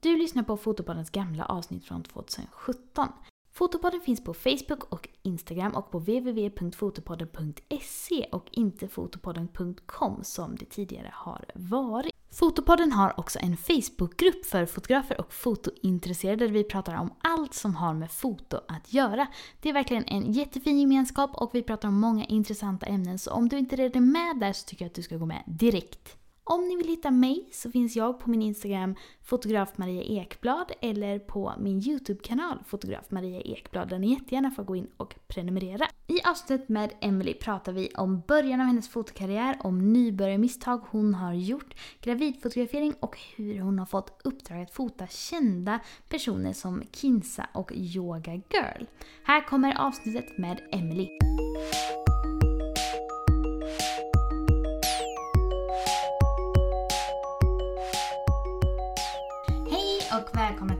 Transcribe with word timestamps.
Du 0.00 0.16
lyssnar 0.16 0.42
på 0.42 0.56
Fotopoddens 0.56 1.10
gamla 1.10 1.44
avsnitt 1.44 1.84
från 1.84 2.02
2017. 2.02 3.08
Fotopodden 3.52 4.00
finns 4.00 4.24
på 4.24 4.34
Facebook 4.34 4.92
och 4.92 5.08
Instagram 5.22 5.72
och 5.72 5.90
på 5.90 5.98
www.fotopodden.se 5.98 8.28
och 8.32 8.48
inte 8.50 8.88
fotopodden.com 8.88 10.24
som 10.24 10.56
det 10.56 10.64
tidigare 10.64 11.10
har 11.14 11.44
varit. 11.54 12.12
Fotopodden 12.30 12.92
har 12.92 13.20
också 13.20 13.38
en 13.38 13.56
Facebookgrupp 13.56 14.46
för 14.46 14.66
fotografer 14.66 15.20
och 15.20 15.32
fotointresserade 15.32 16.46
där 16.46 16.52
vi 16.52 16.64
pratar 16.64 16.94
om 16.94 17.14
allt 17.20 17.54
som 17.54 17.74
har 17.74 17.94
med 17.94 18.10
foto 18.10 18.60
att 18.68 18.92
göra. 18.92 19.26
Det 19.60 19.68
är 19.68 19.72
verkligen 19.72 20.04
en 20.04 20.32
jättefin 20.32 20.80
gemenskap 20.80 21.30
och 21.34 21.54
vi 21.54 21.62
pratar 21.62 21.88
om 21.88 22.00
många 22.00 22.24
intressanta 22.24 22.86
ämnen 22.86 23.18
så 23.18 23.30
om 23.30 23.48
du 23.48 23.58
inte 23.58 23.76
redan 23.76 24.02
är 24.02 24.06
med 24.06 24.40
där 24.40 24.52
så 24.52 24.66
tycker 24.66 24.84
jag 24.84 24.90
att 24.90 24.94
du 24.94 25.02
ska 25.02 25.16
gå 25.16 25.26
med 25.26 25.42
direkt. 25.46 26.18
Om 26.50 26.68
ni 26.68 26.76
vill 26.76 26.88
hitta 26.88 27.10
mig 27.10 27.48
så 27.52 27.70
finns 27.70 27.96
jag 27.96 28.20
på 28.20 28.30
min 28.30 28.42
Instagram 28.42 28.94
fotograf 29.22 29.78
Maria 29.78 30.02
Ekblad 30.02 30.72
eller 30.80 31.18
på 31.18 31.52
min 31.58 31.78
YouTube-kanal 31.78 32.58
fotograf 32.66 33.10
Maria 33.10 33.40
Ekblad 33.40 33.88
där 33.88 33.98
ni 33.98 34.10
jättegärna 34.10 34.50
får 34.50 34.64
gå 34.64 34.76
in 34.76 34.88
och 34.96 35.14
prenumerera. 35.26 35.86
I 36.06 36.20
avsnittet 36.24 36.68
med 36.68 36.92
Emily 37.00 37.34
pratar 37.34 37.72
vi 37.72 37.88
om 37.96 38.22
början 38.28 38.60
av 38.60 38.66
hennes 38.66 38.88
fotokarriär, 38.88 39.56
om 39.60 39.92
nybörjarmisstag 39.92 40.80
hon 40.90 41.14
har 41.14 41.32
gjort, 41.32 41.74
gravidfotografering 42.00 42.94
och 43.00 43.18
hur 43.36 43.60
hon 43.60 43.78
har 43.78 43.86
fått 43.86 44.20
uppdrag 44.24 44.62
att 44.62 44.74
fota 44.74 45.06
kända 45.06 45.80
personer 46.08 46.52
som 46.52 46.82
Kinsa 46.92 47.46
och 47.54 47.72
Yoga 47.74 48.32
Girl. 48.32 48.84
Här 49.24 49.46
kommer 49.46 49.86
avsnittet 49.86 50.38
med 50.38 50.60
Emily. 50.72 51.08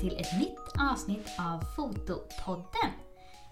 Till 0.08 0.18
ett 0.20 0.38
nytt 0.40 0.80
avsnitt 0.92 1.28
av 1.38 1.60
Fotopodden. 1.76 2.90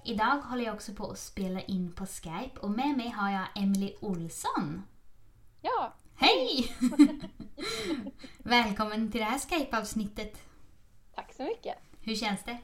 Idag 0.05 0.41
håller 0.41 0.65
jag 0.65 0.75
också 0.75 0.93
på 0.95 1.11
att 1.11 1.19
spela 1.19 1.61
in 1.61 1.93
på 1.93 2.07
Skype 2.07 2.61
och 2.61 2.71
med 2.71 2.97
mig 2.97 3.09
har 3.09 3.31
jag 3.31 3.47
Emily 3.55 3.95
Olsson. 4.01 4.83
Ja, 5.61 5.93
Hej! 6.15 6.77
Välkommen 8.39 9.13
till 9.13 9.21
det 9.21 9.27
här 9.27 9.39
Skype-avsnittet. 9.39 10.43
tack 11.15 11.35
så 11.35 11.43
mycket. 11.43 11.75
Hur 12.01 12.15
känns 12.15 12.43
det? 12.45 12.59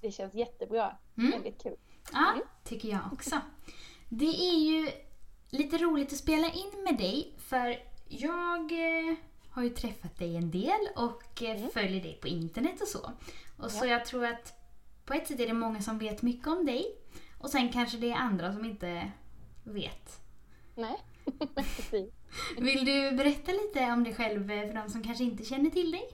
Det 0.00 0.12
känns 0.12 0.34
jättebra. 0.34 0.96
Mm. 1.18 1.30
Väldigt 1.30 1.62
kul. 1.62 1.76
Ja, 2.12 2.30
Mm. 2.32 2.46
tycker 2.64 2.88
jag 2.88 3.00
också. 3.12 3.36
Det 4.08 4.48
är 4.50 4.58
ju 4.58 4.90
lite 5.48 5.78
roligt 5.78 6.12
att 6.12 6.18
spela 6.18 6.50
in 6.50 6.84
med 6.84 6.96
dig 6.98 7.34
för 7.38 7.76
jag 8.08 8.72
eh, 8.72 9.14
har 9.60 9.64
ju 9.64 9.74
träffat 9.74 10.18
dig 10.18 10.36
en 10.36 10.50
del 10.50 10.80
och 10.96 11.42
eh, 11.42 11.50
Mm. 11.56 11.70
följer 11.70 12.02
dig 12.02 12.18
på 12.20 12.28
internet 12.28 12.80
och 12.80 12.88
så. 12.88 13.12
Och 13.56 13.70
så 13.70 13.86
Ja. 13.86 13.90
jag 13.90 14.04
tror 14.04 14.24
att 14.26 14.52
på 15.04 15.14
ett 15.14 15.28
sätt 15.28 15.40
är 15.40 15.46
det 15.46 15.52
många 15.52 15.80
som 15.80 15.98
vet 15.98 16.22
mycket 16.22 16.46
om 16.48 16.66
dig 16.66 16.96
och 17.38 17.50
sen 17.50 17.72
kanske 17.72 17.98
det 17.98 18.10
är 18.10 18.16
andra 18.16 18.52
som 18.52 18.64
inte 18.64 19.10
vet. 19.64 20.20
Nej, 20.74 20.96
precis. 21.54 22.12
Vill 22.58 22.84
du 22.84 23.12
berätta 23.12 23.52
lite 23.52 23.92
om 23.92 24.04
dig 24.04 24.14
själv 24.14 24.50
eh, 24.50 24.66
för 24.66 24.74
de 24.74 24.88
som 24.90 25.02
kanske 25.02 25.24
inte 25.24 25.44
känner 25.44 25.70
till 25.70 25.90
dig? 25.90 26.08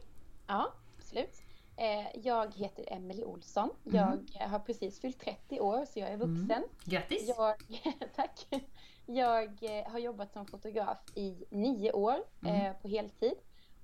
Ja, 0.46 0.72
absolut. 0.98 1.42
Eh, 1.76 2.20
Jag 2.22 2.54
heter 2.54 2.84
Emily 2.92 3.24
Olsson. 3.24 3.70
Mm. 3.86 4.26
Jag 4.40 4.48
har 4.48 4.58
precis 4.58 5.00
fyllt 5.00 5.20
30 5.20 5.60
år 5.60 5.84
så 5.86 5.98
jag 5.98 6.08
är 6.10 6.16
vuxen. 6.16 6.62
Grattis! 6.84 7.28
Jag, 7.36 7.54
tack. 8.16 8.46
Jag 9.06 9.44
eh, 9.62 9.90
har 9.92 9.98
jobbat 9.98 10.32
som 10.32 10.46
fotograf 10.46 10.98
i 11.14 11.44
nio 11.50 11.92
år 11.92 12.16
Mm. 12.42 12.66
eh, 12.66 12.72
på 12.82 12.88
heltid. 12.88 13.34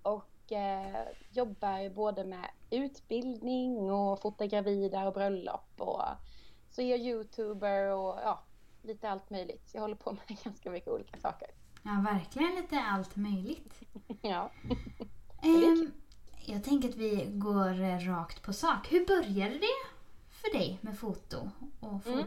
Och 0.02 0.52
eh, 0.52 1.06
jobbar 1.30 1.90
både 1.94 2.24
med 2.24 2.46
utbildning 2.70 3.90
och 3.90 4.20
fotar 4.20 4.46
gravida 4.46 5.06
och 5.06 5.14
bröllop. 5.14 5.70
Och 5.80 6.02
så 6.70 6.82
är 6.82 6.90
jag 6.90 6.98
youtuber 7.00 7.86
och 7.90 8.18
ja, 8.24 8.42
lite 8.82 9.10
allt 9.10 9.30
möjligt. 9.30 9.70
Jag 9.74 9.80
håller 9.80 9.94
på 9.96 10.12
med 10.12 10.38
ganska 10.44 10.70
mycket 10.70 10.88
olika 10.88 11.18
saker. 11.18 11.48
Ja, 11.82 12.04
verkligen 12.12 12.54
lite 12.54 12.80
allt 12.80 13.16
möjligt. 13.16 13.80
Ja. 14.22 14.50
Kul. 15.42 15.90
jag 16.46 16.64
tänker 16.64 16.88
att 16.88 16.94
vi 16.94 17.26
går 17.30 17.80
eh, 17.80 17.98
rakt 17.98 18.42
på 18.42 18.52
sak. 18.52 18.92
Hur 18.92 19.06
började 19.06 19.54
det 19.54 19.88
för 20.28 20.58
dig 20.58 20.78
med 20.80 20.98
foto 20.98 21.36
och 21.80 22.06
Mm. 22.06 22.18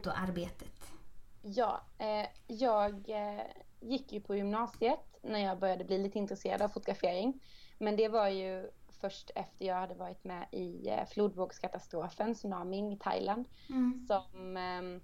Ja, 1.47 1.81
eh, 1.97 2.27
jag 2.47 3.09
eh, 3.09 3.45
gick 3.79 4.13
ju 4.13 4.21
på 4.21 4.35
gymnasiet 4.35 4.99
när 5.21 5.39
jag 5.39 5.59
började 5.59 5.83
bli 5.83 5.97
lite 5.97 6.17
intresserad 6.17 6.61
av 6.61 6.69
fotografering. 6.69 7.39
Men 7.77 7.95
det 7.95 8.07
var 8.07 8.27
ju 8.29 8.71
först 8.87 9.31
efter 9.35 9.65
jag 9.65 9.75
hade 9.75 9.93
varit 9.95 10.23
med 10.23 10.47
i 10.51 10.89
eh, 10.89 11.05
flodvågskatastrofen, 11.07 12.35
tsunamin 12.35 12.91
i 12.91 12.97
Thailand, 12.97 13.47
Mm. 13.69 14.07
som, 14.07 14.57
ehm, 14.57 15.01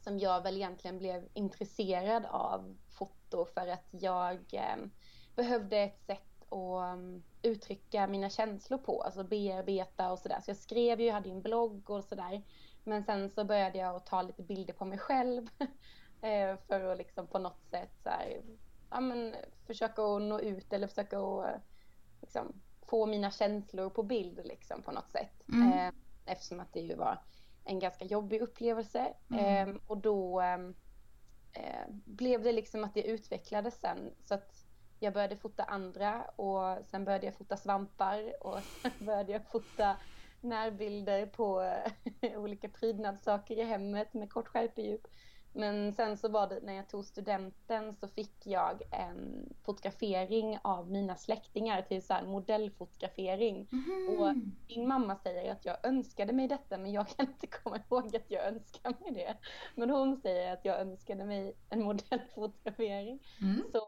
som 0.00 0.18
jag 0.18 0.42
väl 0.42 0.56
egentligen 0.56 0.98
blev 0.98 1.28
intresserad 1.34 2.26
av 2.26 2.76
foto 2.98 3.44
för 3.44 3.68
att 3.68 3.86
jag 3.90 4.38
ehm, 4.52 4.90
behövde 5.36 5.78
ett 5.78 6.02
sätt 6.06 6.52
att 6.52 6.92
ehm, 6.92 7.22
uttrycka 7.42 8.06
mina 8.06 8.30
känslor 8.30 8.78
på, 8.78 9.02
alltså 9.02 9.24
bearbeta 9.24 10.12
och 10.12 10.18
sådär. 10.18 10.40
Så 10.44 10.50
jag 10.50 10.56
skrev 10.56 11.00
ju, 11.00 11.06
jag 11.06 11.14
hade 11.14 11.30
en 11.30 11.42
blogg 11.42 11.90
och 11.90 12.04
sådär. 12.04 12.42
Men 12.86 13.04
sen 13.04 13.30
så 13.30 13.44
började 13.44 13.78
jag 13.78 13.96
att 13.96 14.06
ta 14.06 14.22
lite 14.22 14.42
bilder 14.42 14.74
på 14.74 14.84
mig 14.84 14.98
själv 14.98 15.48
eh, 16.20 16.56
för 16.68 16.92
att 16.92 16.98
liksom 16.98 17.26
på 17.26 17.38
något 17.38 17.64
sätt 17.70 17.90
så 18.02 18.08
här, 18.08 18.42
ja, 18.90 19.00
men, 19.00 19.34
försöka 19.66 20.02
att 20.02 20.22
nå 20.22 20.40
ut 20.40 20.72
eller 20.72 20.86
försöka 20.86 21.18
att 21.18 21.44
eh, 21.44 21.60
liksom, 22.20 22.52
få 22.82 23.06
mina 23.06 23.30
känslor 23.30 23.90
på 23.90 24.02
bild 24.02 24.40
liksom, 24.44 24.82
på 24.82 24.92
något 24.92 25.10
sätt. 25.10 25.42
Mm. 25.48 25.72
Eh, 25.72 25.92
eftersom 26.26 26.60
att 26.60 26.72
det 26.72 26.80
ju 26.80 26.94
var 26.94 27.18
en 27.64 27.78
ganska 27.78 28.04
jobbig 28.04 28.40
upplevelse. 28.40 29.14
Mm. 29.30 29.68
Eh, 29.68 29.76
och 29.86 29.96
då 29.96 30.40
ehm, 30.40 30.74
eh, 31.52 31.86
blev 32.04 32.42
det 32.42 32.52
liksom 32.52 32.84
att 32.84 32.94
det 32.94 33.02
utvecklades 33.02 33.80
sen. 33.80 34.10
Så 34.24 34.34
att 34.34 34.64
jag 35.00 35.12
började 35.12 35.36
fota 35.36 35.62
andra 35.64 36.22
och 36.22 36.86
sen 36.86 37.04
började 37.04 37.26
jag 37.26 37.34
fota 37.34 37.56
svampar 37.56 38.46
och 38.46 38.58
sen 38.82 39.06
började 39.06 39.32
jag 39.32 39.50
fota 39.50 39.96
närbilder 40.42 41.26
på 41.26 41.62
eh, 42.22 42.38
olika 42.40 42.68
prydnadssaker 42.68 43.56
i 43.58 43.62
hemmet 43.64 44.14
med 44.14 44.30
kort 44.32 44.48
skärpedjup. 44.48 45.06
Men 45.52 45.92
sen 45.92 46.16
så 46.16 46.28
var 46.28 46.48
det 46.48 46.60
när 46.62 46.72
jag 46.72 46.88
tog 46.88 47.04
studenten 47.04 47.96
så 47.96 48.08
fick 48.08 48.46
jag 48.46 48.82
en 48.90 49.48
fotografering 49.64 50.58
av 50.64 50.90
mina 50.90 51.16
släktingar 51.16 51.82
till 51.82 52.02
så 52.06 52.14
modellfotografering. 52.26 53.68
Och 54.04 54.36
Mhm. 54.36 54.56
min 54.68 54.88
mamma 54.88 55.16
säger 55.16 55.52
att 55.52 55.64
jag 55.64 55.86
önskade 55.86 56.32
mig 56.32 56.48
detta 56.48 56.78
men 56.78 56.92
jag 56.92 57.08
kan 57.08 57.26
inte 57.26 57.46
komma 57.46 57.76
ihåg 57.78 58.16
att 58.16 58.30
jag 58.30 58.46
önskade 58.46 58.96
mig 59.00 59.12
det. 59.14 59.36
Men 59.74 59.90
hon 59.90 60.16
säger 60.16 60.52
att 60.52 60.64
jag 60.64 60.80
önskade 60.80 61.24
mig 61.24 61.58
en 61.68 61.82
modellfotografering. 61.84 63.20
Mm. 63.40 63.62
Så, 63.72 63.80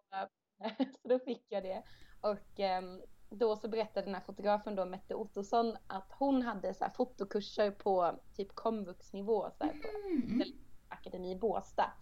så 1.02 1.08
då 1.08 1.18
fick 1.18 1.46
jag 1.48 1.62
det. 1.62 1.82
Och 2.20 2.60
ehm, 2.60 3.02
då 3.30 3.56
så 3.56 3.68
berättade 3.68 4.06
den 4.06 4.14
här 4.14 4.22
fotografen 4.22 4.74
då, 4.74 4.84
Mette 4.84 5.14
Ottosson, 5.14 5.76
att 5.86 6.12
hon 6.18 6.42
hade 6.42 6.74
så 6.74 6.84
här 6.84 6.90
fotokurser 6.90 7.70
på 7.70 8.18
typ 8.36 8.54
komvuxnivå 8.54 9.50
så 9.58 9.64
här, 9.64 9.72
på 9.72 9.88
Mm. 10.08 10.42
Akademi 10.88 11.30
i 11.30 11.36
Båstad. 11.36 11.92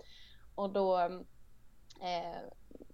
Och 0.54 0.72
då 0.72 0.98
eh, 2.00 2.40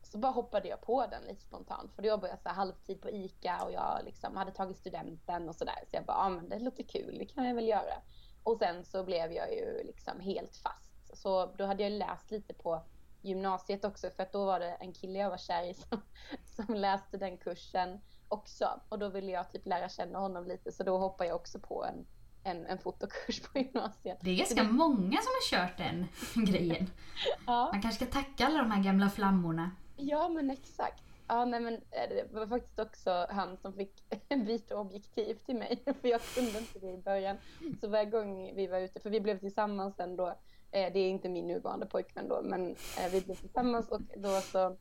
så 0.03 0.19
bara 0.19 0.33
hoppade 0.33 0.69
jag 0.69 0.81
på 0.81 1.07
den 1.07 1.23
lite 1.23 1.43
spontant. 1.43 1.93
För 1.95 2.03
då 2.03 2.09
jobbade 2.09 2.29
jag 2.29 2.41
så 2.41 2.49
här 2.49 2.57
halvtid 2.57 3.01
på 3.01 3.11
ICA 3.11 3.65
och 3.65 3.73
jag 3.73 4.01
liksom 4.05 4.37
hade 4.37 4.53
tagit 4.53 4.77
studenten 4.77 5.49
och 5.49 5.57
sådär. 5.57 5.79
Så 5.91 5.97
jag 5.97 6.05
bara, 6.05 6.17
ja 6.17 6.29
men 6.29 6.49
det 6.49 6.59
låter 6.59 6.83
kul, 6.83 7.19
det 7.19 7.27
kan 7.27 7.45
jag 7.45 7.55
väl 7.55 7.69
göra. 7.69 7.95
Och 8.43 8.59
sen 8.59 8.85
så 8.85 9.05
blev 9.05 9.33
jag 9.33 9.53
ju 9.55 9.83
liksom 9.85 10.21
helt 10.21 10.57
fast. 10.57 11.17
Så 11.17 11.47
då 11.47 11.65
hade 11.65 11.83
jag 11.83 11.93
läst 11.93 12.31
lite 12.31 12.55
på 12.55 12.83
gymnasiet 13.23 13.85
också 13.85 14.11
för 14.11 14.23
att 14.23 14.33
då 14.33 14.45
var 14.45 14.61
det 14.61 14.71
en 14.71 14.93
kille 14.93 15.19
jag 15.19 15.31
var 15.31 15.39
kär 15.39 15.65
i 15.65 15.75
som, 15.89 16.03
som 16.45 16.75
läste 16.75 17.17
den 17.17 17.37
kursen 17.37 18.01
också. 18.33 18.81
Och 18.89 18.99
då 18.99 19.09
ville 19.09 19.33
jag 19.33 19.53
typ 19.53 19.67
lära 19.67 19.89
känna 19.89 20.19
honom 20.19 20.47
lite 20.47 20.73
så 20.73 20.83
då 20.83 20.99
hoppade 20.99 21.29
jag 21.29 21.37
också 21.37 21.59
på 21.59 21.85
en, 21.85 22.07
en, 22.45 22.67
en 22.67 22.79
fotokurs 22.79 23.41
på 23.41 23.59
gymnasiet. 23.59 24.19
Det 24.21 24.31
är 24.31 24.37
ganska 24.37 24.63
många 24.63 25.19
som 25.21 25.33
har 25.33 25.51
kört 25.51 25.79
den 25.79 26.07
grejen. 26.47 26.91
Ja. 27.47 27.69
Man 27.73 27.83
kanske 27.83 28.05
ska 28.05 28.21
tacka 28.21 28.47
alla 28.47 28.59
de 28.59 28.71
här 28.71 28.85
gamla 28.85 29.11
flammorna. 29.11 29.71
Ja 29.97 30.29
men 30.29 30.51
exakt. 30.51 31.03
Ja 31.29 31.45
nej 31.45 31.61
men 31.61 31.75
eh, 31.75 32.09
det 32.09 32.33
var 32.33 32.47
faktiskt 32.47 32.79
också 32.79 33.27
han 33.31 33.57
som 33.57 33.73
fick 33.73 34.03
byta 34.47 34.77
objektiv 34.77 35.35
till 35.35 35.57
mig 35.57 35.83
för 36.01 36.09
jag 36.09 36.21
kunde 36.21 36.59
inte 36.59 36.79
det 36.79 36.93
i 36.93 36.99
början. 36.99 37.37
Så 37.81 37.89
varje 37.89 38.11
gång 38.11 38.55
vi 38.55 38.67
var 38.67 38.79
ute, 38.79 39.01
för 39.01 39.11
vi 39.11 39.21
blev 39.21 39.39
tillsammans 39.39 39.97
sen 39.97 40.17
då, 40.17 40.27
eh, 40.71 40.93
det 40.93 40.99
är 40.99 41.09
inte 41.09 41.29
min 41.29 41.47
nuvarande 41.47 41.87
pojkvän 41.87 42.29
då, 42.29 42.43
men 42.45 42.71
eh, 42.71 43.13
vi 43.13 43.21
blev 43.21 43.35
tillsammans 43.35 43.89
och 43.89 44.01
då 44.17 44.41
så 44.41 44.77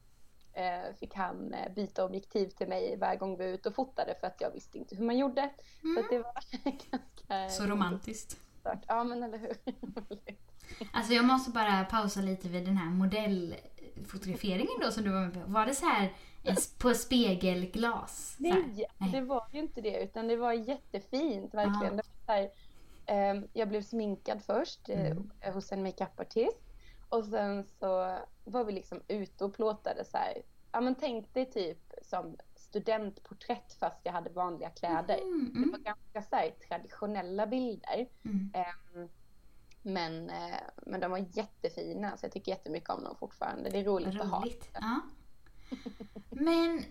fick 0.99 1.13
han 1.15 1.53
eh, 1.53 1.73
byta 1.73 2.05
objektiv 2.05 2.49
till 2.49 2.67
mig 2.67 2.97
varje 2.97 3.17
gång 3.17 3.37
vi 3.37 3.45
var 3.45 3.53
ute 3.53 3.69
och 3.69 3.75
fotade 3.75 4.15
för 4.19 4.27
att 4.27 4.41
jag 4.41 4.51
visste 4.51 4.77
inte 4.77 4.95
hur 4.95 5.05
man 5.05 5.17
gjorde. 5.17 5.49
Så 5.95 5.99
att 5.99 6.09
det 6.09 6.17
var 6.19 6.33
ganska... 6.91 7.49
Så 7.63 7.63
romantiskt. 7.71 8.37
Ja 8.87 9.03
men 9.03 9.23
eller 9.23 9.37
hur. 9.37 9.53
Alltså 10.93 11.13
jag 11.13 11.25
måste 11.25 11.51
bara 11.51 11.85
pausa 11.85 12.21
lite 12.21 12.47
vid 12.49 12.65
den 12.65 12.77
här 12.77 12.89
modellfotograferingen 12.89 14.79
då 14.81 14.91
som 14.91 15.03
du 15.03 15.09
var 15.11 15.21
med 15.21 15.33
på. 15.33 15.39
Var 15.45 15.65
det 15.65 15.75
så 15.75 15.85
här 15.85 16.13
På 16.79 16.93
spegelglas. 16.93 18.35
så. 18.37 18.43
Nej, 18.43 18.87
Nej. 18.97 19.11
det 19.11 19.21
var 19.21 19.47
ju 19.53 19.59
inte 19.59 19.81
det 19.81 20.03
utan 20.03 20.27
det 20.27 20.35
var 20.35 20.53
jättefint 20.53 21.53
verkligen. 21.53 21.97
Det 21.97 22.03
var 22.03 22.25
så 22.25 22.31
här, 22.31 22.49
ehm, 23.05 23.47
jag 23.53 23.69
blev 23.69 23.81
sminkad 23.81 24.41
först 24.43 24.89
eh, 24.89 25.11
Mm. 25.11 25.31
hos 25.53 25.71
en 25.71 25.83
makeupartist 25.83 26.57
och 27.11 27.25
sen 27.25 27.63
så 27.79 28.17
var 28.43 28.63
vi 28.63 28.71
liksom 28.71 29.01
ute 29.07 29.45
och 29.45 29.53
plåtade 29.53 30.05
så 30.05 30.17
här. 30.17 30.41
Ja 30.71 30.81
men 30.81 30.95
tänk 30.95 31.33
dig 31.33 31.51
typ 31.51 31.91
som 32.01 32.37
studentporträtt 32.55 33.73
fast 33.73 33.99
jag 34.03 34.11
hade 34.13 34.29
vanliga 34.29 34.69
kläder. 34.69 35.17
Mm, 35.21 35.51
Det 35.53 35.59
var 35.59 35.77
mm, 35.79 35.83
ganska 35.83 36.21
så 36.29 36.35
här, 36.35 36.49
traditionella 36.67 37.47
bilder. 37.47 38.07
mm. 38.25 38.51
Ehm, 38.53 39.09
men, 39.81 40.29
eh, 40.29 40.55
men 40.85 40.99
de 40.99 41.11
var 41.11 41.25
jättefina 41.31 42.17
så 42.17 42.25
jag 42.25 42.31
tycker 42.31 42.51
jättemycket 42.51 42.89
om 42.89 43.03
dem 43.03 43.15
fortfarande. 43.19 43.69
Det 43.69 43.79
är 43.79 43.83
roligt 43.83 44.21
att 44.21 44.29
ha. 44.29 44.39
Roligt. 44.41 44.69
Ja. 44.73 44.99
Men, 46.29 46.83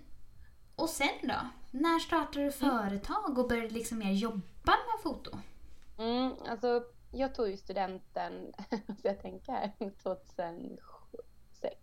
och 0.76 0.88
sen 0.88 1.08
då? 1.22 1.34
När 1.70 1.98
startade 1.98 2.44
du 2.44 2.52
företag 2.52 3.38
och 3.38 3.48
började 3.48 3.68
liksom 3.70 3.98
mer 3.98 4.12
jobba 4.12 4.40
med 4.64 5.02
foto? 5.02 5.30
Mm, 5.98 6.32
alltså, 6.48 6.82
jag 7.10 7.34
tog 7.34 7.48
ju 7.48 7.56
studenten, 7.56 8.52
så 8.70 9.08
jag 9.08 9.20
tänker 9.22 9.52
här, 9.52 9.72
2006. 10.02 11.76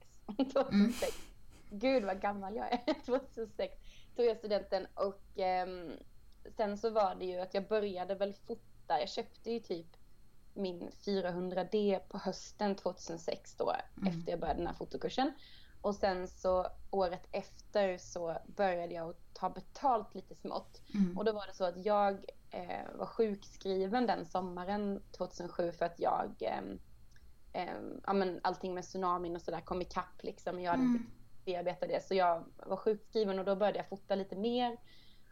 2006. 0.53 1.17
Gud 1.69 2.03
vad 2.03 2.21
gammal 2.21 2.55
jag 2.55 2.71
är. 2.73 2.93
2006 3.05 3.73
tog 4.15 4.25
jag 4.25 4.37
studenten 4.37 4.87
och 4.93 5.21
ehm, 5.35 5.91
sen 6.57 6.77
så 6.77 6.89
var 6.89 7.15
det 7.15 7.25
ju 7.25 7.39
att 7.39 7.53
jag 7.53 7.67
började 7.67 8.15
väl 8.15 8.33
fota. 8.33 8.99
Jag 8.99 9.09
köpte 9.09 9.51
ju 9.51 9.59
typ 9.59 9.87
min 10.53 10.89
400D 11.05 11.99
på 11.99 12.17
hösten 12.17 12.75
2006 12.75 13.55
då 13.55 13.75
Mm. 13.97 14.07
efter 14.07 14.31
jag 14.31 14.39
började 14.39 14.59
den 14.59 14.67
här 14.67 14.73
fotokursen. 14.73 15.31
Och 15.81 15.95
sen 15.95 16.27
så 16.27 16.67
året 16.91 17.27
efter 17.31 17.97
så 17.97 18.37
började 18.45 18.93
jag 18.93 19.15
ta 19.33 19.49
betalt 19.49 20.15
lite 20.15 20.35
smått. 20.35 20.81
Mm. 20.93 21.17
Och 21.17 21.25
då 21.25 21.31
var 21.31 21.47
det 21.47 21.53
så 21.53 21.65
att 21.65 21.85
jag 21.85 22.25
eh, 22.51 22.95
var 22.95 23.05
sjukskriven 23.05 24.07
den 24.07 24.25
sommaren 24.25 25.03
2007 25.17 25.71
för 25.71 25.85
att 25.85 25.99
jag, 25.99 26.35
eh, 26.41 26.61
eh, 27.53 27.77
ja 28.05 28.13
men 28.13 28.39
allting 28.43 28.73
med 28.73 28.83
tsunamin 28.83 29.35
och 29.35 29.41
sådär 29.41 29.61
kom 29.61 29.81
ikapp 29.81 30.23
liksom. 30.23 30.59
Jag 30.61 30.71
hade 30.71 30.83
inte 30.83 30.99
Mm. 30.99 31.11
bearbetat 31.45 31.89
det 31.89 32.03
så 32.05 32.13
jag 32.15 32.43
var 32.65 32.77
sjukskriven 32.77 33.39
och 33.39 33.45
då 33.45 33.55
började 33.55 33.77
jag 33.79 33.89
fota 33.89 34.15
lite 34.15 34.35
mer. 34.35 34.77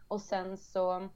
Och 0.08 0.20
sen 0.22 0.56
så 0.56 1.08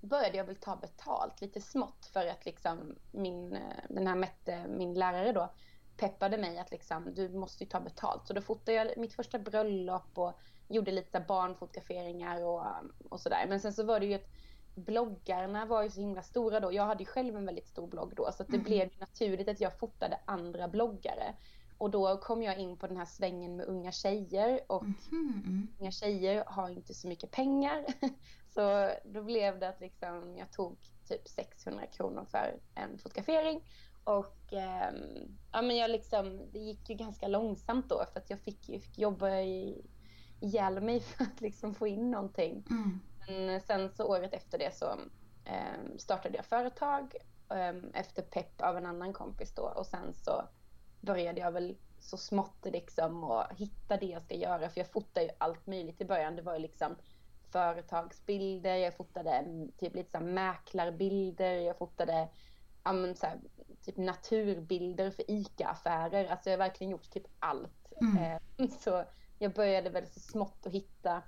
började 0.00 0.36
jag 0.36 0.44
väl 0.44 0.56
ta 0.56 0.76
betalt 0.76 1.40
lite 1.40 1.60
smått 1.60 2.06
för 2.12 2.26
att 2.26 2.44
liksom 2.46 2.96
min, 3.12 3.52
eh, 3.56 3.76
den 3.88 4.06
här 4.06 4.14
Mette, 4.14 4.66
min 4.68 4.94
lärare 4.94 5.32
då, 5.32 5.52
peppade 6.00 6.38
mig 6.38 6.58
att 6.58 6.70
liksom, 6.70 7.14
du 7.14 7.28
måste 7.28 7.64
ju 7.64 7.70
ta 7.70 7.80
betalt. 7.80 8.26
Så 8.26 8.32
då 8.32 8.40
fotade 8.40 8.72
jag 8.72 8.98
mitt 8.98 9.14
första 9.14 9.38
bröllop 9.38 10.18
och 10.18 10.32
gjorde 10.68 10.90
lite 10.92 11.24
barnfotograferingar 11.28 12.44
och, 12.44 12.64
och 13.08 13.20
sådär. 13.20 13.46
Men 13.48 13.60
sen 13.60 13.72
så 13.72 13.84
var 13.84 14.00
det 14.00 14.06
ju 14.06 14.14
att 14.14 14.30
bloggarna 14.74 15.66
var 15.66 15.82
ju 15.82 15.90
så 15.90 16.00
himla 16.00 16.22
stora 16.22 16.60
då. 16.60 16.72
Jag 16.72 16.86
hade 16.86 17.02
ju 17.02 17.06
själv 17.06 17.36
en 17.36 17.46
väldigt 17.46 17.68
stor 17.68 17.86
blogg 17.86 18.14
då 18.16 18.32
så 18.32 18.42
det 18.42 18.56
Mhm. 18.56 18.64
blev 18.64 18.90
naturligt 18.98 19.48
att 19.48 19.60
jag 19.60 19.78
fotade 19.78 20.20
andra 20.24 20.68
bloggare. 20.68 21.34
Och 21.78 21.90
då 21.90 22.16
kom 22.16 22.42
jag 22.42 22.58
in 22.58 22.76
på 22.76 22.86
den 22.86 22.96
här 22.96 23.04
svängen 23.04 23.56
med 23.56 23.66
unga 23.66 23.92
tjejer 23.92 24.60
och 24.66 24.82
mm. 25.12 25.68
unga 25.78 25.90
tjejer 25.90 26.44
har 26.46 26.70
inte 26.70 26.94
så 26.94 27.08
mycket 27.08 27.30
pengar. 27.30 27.86
Så 28.54 28.90
då 29.04 29.22
blev 29.22 29.58
det 29.58 29.68
att 29.68 29.80
liksom 29.80 30.36
jag 30.36 30.52
tog 30.52 30.78
typ 31.08 31.28
600 31.28 31.86
kronor 31.86 32.24
för 32.24 32.60
en 32.74 32.98
fotografering. 32.98 33.62
Och 34.18 34.52
ehm, 34.52 35.38
ja, 35.52 35.62
men 35.62 35.76
jag 35.76 35.90
liksom, 35.90 36.50
det 36.52 36.58
gick 36.58 36.90
ju 36.90 36.94
ganska 36.94 37.28
långsamt 37.28 37.88
då 37.88 38.04
för 38.12 38.20
att 38.20 38.30
jag 38.30 38.40
fick, 38.40 38.66
fick 38.66 38.98
jobba 38.98 39.30
i, 39.30 39.84
ihjäl 40.40 40.80
mig 40.80 41.00
för 41.00 41.24
att 41.24 41.40
liksom 41.40 41.74
få 41.74 41.86
in 41.86 42.10
någonting. 42.10 42.66
Mm. 42.70 43.00
Men 43.26 43.60
sen 43.60 43.90
så 43.90 44.04
året 44.04 44.34
efter 44.34 44.58
det 44.58 44.74
så 44.74 44.86
ehm, 45.44 45.98
startade 45.98 46.36
jag 46.36 46.44
företag 46.44 47.14
ehm, 47.50 47.90
efter 47.94 48.22
pepp 48.22 48.60
av 48.60 48.76
en 48.76 48.86
annan 48.86 49.12
kompis 49.12 49.54
då 49.54 49.62
och 49.62 49.86
sen 49.86 50.14
så 50.14 50.48
började 51.00 51.40
jag 51.40 51.52
väl 51.52 51.76
så 51.98 52.16
smått 52.16 52.64
liksom 52.64 53.24
och 53.24 53.44
hitta 53.56 53.96
det 53.96 54.06
jag 54.06 54.22
ska 54.22 54.34
göra 54.34 54.68
för 54.68 54.80
jag 54.80 54.90
fotade 54.90 55.26
ju 55.26 55.32
allt 55.38 55.66
möjligt 55.66 56.00
i 56.00 56.04
början. 56.04 56.36
Det 56.36 56.42
var 56.42 56.54
ju 56.54 56.60
liksom 56.60 56.96
företagsbilder, 57.52 58.76
jag 58.76 58.96
fotade 58.96 59.30
mm, 59.30 59.72
typ 59.72 59.94
lite 59.94 60.10
så 60.10 60.20
mäklarbilder, 60.20 61.52
jag 61.54 61.78
fotade 61.78 62.28
ja, 62.84 62.92
men 62.92 63.14
så 63.14 63.26
här, 63.26 63.40
typ 63.82 63.96
naturbilder 63.96 65.10
för 65.10 65.30
ICA-affärer. 65.30 66.26
Alltså 66.26 66.50
jag 66.50 66.58
har 66.58 66.68
verkligen 66.68 66.90
gjort 66.90 67.10
typ 67.10 67.26
allt. 67.38 67.92
Mm. 68.00 68.16
Eh, 68.16 68.68
Så 68.80 69.04
jag 69.38 69.52
började 69.52 69.90
väl 69.90 70.06
så 70.06 70.20
smått 70.20 70.66
att 70.66 70.72
hitta 70.72 71.22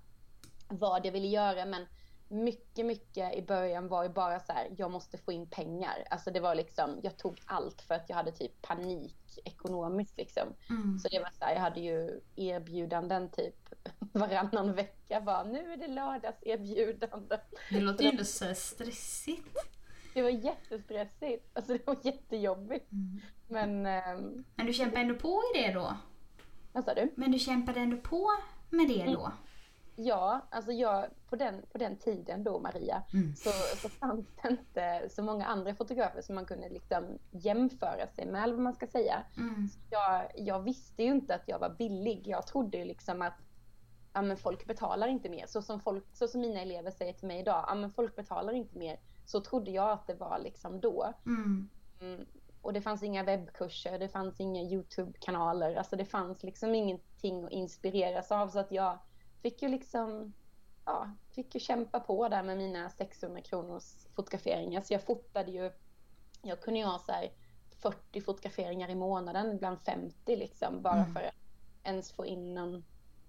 vad 0.69 1.07
jag 1.07 1.13
ville 1.13 1.29
göra 1.29 1.65
men 1.65 1.87
mycket, 2.33 2.87
mycket 2.87 3.35
i 3.35 3.43
början 3.43 3.89
var 3.89 4.03
ju 4.03 4.09
bara 4.09 4.41
så 4.41 4.53
här, 4.53 4.69
jag 4.77 4.91
måste 4.91 5.19
få 5.19 5.33
in 5.33 5.47
pengar. 5.47 6.05
Alltså 6.11 6.31
det 6.31 6.41
var 6.41 6.55
liksom, 6.55 7.01
jag 7.03 7.17
tog 7.17 7.41
allt 7.45 7.83
för 7.83 7.95
att 7.95 8.09
jag 8.09 8.17
hade 8.17 8.33
typ 8.33 8.63
panik 8.63 9.41
ekonomiskt 9.45 10.17
liksom. 10.17 10.49
Mm. 10.71 10.99
Så 10.99 11.09
det 11.09 11.19
var 11.19 11.31
så 11.39 11.45
här, 11.45 11.55
jag 11.55 11.61
hade 11.61 11.81
ju 11.81 12.21
erbjudanden 12.37 13.31
typ 13.31 13.57
varannan 13.99 14.75
vecka 14.75 15.21
bara, 15.21 15.45
nu 15.45 15.73
är 15.73 15.77
det 15.77 15.89
lördagserbjudande. 15.89 17.39
Det 17.71 17.81
låter 17.81 18.05
ju 18.05 18.11
ändå 18.11 18.25
så 18.25 18.55
stressigt. 18.55 19.59
Det 20.15 20.23
var 20.23 20.31
jättestressigt, 20.31 21.51
alltså 21.53 21.73
det 21.73 21.87
var 21.87 21.97
jättejobbigt. 22.03 22.93
Mm. 22.93 23.21
Men, 23.49 23.87
ehm, 23.87 24.45
Men 24.55 24.67
du 24.67 24.73
kämpade 24.73 25.01
ändå 25.03 25.15
på 25.15 25.41
i 25.55 25.59
det 25.63 25.73
då? 25.73 25.97
vad 26.73 26.85
sa 26.85 26.95
du? 26.95 27.13
Men 27.17 27.33
du 27.33 27.39
kämpade 27.39 27.81
ändå 27.81 27.97
på 27.97 28.29
med 28.71 28.89
det 28.89 29.05
då? 29.05 29.33
Ja, 29.97 30.41
alltså 30.51 30.73
jag, 30.73 31.07
på 31.29 31.37
den, 31.37 31.63
på 31.73 31.79
den 31.79 31.97
tiden 31.97 32.45
då 32.45 32.61
Maria, 32.61 33.03
Mm. 33.13 33.37
så, 33.37 33.51
så 33.77 33.89
fanns 33.89 34.27
det 34.43 34.49
inte 34.49 35.09
så 35.11 35.23
många 35.23 35.47
andra 35.47 35.75
fotografer 35.75 36.23
som 36.23 36.35
man 36.35 36.47
kunde 36.47 36.69
liksom 36.69 37.19
jämföra 37.31 38.07
sig 38.07 38.27
med, 38.27 38.43
eller 38.43 38.55
vad 38.55 38.63
man 38.63 38.73
ska 38.75 38.87
säga. 38.87 39.23
Mm. 39.39 39.69
Jag, 39.91 40.31
jag 40.37 40.61
visste 40.63 41.03
ju 41.03 41.11
inte 41.11 41.35
att 41.35 41.43
jag 41.49 41.59
var 41.59 41.71
billig. 41.71 42.23
Jag 42.27 42.47
trodde 42.47 42.79
ju 42.79 42.85
liksom 42.85 43.23
att 43.23 43.35
ja, 44.13 44.23
men 44.23 44.37
folk 44.37 44.67
betalar 44.67 45.09
inte 45.09 45.29
mer. 45.29 45.47
Så 45.47 45.63
som, 45.63 45.81
folk, 45.81 46.05
så 46.13 46.29
som 46.29 46.41
mina 46.41 46.61
elever 46.61 46.91
säger 46.91 47.13
till 47.13 47.29
mig 47.29 47.39
idag, 47.41 47.65
ja, 47.69 47.75
men 47.75 47.91
folk 47.93 48.17
betalar 48.17 48.53
inte 48.53 48.79
mer. 48.79 48.99
Så 49.25 49.41
trodde 49.41 49.71
jag 49.71 49.91
att 49.91 50.07
det 50.07 50.15
var 50.15 50.39
liksom 50.39 50.81
då. 50.81 51.13
Mm. 51.27 51.69
Mm, 52.01 52.27
och 52.63 52.73
det 52.73 52.81
fanns 52.83 53.03
inga 53.03 53.23
webbkurser, 53.25 53.99
det 53.99 54.09
fanns 54.09 54.41
inga 54.41 54.63
Youtube-kanaler. 54.63 55.77
Alltså 55.77 55.97
det 55.97 56.05
fanns 56.05 56.43
liksom 56.43 56.75
ingenting 56.75 57.45
att 57.45 57.51
inspireras 57.51 58.33
av. 58.33 58.49
Så 58.49 58.59
att 58.59 58.73
jag 58.73 58.99
fick 59.43 59.63
ju 59.63 59.69
liksom, 59.69 60.33
ja, 60.85 61.11
fick 61.31 61.55
ju 61.55 61.61
kämpa 61.61 62.01
på 62.01 62.29
där 62.29 62.43
med 62.43 62.59
mina 62.59 62.91
600 62.91 63.41
kronors 63.41 64.07
fotograferingar. 64.15 64.81
Så 64.81 64.95
jag 64.95 65.03
fotade 65.03 65.51
ju, 65.51 65.71
jag 66.43 66.61
kunde 66.61 66.81
ju 66.81 66.87
ha 66.87 66.99
så 66.99 67.13
här 67.13 67.33
40 67.83 68.21
fotograferingar 68.21 68.89
i 68.89 68.95
månaden, 68.95 69.53
ibland 69.53 69.81
50 69.81 70.37
liksom. 70.37 70.83
Bara 70.83 71.01
Mm. 71.01 71.13
för 71.15 71.21
att 71.21 71.35
ens 71.85 72.13
få 72.13 72.27
in 72.27 72.55
någon 72.55 72.85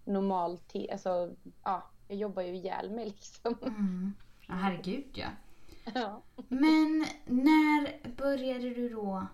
normal 0.06 0.58
tid. 0.58 0.92
Alltså, 0.92 1.36
ja, 1.64 1.84
jag 2.08 2.18
jobbar 2.18 2.42
ju 2.42 2.56
ihjäl 2.56 2.92
mig 2.92 3.06
liksom. 3.10 3.56
Mm. 3.62 4.14
Ja, 4.48 4.54
herregud 4.54 5.12
ja. 5.14 5.28
Ja. 5.94 6.22
Men 6.48 7.06
när 7.26 8.10
började 8.16 8.70
du 8.70 8.90
då... 8.90 9.28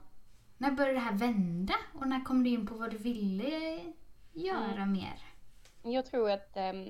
När 0.58 0.72
började 0.72 0.94
det 0.94 1.00
här 1.00 1.18
vända? 1.18 1.74
Och 1.94 2.08
när 2.08 2.26
kom 2.26 2.44
du 2.44 2.50
in 2.50 2.68
på 2.68 2.76
vad 2.76 2.92
du 2.92 2.98
ville 2.98 3.80
göra 4.34 4.86
mer? 4.86 5.24
Jag 5.84 6.06
tror 6.06 6.32
att, 6.32 6.58
ehm, 6.58 6.88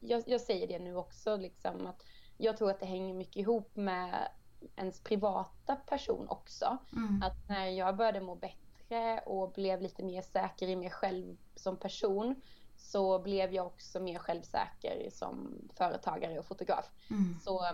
jag, 0.00 0.22
jag 0.26 0.40
säger 0.40 0.68
det 0.68 0.78
nu 0.78 0.96
också, 0.96 1.36
liksom, 1.36 1.86
att 1.86 2.04
jag 2.36 2.56
tror 2.56 2.70
att 2.70 2.80
det 2.80 2.86
hänger 2.86 3.14
mycket 3.14 3.36
ihop 3.36 3.76
med 3.76 4.28
ens 4.76 5.00
privata 5.00 5.76
person 5.76 6.28
också. 6.28 6.78
Mm. 6.92 7.22
Att 7.22 7.48
när 7.48 7.66
jag 7.66 7.96
började 7.96 8.20
må 8.20 8.34
bättre 8.34 9.18
och 9.18 9.52
blev 9.52 9.82
lite 9.82 10.02
mer 10.02 10.22
säker 10.22 10.68
i 10.68 10.76
mig 10.76 10.90
själv 10.90 11.36
som 11.54 11.76
person 11.76 12.40
så 12.76 13.18
blev 13.18 13.54
jag 13.54 13.66
också 13.66 14.00
mer 14.00 14.18
självsäker 14.18 15.10
som 15.10 15.58
företagare 15.74 16.38
och 16.38 16.44
fotograf. 16.44 16.90
Mm. 17.10 17.38
Så 17.44 17.64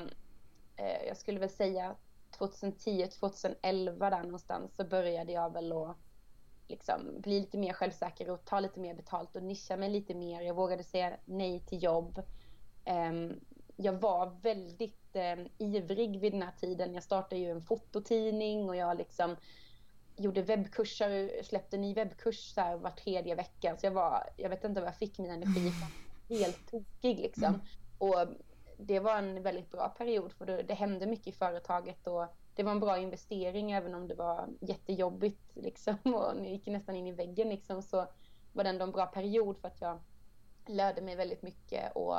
eh, 0.76 1.06
jag 1.08 1.16
skulle 1.16 1.40
väl 1.40 1.50
säga 1.50 1.96
2010-2011 2.38 4.10
där 4.10 4.22
någonstans 4.22 4.76
så 4.76 4.84
började 4.84 5.32
jag 5.32 5.52
väl 5.52 5.72
att 5.72 5.96
liksom 6.68 7.20
bli 7.20 7.40
lite 7.40 7.58
mer 7.58 7.72
självsäker 7.72 8.30
och 8.30 8.44
ta 8.44 8.60
lite 8.60 8.80
mer 8.80 8.94
betalt 8.94 9.36
och 9.36 9.42
nischa 9.42 9.76
mig 9.76 9.90
lite 9.90 10.14
mer. 10.14 10.40
Jag 10.40 10.54
vågade 10.54 10.84
säga 10.84 11.16
nej 11.24 11.60
till 11.60 11.82
jobb. 11.82 12.22
Ehm, 12.84 13.40
jag 13.76 13.92
var 13.92 14.38
väldigt 14.42 15.16
eh, 15.16 15.36
ivrig 15.58 16.20
vid 16.20 16.32
den 16.32 16.42
här 16.42 16.54
tiden. 16.60 16.94
Jag 16.94 17.02
startade 17.02 17.40
ju 17.40 17.50
en 17.50 17.62
fototidning 17.62 18.68
och 18.68 18.76
jag 18.76 18.98
liksom 18.98 19.36
gjorde 20.16 20.42
webbkurser, 20.42 21.42
släppte 21.42 21.76
ny 21.76 21.94
webbkurs 21.94 22.54
så 22.54 22.60
här 22.60 22.76
var 22.76 22.90
tredje 22.90 23.34
vecka. 23.34 23.76
Så 23.76 23.86
jag 23.86 23.90
var, 23.90 24.28
jag 24.36 24.50
vet 24.50 24.64
inte 24.64 24.80
var 24.80 24.88
jag 24.88 24.96
fick 24.96 25.18
min 25.18 25.30
energi. 25.30 25.72
Helt 26.28 26.70
tokig 26.70 27.18
liksom. 27.18 27.44
Mm. 27.44 27.60
Och 27.98 28.26
det 28.76 29.00
var 29.00 29.16
en 29.18 29.42
väldigt 29.42 29.70
bra 29.70 29.88
period 29.88 30.32
för 30.32 30.46
det, 30.46 30.62
det 30.62 30.74
hände 30.74 31.06
mycket 31.06 31.26
i 31.26 31.32
företaget 31.32 32.06
och 32.06 32.26
det 32.54 32.62
var 32.62 32.72
en 32.72 32.80
bra 32.80 32.98
investering 32.98 33.72
även 33.72 33.94
om 33.94 34.08
det 34.08 34.14
var 34.14 34.48
jättejobbigt 34.60 35.42
liksom 35.54 35.96
och 36.14 36.36
ni 36.36 36.50
gick 36.52 36.66
nästan 36.66 36.96
in 36.96 37.06
i 37.06 37.12
väggen 37.12 37.48
liksom 37.48 37.82
så 37.82 38.06
var 38.52 38.64
det 38.64 38.70
ändå 38.70 38.84
en 38.84 38.92
bra 38.92 39.06
period 39.06 39.58
för 39.58 39.68
att 39.68 39.80
jag 39.80 39.98
lärde 40.66 41.02
mig 41.02 41.16
väldigt 41.16 41.42
mycket 41.42 41.92
och 41.96 42.16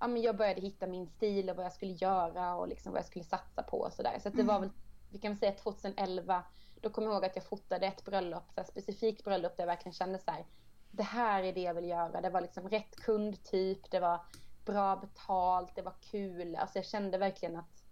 ja, 0.00 0.06
men 0.08 0.22
jag 0.22 0.36
började 0.36 0.60
hitta 0.60 0.86
min 0.86 1.06
stil 1.06 1.50
och 1.50 1.56
vad 1.56 1.64
jag 1.64 1.72
skulle 1.72 1.92
göra 1.92 2.54
och 2.54 2.68
liksom 2.68 2.92
vad 2.92 2.98
jag 2.98 3.06
skulle 3.06 3.24
satsa 3.24 3.62
på 3.62 3.78
och 3.80 3.92
sådär. 3.92 4.18
Så, 4.22 4.28
att 4.28 4.34
det 4.34 4.42
Mm. 4.42 4.54
var 4.54 4.60
väl, 4.60 4.70
vi 5.10 5.18
kan 5.18 5.32
väl 5.32 5.38
säga 5.38 5.52
2011, 5.52 6.44
då 6.80 6.90
kommer 6.90 7.06
jag 7.08 7.14
ihåg 7.14 7.24
att 7.24 7.36
jag 7.36 7.44
fotade 7.44 7.86
ett 7.86 8.04
bröllop, 8.04 8.44
så 8.54 8.60
här, 8.60 8.64
specifikt 8.68 9.24
bröllop 9.24 9.56
där 9.56 9.62
jag 9.62 9.66
verkligen 9.66 9.92
kände 9.94 10.18
så 10.18 10.30
här, 10.30 10.46
det 10.90 11.02
här 11.02 11.42
är 11.42 11.52
det 11.52 11.60
jag 11.60 11.74
vill 11.74 11.88
göra. 11.88 12.20
Det 12.20 12.30
var 12.30 12.40
liksom 12.40 12.68
rätt 12.68 12.96
kundtyp, 12.96 13.90
det 13.90 14.00
var 14.00 14.20
bra 14.66 14.96
betalt, 14.96 15.74
det 15.74 15.82
var 15.82 15.94
kul. 16.00 16.56
Alltså 16.56 16.78
jag 16.78 16.86
kände 16.86 17.18
verkligen 17.18 17.56
att 17.56 17.82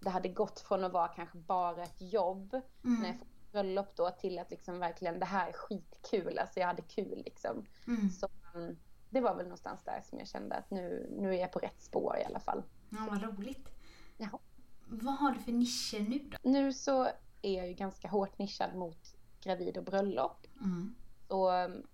det 0.00 0.10
hade 0.10 0.28
gått 0.28 0.60
från 0.60 0.84
att 0.84 0.92
vara 0.92 1.08
kanske 1.08 1.38
bara 1.38 1.82
ett 1.82 2.00
jobb 2.12 2.52
när 2.82 2.92
jag 2.92 3.04
Mm. 3.04 3.18
fotade 3.18 3.30
bröllop 3.52 3.96
då 3.96 4.10
till 4.10 4.38
att 4.38 4.50
liksom 4.50 4.78
verkligen 4.78 5.18
det 5.18 5.26
här 5.26 5.48
är 5.48 5.52
skitkul. 5.52 6.38
Alltså 6.38 6.60
jag 6.60 6.66
hade 6.66 6.82
kul 6.82 7.22
liksom. 7.24 7.66
Mm. 7.86 8.10
Så 8.10 8.28
mm, 8.54 8.76
det 9.10 9.20
var 9.20 9.34
väl 9.34 9.44
någonstans 9.44 9.80
där 9.84 10.00
som 10.08 10.18
jag 10.18 10.28
kände 10.28 10.56
att 10.56 10.70
nu, 10.70 11.14
nu 11.18 11.34
är 11.34 11.40
jag 11.40 11.52
på 11.52 11.58
rätt 11.58 11.82
spår 11.82 12.16
i 12.18 12.24
alla 12.24 12.40
fall. 12.40 12.62
Ja, 12.90 13.06
vad 13.10 13.22
roligt. 13.22 13.68
Jaha. 14.16 14.38
Vad 14.86 15.14
har 15.14 15.30
du 15.32 15.40
för 15.40 15.52
nischer 15.52 16.00
nu 16.10 16.18
då? 16.18 16.50
Nu 16.50 16.72
så 16.72 17.04
är 17.42 17.56
jag 17.56 17.68
ju 17.68 17.74
ganska 17.74 18.08
hårt 18.08 18.38
nischad 18.38 18.74
mot 18.74 19.16
gravid 19.40 19.76
och 19.78 19.84
bröllop. 19.84 20.46
Mm. 20.60 20.94
Så 21.28 21.50
mm, 21.50 21.86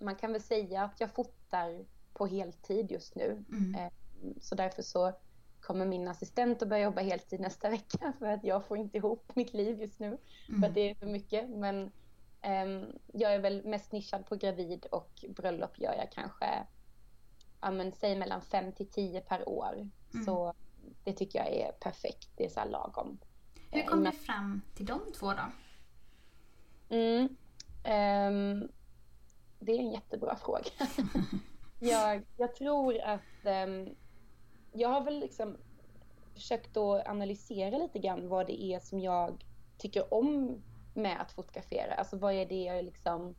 man 0.00 0.16
kan 0.16 0.32
väl 0.32 0.42
säga 0.42 0.82
att 0.82 1.00
jag 1.00 1.10
fotar 1.14 1.84
på 2.18 2.26
heltid 2.26 2.90
just 2.90 3.14
nu. 3.14 3.44
Mm. 3.52 3.74
Eh, 3.74 3.92
Så 4.40 4.54
därför 4.54 4.82
så 4.82 5.12
kommer 5.60 5.86
min 5.86 6.08
assistent 6.08 6.62
att 6.62 6.68
börja 6.68 6.82
jobba 6.82 7.00
heltid 7.00 7.40
nästa 7.40 7.70
vecka 7.78 8.12
för 8.18 8.26
att 8.26 8.44
jag 8.44 8.64
får 8.66 8.76
inte 8.78 8.96
ihop 8.96 9.36
mitt 9.36 9.52
liv 9.54 9.80
just 9.80 9.98
nu. 10.00 10.18
För 10.46 10.52
att 10.52 10.58
Mm. 10.58 10.72
det 10.74 10.80
är 10.90 10.94
för 10.94 11.06
mycket. 11.06 11.50
Men 11.50 11.90
ehm, 12.40 12.86
jag 13.12 13.34
är 13.34 13.38
väl 13.38 13.64
mest 13.64 13.92
nischad 13.92 14.26
på 14.26 14.36
gravid 14.36 14.86
och 14.90 15.24
bröllop 15.28 15.78
gör 15.78 15.94
jag 15.94 16.12
kanske, 16.12 16.66
ja 17.60 17.70
men 17.70 17.92
säg 17.92 18.16
mellan 18.18 18.42
fem 18.42 18.72
till 18.72 18.88
tio 18.90 19.20
per 19.20 19.48
år. 19.48 19.74
Mm. 20.14 20.24
Så 20.24 20.54
det 21.04 21.12
tycker 21.12 21.38
jag 21.38 21.48
är 21.48 21.72
perfekt. 21.72 22.28
Det 22.36 22.44
är 22.44 22.48
så 22.48 22.60
här 22.60 22.68
lagom. 22.68 23.18
Hur 23.70 23.80
Eh, 23.80 23.86
kom 23.86 24.04
du 24.04 24.12
fram 24.12 24.62
till 24.74 24.86
de 24.86 25.00
två 25.18 25.32
då? 25.32 25.52
Mm. 26.88 27.36
Ehm, 27.84 28.68
det 29.60 29.72
är 29.72 29.78
en 29.78 29.90
jättebra 29.92 30.36
fråga. 30.44 30.70
jag, 31.78 32.22
jag 32.36 32.54
tror 32.54 33.00
att 33.00 33.44
ehm, 33.44 33.94
jag 34.72 34.88
har 34.88 35.04
väl 35.04 35.18
liksom 35.18 35.56
försökt 36.34 36.76
att 36.76 37.08
analysera 37.08 37.78
lite 37.78 37.98
grann 37.98 38.28
vad 38.28 38.46
det 38.46 38.62
är 38.62 38.80
som 38.80 39.00
jag 39.00 39.44
tycker 39.78 40.14
om 40.14 40.62
med 40.94 41.20
att 41.20 41.32
fotografera. 41.32 41.94
Alltså 41.94 42.16
vad 42.16 42.32
är 42.32 42.46
det 42.46 42.62
jag 42.62 42.84
liksom 42.84 43.34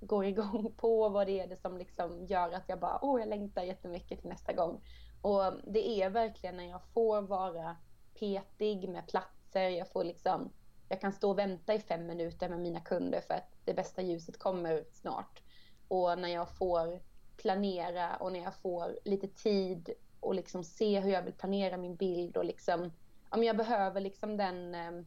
går 0.00 0.24
igång 0.24 0.72
på? 0.76 1.08
Vad 1.08 1.28
är 1.28 1.46
det 1.46 1.56
som 1.56 1.78
liksom 1.78 2.26
gör 2.26 2.52
att 2.52 2.68
jag 2.68 2.80
bara, 2.80 2.98
åh 3.02 3.20
jag 3.20 3.28
längtar 3.28 3.62
jättemycket 3.62 4.20
till 4.20 4.30
nästa 4.30 4.52
gång. 4.52 4.80
Och 5.22 5.52
det 5.66 6.02
är 6.02 6.10
verkligen 6.10 6.56
när 6.56 6.68
jag 6.68 6.82
får 6.94 7.22
vara 7.22 7.76
petig 8.18 8.88
med 8.88 9.06
platser, 9.06 9.68
jag 9.68 9.88
får 9.88 10.04
liksom 10.04 10.50
jag 10.88 11.00
kan 11.00 11.12
stå 11.12 11.30
och 11.30 11.38
vänta 11.38 11.74
i 11.74 11.80
fem 11.80 12.06
minuter 12.06 12.48
med 12.48 12.60
mina 12.60 12.80
kunder 12.80 13.20
för 13.20 13.34
att 13.34 13.50
det 13.64 13.74
bästa 13.74 14.02
ljuset 14.02 14.38
kommer 14.38 14.84
snart. 14.92 15.42
Och 15.88 16.18
när 16.18 16.28
jag 16.28 16.48
får 16.48 17.00
planera 17.38 18.16
och 18.16 18.32
när 18.32 18.40
jag 18.40 18.54
får 18.54 18.98
lite 19.04 19.28
tid 19.28 19.90
och 20.20 20.34
liksom 20.34 20.64
se 20.64 21.00
hur 21.00 21.10
jag 21.10 21.22
vill 21.22 21.32
planera 21.32 21.76
min 21.76 21.96
bild 21.96 22.36
och 22.36 22.44
liksom, 22.44 22.92
ja, 23.30 23.36
men 23.36 23.46
jag 23.46 23.56
behöver 23.56 24.00
liksom 24.00 24.36
den 24.36 24.74
eh, 24.74 25.04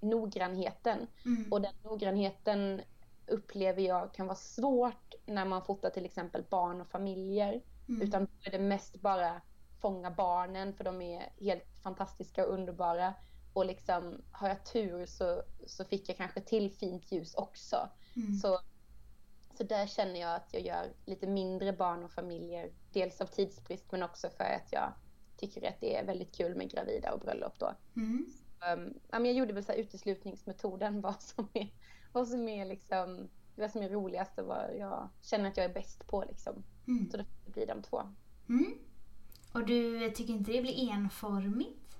noggrannheten. 0.00 1.06
Mm. 1.24 1.52
Och 1.52 1.60
den 1.60 1.74
noggrannheten 1.82 2.82
upplever 3.26 3.82
jag 3.82 4.14
kan 4.14 4.26
vara 4.26 4.36
svårt 4.36 5.14
när 5.26 5.44
man 5.44 5.64
fotar 5.64 5.90
till 5.90 6.04
exempel 6.04 6.44
barn 6.50 6.80
och 6.80 6.88
familjer. 6.88 7.62
Mm. 7.88 8.02
Utan 8.02 8.24
då 8.24 8.30
är 8.42 8.50
det 8.50 8.58
mest 8.58 9.00
bara 9.00 9.40
fånga 9.80 10.10
barnen 10.10 10.74
för 10.74 10.84
de 10.84 11.02
är 11.02 11.32
helt 11.40 11.78
fantastiska 11.82 12.46
och 12.46 12.54
underbara. 12.54 13.14
Och 13.52 13.66
liksom, 13.66 14.22
har 14.32 14.48
jag 14.48 14.64
tur 14.64 15.06
så, 15.06 15.42
så 15.66 15.84
fick 15.84 16.08
jag 16.08 16.16
kanske 16.16 16.40
till 16.40 16.70
fint 16.70 17.12
ljus 17.12 17.34
också. 17.34 17.88
Mm. 18.16 18.34
Så, 18.34 18.60
så 19.56 19.64
där 19.64 19.86
känner 19.86 20.20
jag 20.20 20.34
att 20.34 20.48
jag 20.52 20.62
gör 20.62 20.92
lite 21.04 21.26
mindre 21.26 21.72
barn 21.72 22.04
och 22.04 22.10
familjer. 22.10 22.70
Dels 22.92 23.20
av 23.20 23.26
tidsbrist 23.26 23.92
men 23.92 24.02
också 24.02 24.30
för 24.30 24.44
att 24.44 24.72
jag 24.72 24.92
tycker 25.36 25.68
att 25.68 25.80
det 25.80 25.96
är 25.96 26.04
väldigt 26.04 26.36
kul 26.36 26.54
med 26.54 26.70
gravida 26.70 27.12
och 27.12 27.20
bröllop 27.20 27.58
då. 27.58 27.74
Mm. 27.96 28.26
Um, 28.72 28.94
ja, 29.10 29.18
men 29.18 29.24
jag 29.24 29.34
gjorde 29.34 29.52
väl 29.52 29.64
så 29.64 29.72
här 29.72 29.78
uteslutningsmetoden, 29.78 31.00
vad 31.00 31.22
som 31.22 31.48
är, 31.52 31.68
vad 32.12 32.28
som 32.28 32.48
är 32.48 32.64
liksom, 32.64 33.28
vad 33.56 33.70
som 33.70 33.82
är 33.82 33.88
roligast 33.88 34.38
och 34.38 34.46
vad 34.46 34.76
jag 34.78 35.08
känner 35.22 35.48
att 35.48 35.56
jag 35.56 35.66
är 35.66 35.74
bäst 35.74 36.06
på 36.06 36.24
liksom. 36.28 36.64
Mm. 36.86 37.10
Så 37.10 37.16
det 37.16 37.26
blir 37.46 37.66
de 37.66 37.82
två. 37.82 38.02
Mm. 38.48 38.78
Och 39.52 39.66
du 39.66 40.10
tycker 40.10 40.32
inte 40.32 40.52
det 40.52 40.62
blir 40.62 40.90
enformigt? 40.90 41.96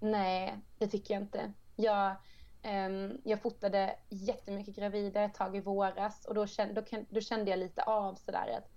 Nej, 0.00 0.58
det 0.78 0.86
tycker 0.86 1.14
jag 1.14 1.22
inte. 1.22 1.52
Jag, 1.76 2.16
jag 3.24 3.42
fotade 3.42 3.96
jättemycket 4.08 4.76
gravida 4.76 5.22
ett 5.22 5.34
tag 5.34 5.56
i 5.56 5.60
våras 5.60 6.24
och 6.24 6.34
då 6.34 6.46
kände, 6.46 6.80
då, 6.80 7.04
då 7.10 7.20
kände 7.20 7.50
jag 7.50 7.58
lite 7.58 7.82
av 7.82 8.14
sådär 8.14 8.58
att, 8.58 8.70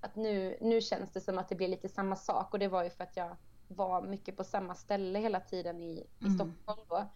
att 0.00 0.16
nu, 0.16 0.58
nu 0.60 0.80
känns 0.80 1.12
det 1.12 1.20
som 1.20 1.38
att 1.38 1.48
det 1.48 1.54
blir 1.54 1.68
lite 1.68 1.88
samma 1.88 2.16
sak 2.16 2.52
och 2.52 2.58
det 2.58 2.68
var 2.68 2.84
ju 2.84 2.90
för 2.90 3.04
att 3.04 3.16
jag 3.16 3.36
var 3.68 4.02
mycket 4.02 4.36
på 4.36 4.44
samma 4.44 4.74
ställe 4.74 5.18
hela 5.18 5.40
tiden 5.40 5.82
i, 5.82 6.06
i 6.18 6.24
Mm. 6.24 6.34
Stockholm 6.34 6.86
då. 6.88 7.08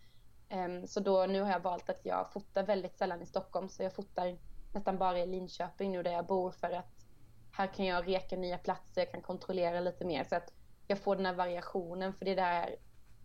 Ehm, 0.49 0.87
så 0.87 1.01
då 1.01 1.27
nu 1.27 1.41
har 1.41 1.51
jag 1.51 1.61
valt 1.61 1.91
att 1.91 2.05
jag 2.05 2.33
fotar 2.33 2.63
väldigt 2.63 2.97
sällan 2.97 3.23
i 3.23 3.27
Stockholm 3.27 3.69
så 3.69 3.83
jag 3.83 3.95
fotar 3.95 4.39
nästan 4.73 4.99
bara 4.99 5.19
i 5.19 5.27
Linköping 5.27 5.93
nu 5.93 6.03
där 6.03 6.13
jag 6.13 6.27
bor 6.27 6.51
för 6.51 6.71
att 6.71 7.07
här 7.53 7.67
kan 7.67 7.87
jag 7.87 8.09
reka 8.09 8.37
nya 8.37 8.59
platser, 8.59 9.01
jag 9.01 9.11
kan 9.11 9.23
kontrollera 9.23 9.81
lite 9.81 10.05
mer 10.05 10.25
så 10.25 10.37
att 10.37 10.53
jag 10.87 10.99
får 10.99 11.17
den 11.17 11.27
här 11.27 11.35
variationen 11.35 12.15
för 12.15 12.25
det 12.25 12.35
där 12.35 12.77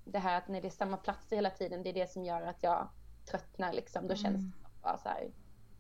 det 0.06 0.20
här 0.20 0.38
att 0.38 0.48
när 0.48 0.62
det 0.62 0.68
är 0.68 0.72
samma 0.72 0.98
platser 0.98 1.36
hela 1.36 1.50
tiden, 1.50 1.84
det 1.84 1.90
är 1.90 1.94
det 1.94 2.12
som 2.12 2.26
gör 2.26 2.42
att 2.42 2.64
jag 2.64 2.88
tröttnar 3.32 3.74
liksom. 3.74 4.08
Då 4.08 4.16
känns 4.16 4.26
Mm. 4.36 4.52
det 4.52 4.70
som 4.70 4.82
bara 4.82 4.98
så 4.98 5.10
här 5.10 5.32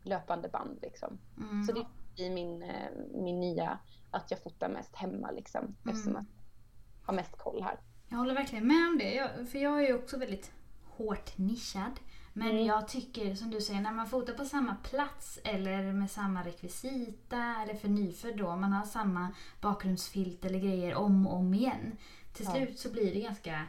löpande 0.03 0.49
band 0.49 0.79
liksom. 0.81 1.17
Mm. 1.37 1.63
Så 1.63 1.71
det 1.73 1.85
blir 2.15 2.29
min, 2.29 2.63
eh, 2.63 2.89
min 3.13 3.39
nya, 3.39 3.79
att 4.11 4.31
jag 4.31 4.39
fotar 4.43 4.69
mest 4.69 4.95
hemma 4.95 5.31
liksom. 5.31 5.75
Eftersom 5.85 6.11
Mm. 6.11 6.25
jag 6.99 7.05
har 7.07 7.13
mest 7.13 7.37
koll 7.37 7.63
här. 7.63 7.79
Jag 8.09 8.17
håller 8.17 8.33
verkligen 8.33 8.67
med 8.67 8.87
om 8.91 8.97
det. 8.97 9.13
Jag, 9.13 9.49
för 9.49 9.59
jag 9.59 9.83
är 9.83 9.87
ju 9.87 9.95
också 9.95 10.17
väldigt 10.17 10.51
hårt 10.85 11.37
nischad. 11.37 11.99
Men 12.33 12.49
Mm. 12.51 12.65
jag 12.65 12.87
tycker 12.87 13.35
som 13.35 13.51
du 13.51 13.61
säger, 13.61 13.81
när 13.81 13.91
man 13.91 14.07
fotar 14.07 14.33
på 14.33 14.45
samma 14.45 14.75
plats 14.75 15.39
eller 15.43 15.93
med 15.93 16.11
samma 16.11 16.43
rekvisita 16.43 17.55
eller 17.63 17.73
för 17.75 17.87
nyfödd 17.87 18.37
då, 18.37 18.55
man 18.55 18.73
har 18.73 18.85
samma 18.85 19.31
bakgrundsfilt 19.61 20.45
eller 20.45 20.59
grejer 20.59 20.95
om 20.95 21.27
och 21.27 21.33
om 21.35 21.53
igen. 21.53 21.97
Till 22.33 22.45
Ja. 22.45 22.51
slut 22.51 22.79
så 22.79 22.91
blir 22.91 23.13
det 23.13 23.21
ganska 23.21 23.61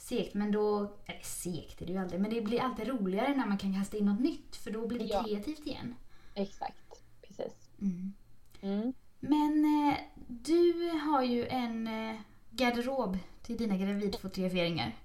segt. 0.00 0.34
Men 0.34 0.52
då, 0.52 0.92
eller 1.06 1.22
segt 1.22 1.82
är 1.82 1.86
det 1.86 1.92
ju 1.92 1.98
aldrig, 1.98 2.20
men 2.20 2.30
det 2.30 2.40
blir 2.40 2.60
alltid 2.60 2.88
roligare 2.88 3.36
när 3.36 3.46
man 3.46 3.58
kan 3.58 3.74
kasta 3.74 3.96
in 3.96 4.06
något 4.06 4.20
nytt 4.20 4.56
för 4.56 4.70
då 4.70 4.86
blir 4.86 4.98
det 4.98 5.04
Ja. 5.04 5.24
kreativt 5.24 5.66
igen. 5.66 5.94
Exakt, 6.34 7.02
precis. 7.22 7.70
Mm. 7.80 8.12
Mm. 8.60 8.92
Men 9.20 9.64
eh, 9.64 9.96
du 10.28 10.90
har 10.90 11.22
ju 11.22 11.46
en 11.46 11.86
eh, 11.86 12.16
garderob 12.50 13.18
till 13.42 13.56
dina 13.56 13.76
gravidfotograferingar. 13.76 14.96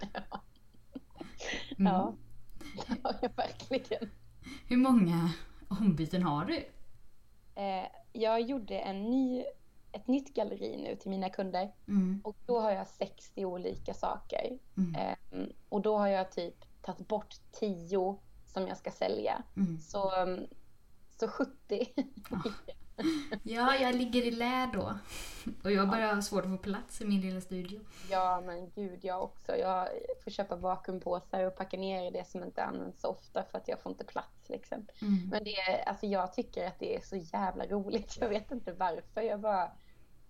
Mm. 1.78 1.92
Ja. 1.92 2.14
ja, 3.02 3.28
verkligen. 3.36 4.10
Hur 4.66 4.76
många 4.76 5.30
ombyten 5.68 6.22
har 6.22 6.44
du? 6.44 6.56
Eh, 7.54 7.86
jag 8.12 8.40
gjorde 8.40 8.78
en 8.78 9.02
ny, 9.10 9.44
ett 9.92 10.06
nytt 10.08 10.34
galleri 10.34 10.76
nu 10.76 10.96
till 10.96 11.10
mina 11.10 11.30
kunder 11.30 11.72
Mm. 11.88 12.20
och 12.24 12.36
då 12.46 12.60
har 12.60 12.70
jag 12.70 12.88
60 12.88 13.44
olika 13.44 13.94
saker. 13.94 14.58
Mm. 14.76 14.94
Ehm, 14.94 15.52
och 15.68 15.80
då 15.80 15.98
har 15.98 16.08
jag 16.08 16.32
typ 16.32 16.54
tagit 16.82 17.08
bort 17.08 17.34
10 17.52 18.16
som 18.46 18.66
jag 18.68 18.76
ska 18.76 18.90
sälja. 18.90 19.42
Mm. 19.56 19.78
Så, 19.78 20.22
um, 20.22 20.46
så 21.20 21.28
70. 21.28 21.86
Ja, 23.42 23.76
jag 23.76 23.94
ligger 23.94 24.22
i 24.22 24.30
lä 24.30 24.70
då. 24.72 24.98
Och 25.64 25.72
jag 25.72 25.90
börjar 25.90 26.14
ha 26.14 26.22
svårt 26.22 26.44
att 26.44 26.50
få 26.50 26.56
plats 26.58 27.00
i 27.00 27.04
min 27.04 27.20
lilla 27.20 27.40
studio. 27.40 27.80
ja 28.10 28.42
men 28.46 28.70
gud 28.70 28.98
jag 29.04 29.22
också. 29.22 29.56
Jag 29.56 29.88
får 30.24 30.30
köpa 30.30 30.56
vakuumpåsar 30.56 31.44
och 31.44 31.56
packa 31.56 31.76
ner 31.76 32.10
det 32.10 32.28
som 32.28 32.44
inte 32.44 32.64
används 32.64 33.00
så 33.00 33.08
ofta 33.08 33.44
för 33.44 33.58
att 33.58 33.68
jag 33.68 33.80
får 33.80 33.92
inte 33.92 34.04
plats 34.04 34.48
liksom. 34.48 34.86
Mm. 35.02 35.28
Men 35.30 35.44
det 35.44 35.56
är, 35.56 35.88
alltså 35.88 36.06
jag 36.06 36.32
tycker 36.32 36.66
att 36.66 36.78
det 36.78 36.96
är 36.96 37.00
så 37.00 37.16
jävla 37.16 37.66
roligt. 37.66 38.16
Jag 38.20 38.28
vet 38.28 38.50
inte 38.50 38.72
varför. 38.72 39.20
Jag 39.20 39.40
bara 39.40 39.70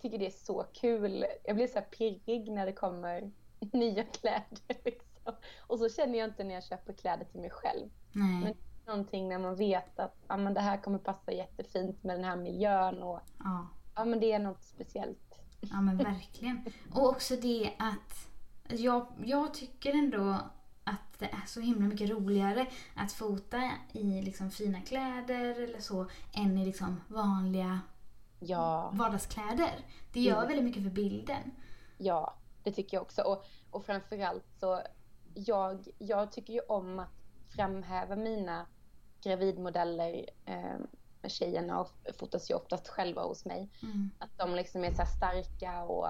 tycker 0.01 0.19
det 0.19 0.25
är 0.27 0.45
så 0.45 0.65
kul. 0.73 1.25
Jag 1.43 1.55
blir 1.55 1.67
så 1.67 1.73
här 1.79 1.85
pirrig 1.85 2.51
när 2.51 2.65
det 2.65 2.73
kommer 2.73 3.31
nya 3.73 4.03
kläder. 4.03 4.83
Liksom. 4.85 5.35
Och 5.59 5.79
så 5.79 5.89
känner 5.89 6.19
jag 6.19 6.29
inte 6.29 6.43
när 6.43 6.53
jag 6.53 6.63
köper 6.63 6.93
kläder 6.93 7.25
till 7.25 7.39
mig 7.41 7.49
själv. 7.49 7.89
Nej. 8.11 8.43
Men- 8.43 8.70
Någonting 8.85 9.29
när 9.29 9.39
man 9.39 9.55
vet 9.55 9.99
att 9.99 10.15
ja, 10.27 10.37
men 10.37 10.53
det 10.53 10.59
här 10.61 10.77
kommer 10.77 10.97
passa 10.99 11.31
jättefint 11.31 12.03
med 12.03 12.15
den 12.17 12.23
här 12.25 12.35
miljön. 12.35 13.03
Och, 13.03 13.19
Ja. 13.39 13.67
ja, 13.95 14.05
men 14.05 14.19
det 14.19 14.31
är 14.31 14.39
något 14.39 14.63
speciellt. 14.63 15.39
ja, 15.61 15.81
men 15.81 15.97
verkligen. 15.97 16.65
Och 16.93 17.09
också 17.09 17.35
det 17.35 17.73
att 17.79 18.27
jag, 18.79 19.07
jag 19.25 19.53
tycker 19.53 19.93
ändå 19.93 20.35
att 20.83 21.19
det 21.19 21.25
är 21.25 21.45
så 21.47 21.59
himla 21.61 21.85
mycket 21.85 22.09
roligare 22.09 22.65
att 22.95 23.11
fota 23.11 23.71
i 23.91 24.21
liksom 24.21 24.51
fina 24.51 24.81
kläder 24.81 25.63
eller 25.63 25.79
så 25.79 26.05
än 26.33 26.57
i 26.57 26.65
liksom 26.65 27.01
vanliga 27.07 27.79
Ja. 28.39 28.89
vardagskläder. 28.93 29.71
Det 30.13 30.19
gör 30.21 30.35
Mm. 30.35 30.47
väldigt 30.47 30.65
mycket 30.65 30.83
för 30.83 30.89
bilden. 30.89 31.51
Ja, 31.97 32.35
det 32.63 32.71
tycker 32.71 32.97
jag 32.97 33.01
också. 33.01 33.21
Och, 33.21 33.45
och 33.71 33.85
framförallt 33.85 34.45
så, 34.59 34.81
jag, 35.33 35.87
jag 35.97 36.31
tycker 36.31 36.53
ju 36.53 36.59
om 36.59 36.99
att 36.99 37.20
framhäva 37.55 38.15
mina 38.15 38.65
gravidmodeller. 39.23 40.25
Eh, 40.45 40.79
tjejerna 41.27 41.79
och 41.79 41.89
fotas 42.19 42.51
ju 42.51 42.55
oftast 42.55 42.87
själva 42.87 43.21
hos 43.21 43.45
mig. 43.45 43.69
Mm. 43.83 44.11
Att 44.19 44.37
de 44.37 44.55
liksom 44.55 44.83
är 44.83 44.93
så 44.93 45.05
starka 45.05 45.83
och 45.83 46.07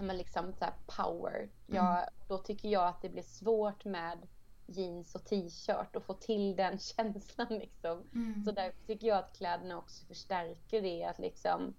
men 0.00 0.16
liksom 0.16 0.52
så 0.52 0.66
power. 0.86 1.48
Jag, 1.66 2.08
Då 2.28 2.38
tycker 2.38 2.68
jag 2.68 2.88
att 2.88 3.02
det 3.02 3.08
blir 3.08 3.22
svårt 3.22 3.84
med 3.84 4.18
jeans 4.66 5.14
och 5.14 5.24
t-shirt 5.24 5.96
och 5.96 6.02
få 6.02 6.14
till 6.14 6.56
den 6.56 6.78
känslan 6.96 7.46
liksom. 7.50 8.02
Mm. 8.14 8.44
Så 8.44 8.52
därför 8.52 8.86
tycker 8.86 9.06
jag 9.06 9.18
att 9.18 9.36
kläderna 9.36 9.78
också 9.78 10.06
förstärker 10.06 10.82
det. 10.82 11.04
Att 11.04 11.18
liksom, 11.18 11.74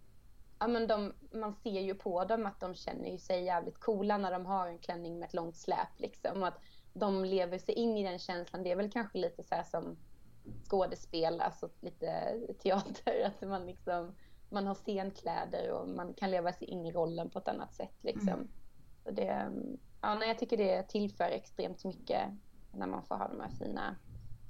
ja, 0.59 0.67
men 0.67 0.87
de, 0.87 1.13
man 1.31 1.55
ser 1.63 1.81
ju 1.81 1.95
på 1.95 2.25
dem 2.25 2.45
att 2.45 2.59
de 2.59 2.75
känner 2.75 3.17
sig 3.17 3.43
jävligt 3.43 3.79
coola 3.79 4.17
när 4.17 4.31
de 4.31 4.45
har 4.45 4.67
en 4.67 4.79
klänning 4.79 5.19
med 5.19 5.27
ett 5.27 5.33
långt 5.33 5.57
släp. 5.57 5.99
Liksom. 5.99 6.43
Att 6.43 6.59
de 6.95 7.25
lever 7.25 7.57
sig 7.57 7.75
in 7.75 7.97
i 7.97 8.03
den 8.03 8.19
känslan. 8.19 8.63
Det 8.63 8.71
är 8.71 8.75
väl 8.75 8.91
kanske 8.91 9.17
lite 9.17 9.43
så 9.43 9.55
här 9.55 9.63
som 9.63 9.97
skådespel, 10.69 11.41
alltså 11.41 11.69
lite 11.81 12.39
teater. 12.59 13.25
Att 13.25 13.49
man, 13.49 13.65
liksom, 13.65 14.15
man 14.49 14.67
har 14.67 14.75
scenkläder 14.75 15.71
och 15.71 15.89
man 15.89 16.13
kan 16.13 16.31
leva 16.31 16.53
sig 16.53 16.67
in 16.67 16.85
i 16.85 16.91
rollen 16.91 17.29
på 17.29 17.39
ett 17.39 17.47
annat 17.47 17.73
sätt. 17.73 17.95
Liksom. 18.01 18.29
Mm. 18.29 18.47
Så 19.03 19.11
det, 19.11 19.51
ja, 20.01 20.15
nej, 20.15 20.27
jag 20.27 20.39
tycker 20.39 20.57
det 20.57 20.83
tillför 20.83 21.23
extremt 21.23 21.83
mycket 21.83 22.21
när 22.71 22.87
man 22.87 23.03
får 23.03 23.15
ha 23.15 23.27
de 23.27 23.39
här 23.39 23.49
fina, 23.49 23.95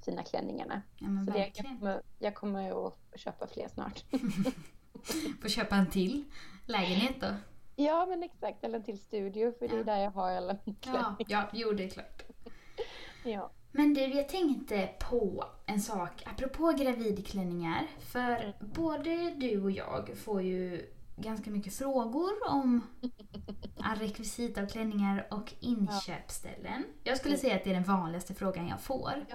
fina 0.05 0.23
klänningarna. 0.23 0.81
Ja 0.97 1.07
Så 1.25 1.31
det, 1.31 1.39
jag, 1.39 1.65
kommer, 1.65 2.01
jag 2.19 2.35
kommer 2.35 2.87
att 2.87 2.99
köpa 3.15 3.47
fler 3.47 3.67
snart. 3.67 4.03
Får 5.41 5.49
köpa 5.49 5.75
en 5.75 5.89
till 5.89 6.23
lägenhet 6.65 7.21
då. 7.21 7.27
Ja 7.75 8.05
men 8.05 8.23
exakt, 8.23 8.63
eller 8.63 8.79
till 8.79 8.99
studio 8.99 9.51
för 9.59 9.67
det 9.67 9.73
är 9.73 9.77
Ja. 9.77 9.83
där 9.83 9.97
jag 9.97 10.11
har 10.11 10.31
alla 10.31 10.57
Ja, 10.85 11.15
ja, 11.27 11.49
jo 11.53 11.71
det 11.71 11.83
är 11.83 11.89
klart. 11.89 12.23
Ja. 13.23 13.51
Men 13.71 13.93
du, 13.93 14.01
jag 14.01 14.29
tänkte 14.29 14.89
på 15.09 15.43
en 15.65 15.81
sak 15.81 16.23
apropå 16.25 16.71
gravidklänningar. 16.79 17.87
För 17.99 18.35
Mm. 18.35 18.53
både 18.59 19.29
du 19.31 19.63
och 19.63 19.71
jag 19.71 20.17
får 20.17 20.41
ju 20.41 20.81
ganska 21.17 21.51
mycket 21.51 21.73
frågor 21.73 22.31
om 22.49 22.81
all 23.79 23.97
rekvisit 23.97 24.57
av 24.57 24.67
klänningar 24.67 25.27
och 25.31 25.53
inköpsställen. 25.59 26.83
Jag 27.03 27.17
skulle 27.17 27.37
säga 27.37 27.55
att 27.55 27.63
det 27.63 27.69
är 27.69 27.73
den 27.73 27.83
vanligaste 27.83 28.33
frågan 28.33 28.67
jag 28.67 28.81
får. 28.81 29.25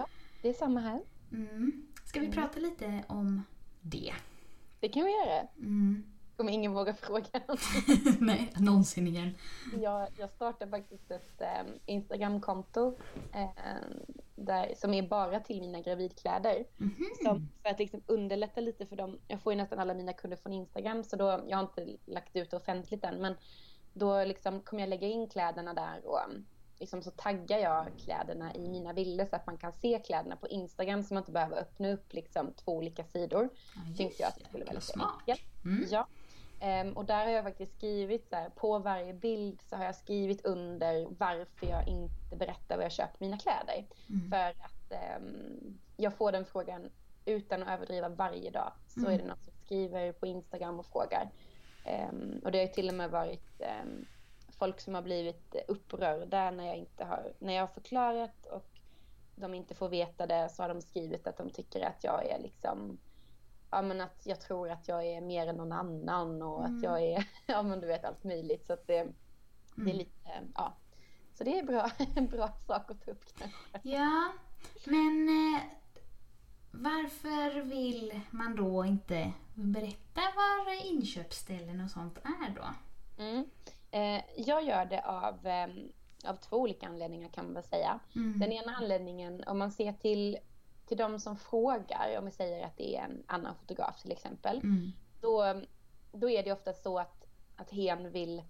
Det 0.41 0.49
är 0.49 0.53
samma 0.53 0.79
här. 0.79 1.01
Mm. 1.31 1.87
Ska 2.05 2.19
vi 2.19 2.25
Mm. 2.25 2.37
prata 2.37 2.59
lite 2.59 3.03
om 3.07 3.43
det? 3.81 4.13
Det 4.79 4.89
kan 4.89 5.03
vi 5.03 5.11
göra. 5.11 5.47
Mm. 5.57 6.03
Kommer 6.41 6.53
ingen 6.53 6.73
våga 6.73 6.93
fråga. 6.93 7.41
Nej, 8.19 8.53
någonsin 8.57 9.07
igen. 9.07 9.35
jag, 9.81 10.07
jag 10.17 10.29
startade 10.29 10.71
faktiskt 10.71 11.11
ett 11.11 11.41
eh, 11.41 11.63
Instagramkonto 11.85 12.97
eh, 13.33 13.49
där, 14.35 14.73
som 14.77 14.93
är 14.93 15.07
bara 15.07 15.39
till 15.39 15.61
mina 15.61 15.81
gravidkläder. 15.81 16.65
Mhm. 16.77 17.05
Som, 17.23 17.49
för 17.61 17.69
att 17.69 17.79
liksom 17.79 18.03
underlätta 18.05 18.61
lite 18.61 18.85
för 18.85 18.95
dem. 18.95 19.19
Jag 19.27 19.41
får 19.41 19.53
ju 19.53 19.57
nästan 19.57 19.79
alla 19.79 19.93
mina 19.93 20.13
kunder 20.13 20.37
från 20.37 20.53
Instagram 20.53 21.03
så 21.03 21.15
då, 21.15 21.43
jag 21.47 21.57
har 21.57 21.63
inte 21.63 21.97
lagt 22.05 22.35
ut 22.35 22.51
det 22.51 22.57
offentligt 22.57 23.03
än 23.03 23.21
men 23.21 23.35
då 23.93 24.23
liksom 24.23 24.61
kommer 24.61 24.81
jag 24.83 24.89
lägga 24.89 25.07
in 25.07 25.29
kläderna 25.29 25.73
där 25.73 26.05
och 26.05 26.19
liksom 26.79 27.01
så 27.01 27.11
taggar 27.11 27.57
jag 27.57 27.85
kläderna 27.97 28.55
i 28.55 28.69
mina 28.69 28.93
bilder 28.93 29.25
så 29.25 29.35
att 29.35 29.47
man 29.47 29.57
kan 29.57 29.73
se 29.73 30.01
kläderna 30.05 30.35
på 30.35 30.47
Instagram 30.47 31.03
så 31.03 31.13
man 31.13 31.21
inte 31.21 31.31
behöver 31.31 31.57
öppna 31.57 31.91
upp 31.91 32.13
liksom 32.13 32.53
två 32.53 32.71
olika 32.77 33.03
sidor. 33.03 33.49
Ja, 33.75 33.81
Tänkte 33.83 34.03
just 34.03 34.19
jag 34.19 34.27
att 34.29 34.35
det 34.37 34.45
skulle 34.45 34.65
vara 34.65 34.73
lite 34.73 34.85
smart. 34.85 35.19
enkelt. 35.19 35.41
Mm. 35.65 35.87
Ja. 35.91 36.07
Ehm, 36.63 36.93
och 36.93 37.05
där 37.05 37.25
har 37.25 37.31
jag 37.31 37.43
faktiskt 37.43 37.75
skrivit 37.77 38.29
så 38.29 38.35
här, 38.35 38.49
på 38.49 38.79
varje 38.79 39.13
bild 39.13 39.61
så 39.61 39.75
har 39.75 39.85
jag 39.85 39.95
skrivit 39.95 40.45
under 40.45 41.07
varför 41.09 41.65
jag 41.67 41.87
inte 41.87 42.35
berättar 42.35 42.75
var 42.77 42.83
jag 42.83 42.91
köper 42.91 43.17
mina 43.25 43.37
kläder. 43.37 43.85
Mm. 44.09 44.29
För 44.29 44.49
att 44.65 44.91
ehm, 44.91 45.79
jag 45.97 46.13
får 46.13 46.31
den 46.31 46.45
frågan 46.45 46.89
utan 47.25 47.63
att 47.63 47.69
överdriva 47.69 48.09
varje 48.09 48.51
dag. 48.51 48.73
Så 48.87 48.99
Mm. 48.99 49.13
är 49.13 49.17
det 49.17 49.27
någon 49.27 49.37
som 49.41 49.53
skriver 49.65 50.11
på 50.11 50.25
Instagram 50.27 50.79
och 50.79 50.85
frågar. 50.85 51.31
Ehm, 51.83 52.41
och 52.43 52.51
det 52.51 52.57
har 52.57 52.65
ju 52.65 52.71
till 52.73 52.89
och 52.89 52.95
med 52.95 53.11
varit 53.11 53.61
folk 54.49 54.79
som 54.81 54.95
har 54.95 55.01
blivit 55.01 55.55
upprörda 55.67 56.51
när 56.51 56.67
jag 56.67 56.77
inte 56.77 57.03
har, 57.05 57.33
när 57.39 57.53
jag 57.53 57.61
har 57.61 57.67
förklarat 57.67 58.45
och 58.45 58.67
de 59.35 59.53
inte 59.53 59.75
får 59.75 59.89
veta 59.89 60.27
det 60.27 60.49
så 60.49 60.63
har 60.63 60.69
de 60.69 60.81
skrivit 60.81 61.27
att 61.27 61.37
de 61.37 61.49
tycker 61.49 61.85
att 61.85 62.03
jag 62.03 62.25
är 62.29 62.39
liksom 62.39 62.99
Ja 63.71 63.81
men 63.81 64.01
att 64.01 64.21
jag 64.25 64.41
tror 64.41 64.69
att 64.69 64.87
jag 64.87 65.05
är 65.05 65.21
mer 65.21 65.47
än 65.47 65.55
någon 65.55 65.71
annan 65.71 66.41
och 66.41 66.65
Mm. 66.65 66.77
att 66.77 66.83
jag 66.83 67.01
är, 67.01 67.27
ja 67.45 67.63
men 67.63 67.79
du 67.79 67.87
vet 67.87 68.05
allt 68.05 68.23
möjligt 68.23 68.65
så 68.65 68.73
att 68.73 68.87
det, 68.87 68.93
det 69.75 69.81
är 69.81 69.85
Mm. 69.85 69.97
lite, 69.97 70.29
ja. 70.55 70.73
Så 71.33 71.43
det 71.43 71.59
är 71.59 71.63
bra, 71.63 71.91
en 72.15 72.27
bra 72.27 72.51
sak 72.67 72.91
att 72.91 73.05
ta 73.05 73.11
upp 73.11 73.25
kanske. 73.37 73.57
Ja, 73.89 74.31
men 74.85 75.29
eh, 75.29 75.61
varför 76.71 77.61
vill 77.61 78.19
man 78.31 78.55
då 78.55 78.85
inte 78.85 79.31
berätta 79.53 80.21
var 80.35 80.85
inköpsställen 80.91 81.81
och 81.83 81.91
sånt 81.91 82.17
är 82.17 82.55
då? 82.55 82.63
Mm. 83.23 83.45
Eh, 83.91 84.23
jag 84.37 84.63
gör 84.63 84.85
det 84.85 85.01
av, 85.05 85.47
eh, 85.47 85.67
av 86.25 86.35
två 86.35 86.57
olika 86.57 86.87
anledningar 86.87 87.29
kan 87.29 87.45
man 87.45 87.53
väl 87.53 87.63
säga. 87.63 87.99
Mm. 88.15 88.39
Den 88.39 88.51
ena 88.51 88.75
anledningen, 88.75 89.43
om 89.47 89.57
man 89.59 89.71
ser 89.71 89.93
till, 89.93 90.37
till 90.91 90.97
de 90.97 91.19
som 91.19 91.37
frågar, 91.37 92.17
om 92.17 92.25
vi 92.25 92.31
säger 92.31 92.65
att 92.65 92.77
det 92.77 92.95
är 92.95 93.03
en 93.03 93.23
annan 93.27 93.55
fotograf 93.55 94.01
till 94.01 94.11
exempel, 94.11 94.57
Mm. 94.57 94.91
då, 95.21 95.61
då 96.11 96.29
är 96.29 96.43
det 96.43 96.51
ofta 96.51 96.73
så 96.73 96.99
att, 96.99 97.25
att 97.55 97.71
hen 97.71 98.11
vill 98.11 98.43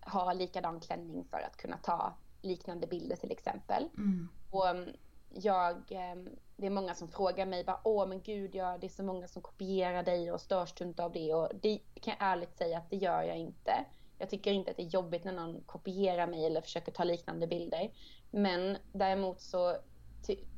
ha 0.00 0.32
likadan 0.32 0.80
klänning 0.80 1.24
för 1.24 1.36
att 1.36 1.56
kunna 1.56 1.76
ta 1.76 2.14
liknande 2.42 2.86
bilder 2.86 3.16
till 3.16 3.30
exempel. 3.30 3.88
Mm. 3.96 4.28
Och 4.50 4.70
um, 4.70 4.86
jag, 5.30 5.76
um, 5.76 6.28
det 6.56 6.66
är 6.66 6.70
många 6.70 6.94
som 6.94 7.08
frågar 7.08 7.46
mig 7.46 7.64
bara, 7.64 7.80
åh 7.84 8.06
men 8.06 8.20
gud, 8.22 8.54
ja, 8.54 8.78
det 8.80 8.86
är 8.86 8.88
så 8.88 9.02
många 9.02 9.28
som 9.28 9.42
kopierar 9.42 10.02
dig 10.02 10.32
och 10.32 10.40
störs 10.40 10.74
du 10.74 10.84
inte 10.84 11.04
av 11.04 11.12
det? 11.12 11.34
Och 11.34 11.48
det 11.62 11.78
kan 11.94 12.14
jag 12.18 12.28
ärligt 12.32 12.56
säga 12.58 12.78
att 12.78 12.90
det 12.90 12.96
gör 12.96 13.22
jag 13.22 13.38
inte. 13.38 13.84
Jag 14.18 14.30
tycker 14.30 14.52
inte 14.52 14.70
att 14.70 14.76
det 14.76 14.82
är 14.82 14.86
jobbigt 14.88 15.24
när 15.24 15.32
någon 15.32 15.60
kopierar 15.66 16.26
mig 16.26 16.46
eller 16.46 16.60
försöker 16.60 16.92
ta 16.92 17.04
liknande 17.04 17.46
bilder. 17.46 17.90
Men 18.30 18.76
däremot 18.92 19.40
så 19.40 19.76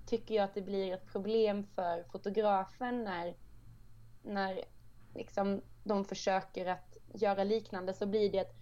tycker 0.07 0.35
jag 0.35 0.45
att 0.45 0.55
det 0.55 0.63
blir 0.63 0.93
ett 0.93 1.07
problem 1.13 1.67
för 1.75 2.05
fotografen 2.13 3.05
när, 3.05 3.35
när 4.23 4.65
liksom 5.15 5.63
de 5.85 6.05
försöker 6.05 6.67
att 6.67 6.97
göra 7.15 7.45
liknande 7.45 7.95
så 7.95 8.07
blir 8.07 8.33
det 8.33 8.41
att 8.41 8.55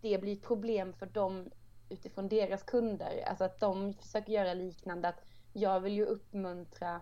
det 0.00 0.18
blir 0.18 0.32
ett 0.32 0.42
problem 0.42 0.92
för 0.92 1.06
dem 1.06 1.50
utifrån 1.88 2.28
deras 2.28 2.62
kunder. 2.62 3.24
Alltså 3.26 3.44
att 3.44 3.60
de 3.60 3.94
försöker 3.94 4.32
göra 4.32 4.54
liknande. 4.54 5.08
Att 5.08 5.20
jag 5.52 5.80
vill 5.80 5.92
ju 5.92 6.04
uppmuntra 6.04 7.00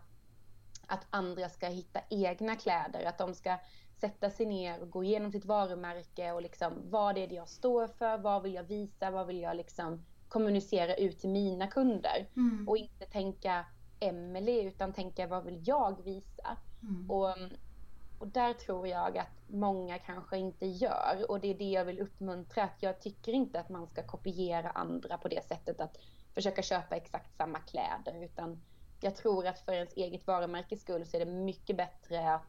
att 0.87 1.07
andra 1.11 1.49
ska 1.49 1.67
hitta 1.67 2.01
egna 2.11 2.57
kläder. 2.57 3.05
Att 3.05 3.19
de 3.19 3.35
ska 3.35 3.59
sätta 4.01 4.31
sig 4.31 4.47
ner 4.47 4.81
och 4.81 4.91
gå 4.91 5.05
igenom 5.05 5.33
sitt 5.33 5.45
varumärke 5.45 6.33
och 6.33 6.43
liksom 6.43 6.73
vad 6.91 7.19
är 7.19 7.27
det 7.27 7.35
jag 7.35 7.49
står 7.49 7.87
för? 7.87 8.19
Vad 8.19 8.43
vill 8.43 8.55
jag 8.55 8.65
visa? 8.65 9.11
Vad 9.11 9.27
vill 9.27 9.41
jag 9.41 9.57
liksom 9.57 10.05
kommunicera 10.29 10.95
ut 10.95 11.19
till 11.19 11.31
mina 11.31 11.67
kunder? 11.67 12.27
Mm. 12.37 12.69
Och 12.69 12.77
inte 12.77 13.07
tänka 13.07 13.67
Emelie 14.03 14.63
utan 14.63 14.93
tänka 14.93 15.27
vad 15.27 15.45
vill 15.45 15.63
jag 15.65 16.03
visa? 16.05 16.57
Mm. 16.83 17.11
Och, 17.11 17.37
och 18.19 18.29
där 18.29 18.53
tror 18.53 18.89
jag 18.89 19.19
att 19.19 19.49
många 19.49 19.99
kanske 19.99 20.39
inte 20.39 20.67
gör. 20.67 21.27
Och 21.29 21.41
det 21.41 21.49
är 21.49 21.59
det 21.59 21.71
jag 21.71 21.85
vill 21.85 22.01
uppmuntra. 22.01 22.65
Att 22.65 22.83
jag 22.83 23.01
tycker 23.01 23.33
inte 23.33 23.61
att 23.61 23.69
man 23.69 23.87
ska 23.87 24.03
kopiera 24.03 24.71
andra 24.71 25.19
på 25.19 25.29
det 25.29 25.47
sättet 25.47 25.81
att 25.81 25.99
försöka 26.35 26.63
köpa 26.63 26.97
exakt 26.97 27.37
samma 27.37 27.59
kläder. 27.59 28.25
Utan 28.25 28.61
jag 29.01 29.17
tror 29.17 29.47
att 29.47 29.59
för 29.59 29.73
ens 29.73 29.97
eget 29.97 30.27
varumärkes 30.27 30.81
skull 30.81 31.07
så 31.07 31.17
är 31.17 31.25
det 31.25 31.33
mycket 31.33 31.77
bättre 31.77 32.35
att, 32.35 32.43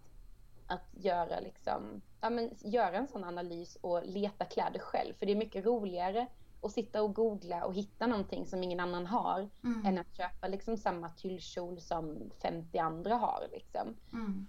att 0.68 1.04
göra, 1.04 1.40
liksom, 1.40 2.02
ja, 2.22 2.30
men, 2.30 2.52
göra 2.60 2.98
en 2.98 3.08
sån 3.08 3.24
analys 3.24 3.78
och 3.82 4.06
leta 4.06 4.46
kläder 4.46 4.80
själv. 4.80 5.14
För 5.14 5.26
det 5.26 5.32
är 5.32 5.36
mycket 5.36 5.66
roligare 5.66 6.28
att 6.64 6.72
sitta 6.72 7.02
och 7.02 7.16
googla 7.16 7.66
och 7.66 7.74
hitta 7.74 8.08
någonting 8.08 8.46
som 8.48 8.64
ingen 8.64 8.80
annan 8.80 9.06
har 9.06 9.50
Mm. 9.64 9.86
än 9.86 9.98
att 9.98 10.18
köpa 10.18 10.48
liksom 10.48 10.78
samma 10.78 11.10
tyllkjol 11.10 11.80
som 11.82 12.32
50 12.42 12.78
andra 12.78 13.16
har. 13.16 13.48
Liksom. 13.52 13.96
Mm. 14.14 14.48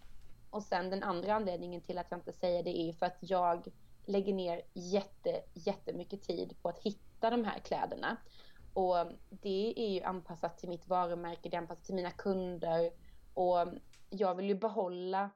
Och 0.51 0.63
sen 0.63 0.91
den 0.91 1.03
andra 1.03 1.35
anledningen 1.35 1.81
till 1.81 1.99
att 1.99 2.11
jag 2.11 2.19
inte 2.19 2.33
säger 2.33 2.63
det 2.63 2.79
är 2.79 2.93
för 2.93 3.07
att 3.07 3.19
jag 3.21 3.69
lägger 4.07 4.35
ner 4.35 4.63
jätte, 4.73 5.43
jättemycket 5.55 6.23
tid 6.23 6.57
på 6.63 6.69
att 6.69 6.79
hitta 6.79 7.31
de 7.31 7.45
här 7.45 7.59
kläderna. 7.59 8.17
Och 8.75 8.97
det 9.31 9.75
är 9.77 9.89
ju 9.89 10.03
anpassat 10.03 10.59
till 10.59 10.69
mitt 10.69 10.89
varumärke, 10.89 11.49
det 11.49 11.57
är 11.57 11.61
anpassat 11.61 11.85
till 11.85 11.95
mina 11.95 12.11
kunder. 12.11 12.91
Och 13.35 13.67
jag 14.11 14.35
vill 14.35 14.49
ju 14.49 14.55
behålla 14.55 15.31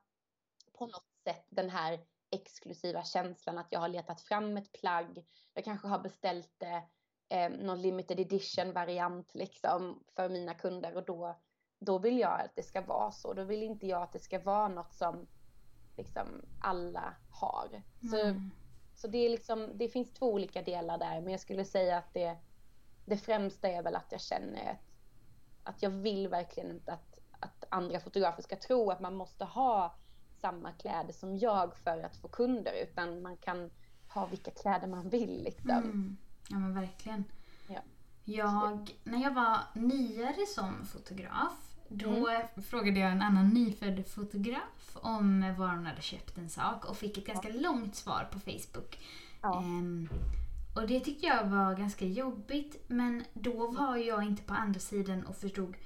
på 0.78 0.86
något 0.86 1.08
sätt 1.24 1.46
den 1.48 1.70
här 1.70 2.00
exklusiva 2.30 3.04
känslan 3.04 3.58
att 3.58 3.66
jag 3.70 3.80
har 3.80 3.88
letat 3.88 4.20
fram 4.20 4.56
ett 4.56 4.72
plagg. 4.72 5.26
Jag 5.54 5.64
kanske 5.64 5.88
har 5.88 5.98
beställt 5.98 6.52
det, 6.58 6.82
eh, 7.28 7.50
någon 7.50 7.82
limited 7.82 8.20
edition 8.20 8.72
variant 8.72 9.34
liksom 9.34 10.04
för 10.16 10.28
mina 10.28 10.54
kunder 10.54 10.96
och 10.96 11.04
då, 11.04 11.38
då 11.78 11.98
vill 11.98 12.18
jag 12.18 12.40
att 12.40 12.56
det 12.56 12.62
ska 12.62 12.80
vara 12.80 13.12
så. 13.12 13.32
Då 13.34 13.44
vill 13.44 13.62
inte 13.62 13.86
jag 13.86 14.02
att 14.02 14.12
det 14.12 14.18
ska 14.18 14.38
vara 14.38 14.68
något 14.68 14.94
som 14.94 15.26
liksom 15.96 16.42
alla 16.60 17.14
har. 17.30 17.82
Så, 18.10 18.20
Mm. 18.20 18.50
så 18.94 19.08
det, 19.08 19.18
är 19.18 19.28
liksom, 19.30 19.70
det 19.74 19.88
finns 19.88 20.12
två 20.12 20.26
olika 20.32 20.62
delar 20.62 20.98
där 20.98 21.20
men 21.20 21.30
jag 21.32 21.40
skulle 21.40 21.64
säga 21.64 21.98
att 21.98 22.14
det, 22.14 22.38
det 23.06 23.16
främsta 23.16 23.68
är 23.68 23.82
väl 23.82 23.96
att 23.96 24.12
jag 24.12 24.20
känner 24.20 24.70
att, 24.70 24.78
att 25.62 25.82
jag 25.82 25.90
vill 25.90 26.28
verkligen 26.28 26.70
inte 26.70 26.92
att, 26.92 27.18
att 27.40 27.64
andra 27.68 28.00
fotografer 28.00 28.42
ska 28.42 28.56
tro 28.56 28.90
att 28.90 29.00
man 29.00 29.14
måste 29.14 29.44
ha 29.44 29.96
samma 30.40 30.72
kläder 30.72 31.12
som 31.12 31.38
jag 31.38 31.76
för 31.76 32.02
att 32.04 32.16
få 32.16 32.28
kunder 32.28 32.72
utan 32.82 33.22
man 33.22 33.36
kan 33.36 33.70
ha 34.08 34.26
vilka 34.26 34.50
kläder 34.50 34.86
man 34.86 35.08
vill. 35.08 35.42
Liksom. 35.42 35.70
Mm. 35.70 36.16
Ja 36.48 36.58
men 36.58 36.74
verkligen. 36.74 37.24
Ja. 37.68 37.80
Jag, 38.24 38.90
när 39.04 39.22
jag 39.22 39.34
var 39.34 39.58
nyare 39.74 40.46
som 40.46 40.86
fotograf 40.86 41.52
då 41.88 42.28
Mm. 42.28 42.46
frågade 42.68 43.00
jag 43.00 43.12
en 43.12 43.22
annan 43.22 43.48
nyfödd 43.48 44.06
fotograf 44.06 44.90
om 44.94 45.54
var 45.58 45.68
hon 45.68 45.86
hade 45.86 46.02
köpt 46.02 46.38
en 46.38 46.50
sak 46.50 46.84
och 46.90 46.96
fick 46.96 47.18
ett 47.18 47.26
ganska 47.26 47.48
långt 47.48 47.96
svar 47.96 48.28
på 48.32 48.38
Facebook. 48.40 48.98
Ja. 49.42 49.58
Ehm, 49.62 50.08
och 50.76 50.86
det 50.88 51.00
tyckte 51.00 51.26
jag 51.26 51.44
var 51.44 51.74
ganska 51.74 52.04
jobbigt 52.04 52.84
men 52.88 53.24
då 53.32 53.66
var 53.66 53.96
jag 53.96 54.22
inte 54.24 54.42
på 54.42 54.54
andra 54.54 54.80
sidan 54.80 55.26
och 55.26 55.36
förstod 55.36 55.76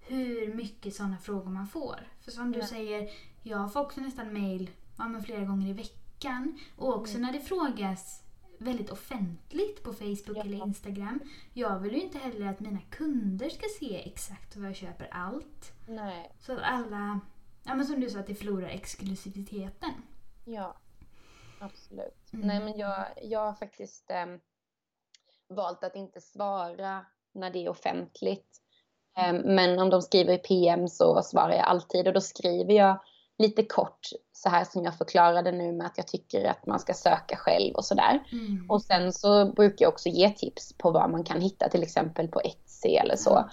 hur 0.00 0.54
mycket 0.54 0.94
sådana 0.94 1.18
frågor 1.18 1.50
man 1.50 1.66
får. 1.66 2.06
För 2.20 2.30
som 2.30 2.52
du 2.52 2.58
Nej. 2.58 2.68
säger, 2.68 3.08
jag 3.42 3.72
får 3.72 3.80
också 3.80 4.00
nästan 4.00 4.32
mail 4.32 4.70
ja, 4.98 5.08
men 5.08 5.22
flera 5.22 5.44
gånger 5.44 5.68
i 5.68 5.72
veckan. 5.72 6.58
Och 6.76 6.96
också 6.96 7.16
Mm. 7.16 7.22
när 7.26 7.32
det 7.38 7.44
frågas 7.44 8.22
väldigt 8.58 8.90
offentligt 8.90 9.82
på 9.82 9.92
Facebook 9.92 10.36
Ja. 10.36 10.40
eller 10.42 10.66
Instagram. 10.66 11.20
Jag 11.54 11.78
vill 11.78 11.94
ju 11.94 12.00
inte 12.00 12.18
heller 12.18 12.46
att 12.46 12.60
mina 12.60 12.78
kunder 12.90 13.48
ska 13.50 13.66
se 13.80 14.08
exakt 14.08 14.56
vad 14.56 14.68
jag 14.68 14.76
köper 14.76 15.08
allt. 15.10 15.72
Nej, 15.88 16.32
Så 16.40 16.52
att 16.52 16.58
alla, 16.62 17.20
ja 17.64 17.74
men 17.74 17.86
som 17.86 18.00
du 18.00 18.10
sa, 18.10 18.18
att 18.18 18.26
det 18.26 18.34
förlorar 18.34 18.68
exklusiviteten. 18.68 19.90
ja. 20.44 20.76
Absolut. 21.60 22.32
Mm. 22.32 22.46
Nej 22.46 22.60
men 22.60 22.78
jag, 22.78 23.06
jag 23.22 23.40
har 23.46 23.52
faktiskt 23.54 24.10
ehm, 24.10 24.40
valt 25.48 25.84
att 25.84 25.96
inte 25.96 26.20
svara 26.20 27.06
när 27.32 27.50
det 27.50 27.58
är 27.64 27.68
offentligt. 27.68 28.58
Ehm, 29.16 29.36
men 29.36 29.78
om 29.78 29.90
de 29.90 30.02
skriver 30.02 30.32
i 30.34 30.38
PM 30.38 30.88
så 30.88 31.22
svarar 31.22 31.52
jag 31.52 31.64
alltid 31.64 32.06
och 32.08 32.14
då 32.14 32.20
skriver 32.20 32.74
jag 32.74 32.98
lite 33.42 33.62
kort 33.62 34.08
så 34.32 34.48
här 34.48 34.64
som 34.64 34.84
jag 34.84 34.98
förklarade 34.98 35.52
nu 35.52 35.72
med 35.72 35.86
att 35.86 35.96
jag 35.96 36.06
tycker 36.06 36.44
att 36.44 36.66
man 36.66 36.78
ska 36.78 36.94
söka 36.94 37.36
själv 37.36 37.74
och 37.74 37.84
sådär. 37.84 38.24
Mm. 38.32 38.70
Och 38.70 38.82
sen 38.82 39.12
så 39.12 39.52
brukar 39.52 39.84
jag 39.84 39.92
också 39.92 40.08
ge 40.08 40.30
tips 40.30 40.72
på 40.78 40.90
vad 40.90 41.10
man 41.10 41.24
kan 41.24 41.40
hitta 41.40 41.68
till 41.68 41.82
exempel 41.82 42.28
på 42.28 42.40
Etsy 42.40 42.88
eller 42.88 43.16
så. 43.16 43.30
Ja. 43.30 43.50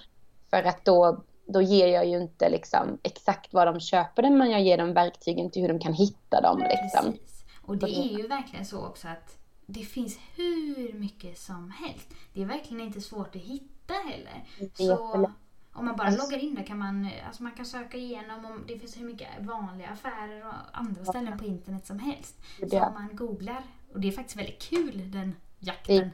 För 0.49 0.63
att 0.63 0.85
då, 0.85 1.23
då 1.45 1.61
ger 1.61 1.87
jag 1.87 2.07
ju 2.07 2.21
inte 2.21 2.49
liksom 2.49 2.99
exakt 3.03 3.53
vad 3.53 3.67
de 3.67 3.79
köper 3.79 4.21
det 4.21 4.29
men 4.29 4.51
jag 4.51 4.61
ger 4.61 4.77
dem 4.77 4.93
verktygen 4.93 5.51
till 5.51 5.61
hur 5.61 5.69
de 5.69 5.79
kan 5.79 5.93
hitta 5.93 6.41
dem. 6.41 6.59
Liksom. 6.59 7.11
Precis. 7.11 7.43
Och 7.61 7.77
det 7.77 7.97
är 7.99 8.17
ju 8.17 8.27
verkligen 8.27 8.65
så 8.65 8.85
också 8.85 9.07
att 9.07 9.37
det 9.65 9.83
finns 9.83 10.19
hur 10.35 10.93
mycket 10.93 11.37
som 11.37 11.71
helst. 11.71 12.09
Det 12.33 12.41
är 12.41 12.45
verkligen 12.45 12.85
inte 12.85 13.01
svårt 13.01 13.35
att 13.35 13.41
hitta 13.41 13.93
heller. 13.93 14.45
Det 14.59 14.83
är 14.83 14.95
Så. 14.95 15.31
Om 15.73 15.85
man 15.85 15.95
bara 15.95 16.07
Alltså- 16.07 16.21
loggar 16.25 16.37
in 16.43 16.55
där 16.55 16.63
kan 16.63 16.77
man, 16.77 17.09
alltså 17.27 17.43
man 17.43 17.51
kan 17.51 17.65
söka 17.65 17.97
igenom 17.97 18.45
om 18.45 18.63
det 18.67 18.79
finns 18.79 18.97
hur 18.97 19.05
mycket 19.05 19.27
vanliga 19.39 19.87
affärer 19.89 20.47
och 20.47 20.53
andra 20.73 21.05
ställen 21.05 21.37
på 21.39 21.45
internet 21.45 21.85
som 21.87 21.99
helst. 21.99 22.35
Så 22.69 22.79
om 22.83 22.93
man 22.93 23.15
googlar, 23.15 23.63
och 23.93 23.99
det 23.99 24.07
är 24.07 24.11
faktiskt 24.11 24.37
väldigt 24.39 24.61
kul 24.61 25.11
den 25.11 25.35
Det 25.59 25.69
är 25.69 25.73
jakten. 25.99 26.11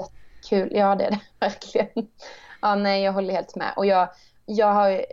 kul, 0.50 0.70
ja 0.76 0.96
det 0.96 1.06
är 1.06 1.12
det 1.12 1.20
verkligen. 1.40 2.08
Ja 2.62 2.76
nej 2.76 3.04
jag 3.04 3.14
håller 3.14 3.34
helt 3.34 3.56
med. 3.56 3.74
Och 3.78 3.86
jag, 3.86 4.10
jag, 4.46 4.74
har, 4.74 5.06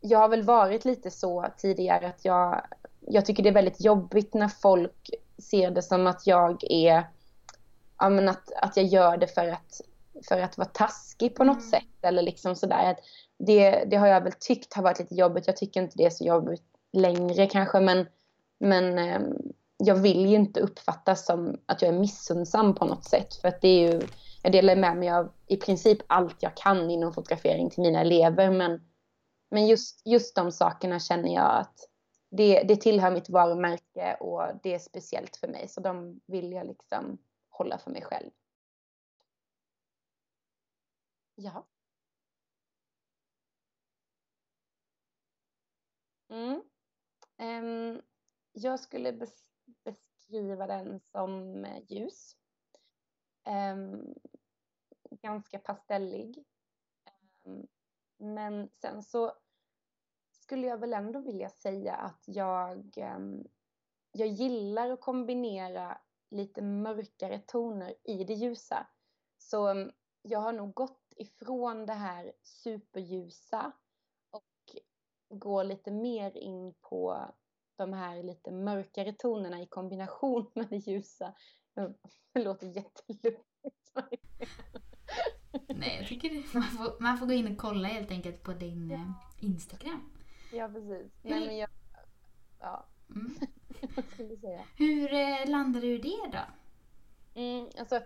jag 0.00 0.18
har 0.18 0.28
väl 0.28 0.42
varit 0.42 0.84
lite 0.84 1.10
så 1.10 1.46
tidigare 1.56 2.08
att 2.08 2.24
jag, 2.24 2.66
jag 3.00 3.26
tycker 3.26 3.42
det 3.42 3.48
är 3.48 3.54
väldigt 3.54 3.80
jobbigt 3.84 4.34
när 4.34 4.48
folk 4.48 5.10
ser 5.38 5.70
det 5.70 5.82
som 5.82 6.06
att 6.06 6.26
jag 6.26 6.64
är, 6.70 7.04
ja 7.98 8.08
men 8.08 8.28
att, 8.28 8.52
att 8.52 8.76
jag 8.76 8.86
gör 8.86 9.16
det 9.16 9.26
för 9.26 9.48
att, 9.48 9.80
för 10.28 10.40
att 10.40 10.58
vara 10.58 10.68
taskig 10.68 11.34
på 11.34 11.44
något 11.44 11.58
Mm. 11.58 11.70
sätt 11.70 11.84
eller 12.02 12.22
liksom 12.22 12.56
sådär. 12.56 12.90
Att 12.90 12.98
det, 13.38 13.84
det 13.84 13.96
har 13.96 14.06
jag 14.06 14.20
väl 14.20 14.32
tyckt 14.32 14.74
har 14.74 14.82
varit 14.82 14.98
lite 14.98 15.14
jobbigt. 15.14 15.46
Jag 15.46 15.56
tycker 15.56 15.82
inte 15.82 15.96
det 15.96 16.04
är 16.04 16.10
så 16.10 16.24
jobbigt 16.24 16.62
längre 16.92 17.46
kanske 17.46 17.80
men, 17.80 18.06
men 18.58 18.98
ehm, 18.98 19.36
jag 19.76 19.94
vill 19.94 20.26
ju 20.26 20.36
inte 20.36 20.60
uppfattas 20.60 21.26
som 21.26 21.60
att 21.66 21.82
jag 21.82 21.94
är 21.94 21.98
missunnsam 21.98 22.74
på 22.74 22.84
något 22.84 23.04
sätt. 23.04 23.34
För 23.34 23.48
att 23.48 23.60
det 23.60 23.68
är 23.68 23.92
ju, 23.92 24.00
jag 24.42 24.52
delar 24.52 24.76
med 24.76 24.96
mig 24.96 25.10
av 25.10 25.32
i 25.46 25.56
princip 25.56 25.98
allt 26.06 26.42
jag 26.42 26.56
kan 26.56 26.90
inom 26.90 27.12
fotografering 27.12 27.70
till 27.70 27.82
mina 27.82 28.00
elever. 28.00 28.50
Men, 28.50 28.80
men 29.50 29.66
just, 29.66 30.06
just 30.06 30.36
de 30.36 30.52
sakerna 30.52 31.00
känner 31.00 31.34
jag 31.34 31.58
att 31.58 31.88
det, 32.30 32.62
det 32.62 32.76
tillhör 32.76 33.10
mitt 33.10 33.28
varumärke 33.28 34.16
och 34.20 34.42
det 34.62 34.74
är 34.74 34.78
speciellt 34.78 35.36
för 35.36 35.48
mig. 35.48 35.68
Så 35.68 35.80
de 35.80 36.20
vill 36.26 36.52
jag 36.52 36.66
liksom 36.66 37.18
hålla 37.50 37.78
för 37.78 37.90
mig 37.90 38.02
själv. 38.02 38.30
Ja. 41.34 41.66
Mm. 46.28 46.62
Um, 47.38 48.02
jag 48.52 48.80
skulle 48.80 49.12
bes- 49.12 49.50
beskriva 49.84 50.66
den 50.66 51.00
som 51.00 51.64
eh, 51.64 51.82
ljus. 51.88 52.36
Um, 53.74 54.14
ganska 55.10 55.58
pastellig. 55.58 56.44
Um, 57.44 57.66
men 58.16 58.68
sen 58.68 59.02
så 59.02 59.32
skulle 60.30 60.66
jag 60.66 60.78
väl 60.78 60.94
ändå 60.94 61.20
vilja 61.20 61.48
säga 61.50 61.94
att 61.94 62.24
jag, 62.26 62.92
jag 64.12 64.28
gillar 64.28 64.90
att 64.90 65.00
kombinera 65.00 66.00
lite 66.30 66.62
mörkare 66.62 67.38
toner 67.38 67.94
i 68.04 68.24
det 68.24 68.34
ljusa. 68.34 68.86
Så 69.38 69.90
jag 70.22 70.38
har 70.38 70.52
nog 70.52 70.74
gått 70.74 71.12
ifrån 71.16 71.86
det 71.86 71.92
här 71.92 72.32
superljusa 72.42 73.72
går 75.28 75.64
lite 75.64 75.90
mer 75.90 76.36
in 76.36 76.74
på 76.80 77.28
de 77.76 77.92
här 77.92 78.22
lite 78.22 78.50
mörkare 78.50 79.12
tonerna 79.12 79.62
i 79.62 79.66
kombination 79.66 80.50
med 80.54 80.68
det 80.68 80.76
ljusa. 80.76 81.34
Det 82.32 82.44
låter 82.44 82.66
jättelumpigt. 82.66 83.44
Nej, 85.68 85.96
jag 85.98 86.08
tycker 86.08 86.30
det, 86.30 86.54
man, 86.54 86.62
får, 86.62 87.02
man 87.02 87.18
får 87.18 87.26
gå 87.26 87.32
in 87.32 87.52
och 87.52 87.58
kolla 87.58 87.88
helt 87.88 88.10
enkelt 88.10 88.42
på 88.42 88.52
din 88.52 88.90
eh, 88.90 89.10
Instagram. 89.40 90.12
Ja, 90.52 90.68
precis. 90.68 91.12
Nej, 91.22 91.46
men 91.46 91.56
jag... 91.56 91.70
Ja, 92.60 92.88
Mm. 93.10 93.34
vad 93.96 94.04
skulle 94.04 94.28
jag 94.28 94.40
säga? 94.40 94.64
Hur 94.76 95.14
eh, 95.14 95.50
landade 95.50 95.86
du 95.86 95.94
i 95.94 95.98
det 95.98 96.30
då? 96.32 96.44
Mm, 97.40 97.68
alltså, 97.78 98.00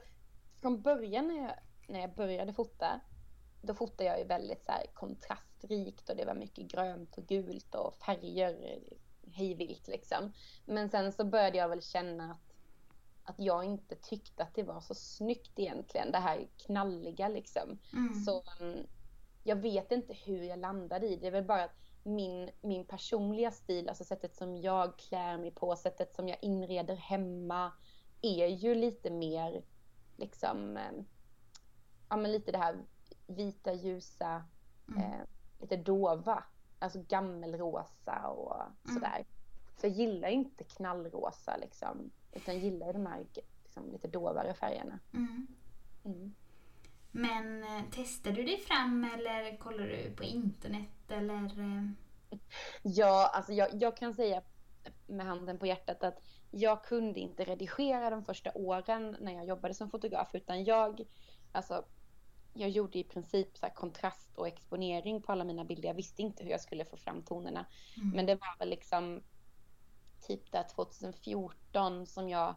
från 0.60 0.82
början 0.82 1.28
när 1.28 1.36
jag, 1.36 1.54
när 1.88 2.00
jag 2.00 2.14
började 2.14 2.52
fota, 2.52 3.00
då 3.62 3.74
fotade 3.74 4.04
jag 4.04 4.18
ju 4.18 4.24
väldigt 4.24 4.64
så 4.64 4.72
här 4.72 4.86
kontrastrikt 4.94 6.10
och 6.10 6.16
det 6.16 6.24
var 6.24 6.34
mycket 6.34 6.70
grönt 6.70 7.18
och 7.18 7.26
gult 7.26 7.74
och 7.74 7.94
färger 7.94 8.80
hejvilt 9.32 9.88
liksom. 9.88 10.32
Men 10.64 10.90
sen 10.90 11.12
så 11.12 11.24
började 11.24 11.58
jag 11.58 11.68
väl 11.68 11.82
känna 11.82 12.30
att, 12.32 12.54
att 13.24 13.38
jag 13.38 13.64
inte 13.64 13.96
tyckte 13.96 14.42
att 14.42 14.54
det 14.54 14.62
var 14.62 14.80
så 14.80 14.94
snyggt 14.94 15.58
egentligen, 15.58 16.12
det 16.12 16.18
här 16.18 16.48
knalliga 16.56 17.28
liksom. 17.28 17.78
Mm. 17.92 18.14
Så 18.14 18.44
mm, 18.60 18.86
jag 19.42 19.56
vet 19.56 19.92
inte 19.92 20.12
hur 20.12 20.42
jag 20.42 20.58
landade 20.58 21.06
i 21.06 21.16
det. 21.16 21.20
Det 21.20 21.26
är 21.26 21.30
väl 21.30 21.44
bara 21.44 21.64
att 21.64 21.76
min, 22.02 22.50
min 22.60 22.84
personliga 22.84 23.50
stil, 23.50 23.88
alltså 23.88 24.04
sättet 24.04 24.36
som 24.36 24.56
jag 24.56 24.98
klär 24.98 25.38
mig 25.38 25.50
på, 25.50 25.76
sättet 25.76 26.14
som 26.14 26.28
jag 26.28 26.38
inreder 26.42 26.96
hemma 26.96 27.72
är 28.22 28.46
ju 28.46 28.74
lite 28.74 29.10
mer 29.10 29.64
liksom, 30.16 30.76
eh, 30.76 30.92
ja 32.08 32.16
men 32.16 32.32
lite 32.32 32.52
det 32.52 32.58
här 32.58 32.84
vita, 33.32 33.72
ljusa, 33.72 34.44
Mm. 34.88 35.02
eh, 35.02 35.20
lite 35.60 35.76
dova, 35.76 36.44
alltså 36.78 37.04
gammelrosa 37.08 38.28
och 38.28 38.56
Mm. 38.62 38.94
sådär. 38.94 39.24
Så 39.76 39.86
jag 39.86 39.92
gillar 39.92 40.28
inte 40.28 40.64
knallrosa 40.64 41.56
liksom, 41.56 42.10
utan 42.32 42.58
gillar 42.60 42.92
de 42.92 43.06
här 43.06 43.26
liksom, 43.64 43.92
lite 43.92 44.08
dovare 44.08 44.54
färgerna. 44.54 44.98
Mm. 45.14 45.46
Mm. 46.04 46.34
Men 47.10 47.62
eh, 47.64 47.82
testar 47.92 48.30
du 48.32 48.42
dig 48.44 48.58
fram 48.58 49.04
eller 49.14 49.56
kollar 49.56 49.84
du 49.86 50.10
på 50.16 50.22
internet 50.24 51.10
eller? 51.10 51.34
eh, 51.60 51.88
Ja, 52.82 53.30
alltså 53.34 53.52
jag, 53.52 53.68
jag 53.82 53.96
kan 53.96 54.14
säga 54.14 54.42
med 55.06 55.26
handen 55.26 55.58
på 55.58 55.66
hjärtat 55.66 56.02
att 56.04 56.18
jag 56.50 56.84
kunde 56.84 57.20
inte 57.20 57.44
redigera 57.44 58.10
de 58.10 58.24
första 58.24 58.50
åren 58.54 59.16
när 59.20 59.32
jag 59.32 59.44
jobbade 59.44 59.74
som 59.74 59.90
fotograf 59.90 60.34
utan 60.34 60.64
jag, 60.64 61.00
alltså, 61.52 61.84
jag 62.54 62.70
gjorde 62.70 62.98
i 62.98 63.04
princip 63.04 63.56
så 63.56 63.66
kontrast 63.66 64.38
och 64.38 64.48
exponering 64.48 65.22
på 65.22 65.32
alla 65.32 65.44
mina 65.44 65.64
bilder. 65.64 65.88
Jag 65.88 65.94
visste 65.94 66.22
inte 66.22 66.44
hur 66.44 66.50
jag 66.50 66.60
skulle 66.60 66.84
få 66.84 66.96
fram 66.96 67.22
tonerna. 67.22 67.66
Mm. 67.96 68.10
Men 68.10 68.26
det 68.26 68.34
var 68.34 68.58
väl 68.58 68.68
liksom 68.68 69.22
typ 70.26 70.52
där 70.52 70.62
2014 70.62 72.06
som 72.06 72.28
jag 72.28 72.54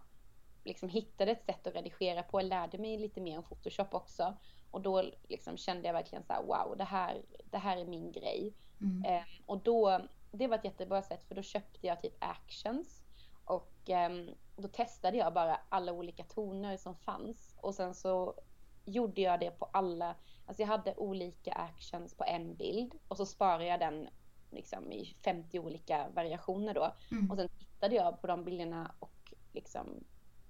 liksom 0.63 0.89
hittade 0.89 1.31
ett 1.31 1.45
sätt 1.45 1.67
att 1.67 1.75
redigera 1.75 2.23
på. 2.23 2.41
Jag 2.41 2.47
lärde 2.47 2.77
mig 2.77 2.97
lite 2.97 3.21
mer 3.21 3.37
om 3.37 3.43
Photoshop 3.43 3.93
också. 3.93 4.37
Och 4.71 4.81
då 4.81 5.03
liksom 5.27 5.57
kände 5.57 5.87
jag 5.87 5.93
verkligen 5.93 6.23
så 6.23 6.33
här, 6.33 6.43
wow, 6.43 6.77
det 6.77 6.83
här, 6.83 7.21
det 7.51 7.57
här 7.57 7.77
är 7.77 7.85
min 7.85 8.11
grej. 8.11 8.53
Mm. 8.81 9.05
Eh, 9.05 9.23
och 9.45 9.63
då, 9.63 10.07
det 10.31 10.47
var 10.47 10.57
ett 10.57 10.65
jättebra 10.65 11.01
sätt 11.01 11.23
för 11.23 11.35
då 11.35 11.41
köpte 11.41 11.87
jag 11.87 12.01
typ 12.01 12.15
actions. 12.19 13.03
Och 13.45 13.89
eh, 13.89 14.25
då 14.55 14.67
testade 14.67 15.17
jag 15.17 15.33
bara 15.33 15.59
alla 15.69 15.91
olika 15.91 16.23
toner 16.23 16.77
som 16.77 16.95
fanns. 16.95 17.55
Och 17.61 17.75
sen 17.75 17.95
så 17.95 18.35
gjorde 18.85 19.21
jag 19.21 19.39
det 19.39 19.51
på 19.51 19.65
alla, 19.73 20.15
alltså 20.45 20.61
jag 20.63 20.67
hade 20.67 20.95
olika 20.95 21.51
actions 21.53 22.13
på 22.13 22.23
en 22.23 22.55
bild. 22.55 22.95
Och 23.07 23.17
så 23.17 23.25
sparade 23.25 23.65
jag 23.65 23.79
den 23.79 24.07
liksom 24.51 24.91
i 24.91 25.15
50 25.23 25.59
olika 25.59 26.09
variationer 26.09 26.73
då. 26.73 26.93
Mm. 27.11 27.31
Och 27.31 27.37
sen 27.37 27.49
tittade 27.49 27.95
jag 27.95 28.21
på 28.21 28.27
de 28.27 28.43
bilderna 28.43 28.91
och 28.99 29.33
liksom, 29.53 30.03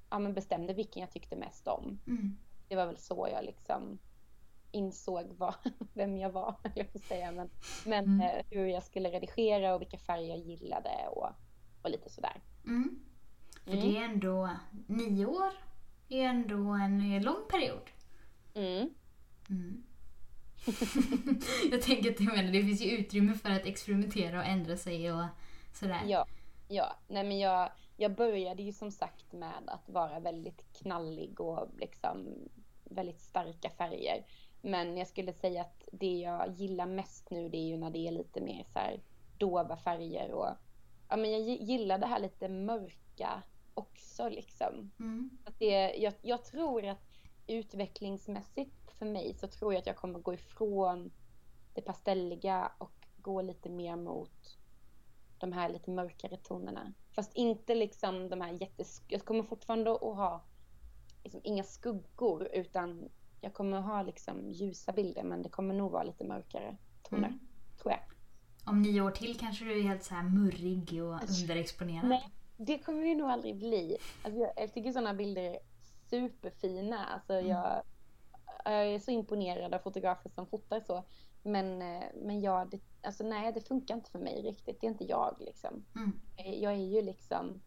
ja, 0.10 0.20
men 0.20 0.34
bestämde 0.34 0.74
vilken 0.74 1.02
jag 1.02 1.12
tyckte 1.12 1.36
mest 1.36 1.68
om. 1.68 2.00
Mm. 2.08 2.38
Det 2.68 2.76
var 2.76 2.86
väl 2.86 2.98
så 2.98 3.28
jag 3.32 3.46
liksom 3.46 4.00
insåg 4.72 5.26
vad, 5.38 5.54
vem 5.94 6.18
jag 6.18 6.30
var, 6.30 6.56
jag 6.76 6.88
att 6.96 7.02
säga. 7.04 7.32
Men, 7.32 7.50
men 7.86 8.06
Mm. 8.06 8.22
eh, 8.22 8.46
hur 8.50 8.66
jag 8.66 8.84
skulle 8.84 9.10
redigera 9.12 9.76
och 9.76 9.82
vilka 9.82 9.98
färger 9.98 10.30
jag 10.30 10.40
gillade 10.40 11.08
och, 11.12 11.30
och 11.82 11.90
lite 11.90 12.10
sådär. 12.10 12.42
Mm. 12.66 13.00
För 13.64 13.72
Mm. 13.72 13.84
det 13.86 13.98
är 13.98 14.04
ändå 14.06 14.50
nio 14.88 15.26
år. 15.26 15.52
Det 16.08 16.22
är 16.22 16.30
ändå 16.30 16.56
en 16.74 17.22
lång 17.24 17.48
period. 17.50 17.90
Mm. 18.56 18.90
Mm. 19.50 19.84
jag 21.72 21.82
tänker 21.82 22.12
att 22.12 22.20
menar, 22.20 22.52
det 22.52 22.64
finns 22.64 22.82
ju 22.82 22.90
utrymme 22.98 23.34
för 23.34 23.50
att 23.50 23.66
experimentera 23.66 24.40
och 24.40 24.46
ändra 24.46 24.78
sig 24.78 25.12
och 25.12 25.26
sådär. 25.74 26.02
Ja, 26.08 26.26
ja. 26.68 26.96
Nej, 27.08 27.24
men 27.24 27.40
jag, 27.40 27.72
jag 27.98 28.16
började 28.16 28.64
ju 28.64 28.72
som 28.74 28.92
sagt 28.92 29.34
med 29.34 29.64
att 29.68 29.90
vara 29.90 30.20
väldigt 30.20 30.66
knallig 30.74 31.42
och 31.42 31.70
liksom 31.78 32.28
väldigt 32.84 33.22
starka 33.22 33.70
färger. 33.70 34.26
Men 34.62 34.98
jag 34.98 35.08
skulle 35.08 35.34
säga 35.34 35.62
att 35.62 35.84
det 35.92 36.18
jag 36.20 36.52
gillar 36.52 36.86
mest 36.86 37.30
nu 37.30 37.50
det 37.50 37.58
är 37.58 37.68
ju 37.68 37.78
när 37.78 37.92
det 37.92 38.08
är 38.08 38.12
lite 38.12 38.42
mer 38.42 38.66
så 38.74 38.80
här 38.80 39.00
dova 39.38 39.78
färger 39.78 40.32
och 40.32 40.50
ja, 41.10 41.16
men 41.16 41.32
jag 41.32 41.42
gi- 41.42 41.64
gillar 41.64 41.98
det 41.98 42.08
här 42.08 42.20
lite 42.20 42.50
mörka 42.50 43.44
också 43.74 44.30
liksom. 44.30 44.92
Mm. 45.00 45.30
Att 45.46 45.60
det, 45.60 45.94
jag, 45.96 46.14
jag 46.22 46.44
tror 46.46 46.86
att 46.86 47.15
utvecklingsmässigt 47.48 48.92
för 48.92 49.06
mig 49.06 49.34
så 49.34 49.48
tror 49.48 49.74
jag 49.74 49.80
att 49.80 49.88
jag 49.88 49.96
kommer 49.96 50.20
gå 50.20 50.34
ifrån 50.34 51.12
det 51.74 51.82
pastelliga 51.82 52.72
och 52.78 53.08
gå 53.18 53.42
lite 53.42 53.70
mer 53.70 53.96
mot 53.96 54.58
de 55.38 55.52
här 55.52 55.70
lite 55.70 55.92
mörkare 55.92 56.38
tonerna. 56.38 56.94
Fast 57.16 57.34
inte 57.34 57.76
liksom 57.76 58.30
de 58.30 58.42
här 58.42 58.58
jättes... 58.62 59.02
Jag 59.08 59.26
kommer 59.26 59.44
fortfarande 59.44 59.92
att 59.92 60.02
ha 60.02 60.44
liksom 61.24 61.42
inga 61.44 61.64
skuggor 61.64 62.48
utan 62.54 63.10
jag 63.42 63.54
kommer 63.54 63.82
ha 63.82 64.02
liksom 64.02 64.52
ljusa 64.52 64.92
bilder 64.92 65.24
men 65.24 65.42
det 65.42 65.50
kommer 65.50 65.74
nog 65.74 65.92
vara 65.92 66.04
lite 66.04 66.24
mörkare 66.24 66.78
toner. 67.04 67.28
Mm. 67.28 67.40
Tror 67.82 67.92
jag. 67.92 68.02
Om 68.66 68.82
nio 68.82 69.02
år 69.02 69.12
till 69.12 69.40
kanske 69.40 69.66
du 69.66 69.80
är 69.80 69.84
helt 69.84 70.04
så 70.04 70.14
här 70.14 70.24
murrig 70.24 71.04
och 71.04 71.20
underexponerad. 71.42 72.10
Nej, 72.10 72.30
det 72.58 72.78
kommer 72.78 73.06
det 73.06 73.16
nog 73.16 73.30
aldrig 73.30 73.56
bli. 73.56 73.98
Alltså 74.24 74.40
jag, 74.40 74.52
jag 74.56 74.74
tycker 74.74 74.92
sådana 74.92 75.14
bilder 75.14 75.60
superfina. 76.10 77.06
Alltså 77.06 77.34
Mm. 77.34 77.48
jag, 77.48 77.84
jag 78.66 78.88
är 78.94 79.00
så 79.00 79.12
imponerad 79.12 79.74
av 79.74 79.80
fotografer 79.80 80.30
som 80.30 80.48
fotar 80.48 80.80
så. 80.80 81.04
Men, 81.44 81.82
eh, 81.82 82.04
men 82.16 82.42
jag, 82.42 82.70
det, 82.70 82.80
alltså 83.04 83.24
nej, 83.24 83.54
det 83.54 83.62
funkar 83.62 83.96
inte 83.96 84.12
för 84.12 84.20
mig 84.20 84.42
riktigt. 84.42 84.82
Det 84.82 84.88
är 84.88 84.92
inte 84.92 85.04
jag 85.04 85.36
liksom. 85.40 85.86
Mm. 85.96 86.20
Jag 86.62 86.74
är 86.74 86.78
ju 86.78 87.02
liksom 87.02 87.62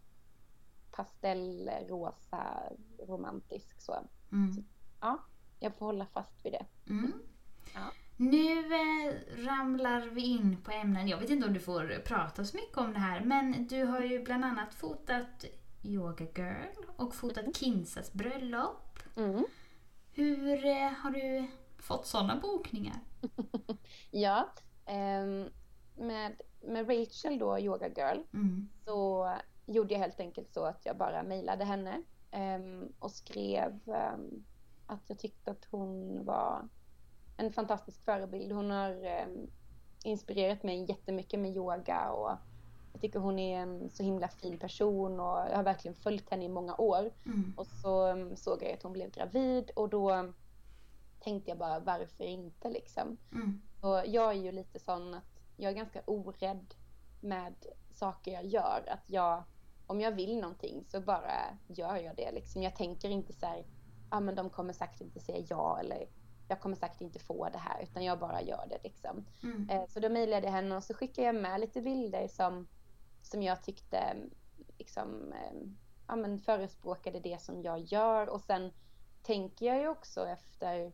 pastellrosa, 0.91 2.63
romantisk 3.09 3.81
så. 3.81 3.93
Mm. 4.33 4.65
Ja, 5.01 5.19
jag 5.59 5.75
får 5.75 5.87
hålla 5.87 6.07
fast 6.07 6.45
vid 6.45 6.53
det. 6.53 6.67
Mm. 6.91 7.13
Ja. 7.75 7.81
Nu 8.17 8.59
eh, 8.59 9.15
ramlar 9.47 10.01
vi 10.01 10.27
in 10.27 10.63
på 10.63 10.71
ämnen. 10.71 11.09
Jag 11.09 11.19
vet 11.19 11.31
inte 11.31 11.47
om 11.47 11.53
du 11.53 11.61
får 11.61 12.03
prata 12.05 12.45
så 12.45 12.57
mycket 12.57 12.79
om 12.79 12.93
det 12.93 12.99
här 12.99 13.21
men 13.21 13.67
du 13.67 13.85
har 13.85 14.01
ju 14.01 14.25
bland 14.25 14.45
annat 14.45 14.75
fotat 14.75 15.45
Yoga 15.83 16.25
Girl 16.37 16.85
och 16.97 17.15
fotat 17.15 17.57
Kinsas 17.57 18.13
bröllop. 18.13 18.99
Mm. 19.17 19.45
Hur 20.13 20.67
eh, 20.67 20.91
har 20.91 21.11
du 21.11 21.47
fått 21.79 22.07
sådana 22.07 22.37
bokningar? 22.41 23.01
Ja, 24.11 24.49
ehm, 24.87 25.49
med, 25.97 26.41
med 26.61 26.89
Rachel 26.91 27.39
då, 27.39 27.59
Yoga 27.59 27.89
Girl, 27.89 28.19
Mm. 28.35 28.69
så 28.85 29.29
gjorde 29.67 29.95
jag 29.95 30.01
helt 30.01 30.21
enkelt 30.21 30.53
så 30.53 30.65
att 30.65 30.87
jag 30.87 30.97
bara 30.97 31.23
mejlade 31.23 31.65
henne 31.65 32.03
ehm, 32.31 32.93
och 32.99 33.11
skrev 33.11 33.81
ehm, 33.89 34.45
att 34.87 35.03
jag 35.07 35.19
tyckte 35.19 35.51
att 35.51 35.65
hon 35.71 36.25
var 36.25 36.69
en 37.37 37.53
fantastisk 37.53 38.05
förebild. 38.05 38.53
Hon 38.53 38.71
har 38.71 39.05
ehm, 39.05 39.47
inspirerat 40.05 40.63
mig 40.63 40.85
jättemycket 40.89 41.41
med 41.41 41.57
yoga 41.57 42.11
och 42.11 42.31
jag 42.93 43.01
tycker 43.01 43.19
hon 43.19 43.39
är 43.39 43.59
en 43.61 43.91
så 43.91 44.03
himla 44.03 44.29
fin 44.29 44.59
person 44.59 45.21
och 45.21 45.39
jag 45.51 45.57
har 45.57 45.63
verkligen 45.63 45.95
följt 45.95 46.31
henne 46.31 46.45
i 46.45 46.49
många 46.49 46.77
år. 46.77 47.11
Mm. 47.27 47.55
Och 47.57 47.67
så 47.67 48.09
um, 48.13 48.37
såg 48.37 48.63
jag 48.63 48.73
att 48.73 48.83
hon 48.83 48.93
blev 48.93 49.11
gravid 49.11 49.71
och 49.71 49.89
då 49.89 50.33
tänkte 51.21 51.51
jag 51.51 51.59
bara 51.59 51.81
varför 51.81 52.25
inte 52.25 52.71
liksom. 52.71 53.17
Mm. 53.33 53.61
Och 53.81 54.07
jag 54.07 54.31
är 54.31 54.43
ju 54.43 54.53
lite 54.53 54.79
sån 54.79 55.15
att 55.15 55.41
jag 55.57 55.73
är 55.73 55.77
ganska 55.77 56.03
orädd 56.07 56.75
med 57.21 57.55
saker 57.91 58.33
jag 58.33 58.47
gör. 58.47 58.85
Att 58.89 59.11
jag, 59.11 59.43
om 59.87 60.01
jag 60.01 60.13
vill 60.13 60.41
någonting 60.41 60.85
så 60.85 61.01
bara 61.01 61.59
gör 61.67 61.97
jag 61.97 62.17
det 62.17 62.33
liksom. 62.33 62.63
Jag 62.63 62.77
tänker 62.77 63.09
inte 63.09 63.33
så 63.33 63.47
här, 63.47 63.65
ah, 64.09 64.21
men 64.21 64.35
de 64.35 64.51
kommer 64.51 64.73
säkert 64.73 65.01
inte 65.01 65.21
säga 65.21 65.47
ja 65.49 65.79
eller 65.81 66.09
jag 66.49 66.61
kommer 66.61 66.77
säkert 66.77 67.01
inte 67.01 67.19
få 67.19 67.49
det 67.53 67.59
här 67.59 67.83
utan 67.83 68.05
jag 68.05 68.19
bara 68.19 68.43
gör 68.43 68.67
det 68.69 68.79
liksom. 68.85 69.25
Mm. 69.43 69.71
Eh, 69.71 69.87
Så 69.89 70.01
då 70.01 70.09
mejlade 70.09 70.47
jag 70.47 70.53
henne 70.53 70.77
och 70.77 70.85
så 70.85 70.95
skickade 70.95 71.27
jag 71.27 71.35
med 71.35 71.61
lite 71.61 71.81
bilder 71.81 72.29
som, 72.29 72.67
som 73.29 73.43
jag 73.43 73.63
tyckte 73.63 74.17
liksom, 74.79 75.33
eh, 75.33 75.61
ja, 76.09 76.17
men 76.17 76.39
förespråkade 76.39 77.21
det 77.21 77.43
som 77.43 77.63
jag 77.63 77.79
gör. 77.81 78.29
Och 78.29 78.41
sen 78.41 78.73
tänker 79.23 79.67
jag 79.67 79.81
ju 79.81 79.89
också 79.89 80.27
efter 80.27 80.93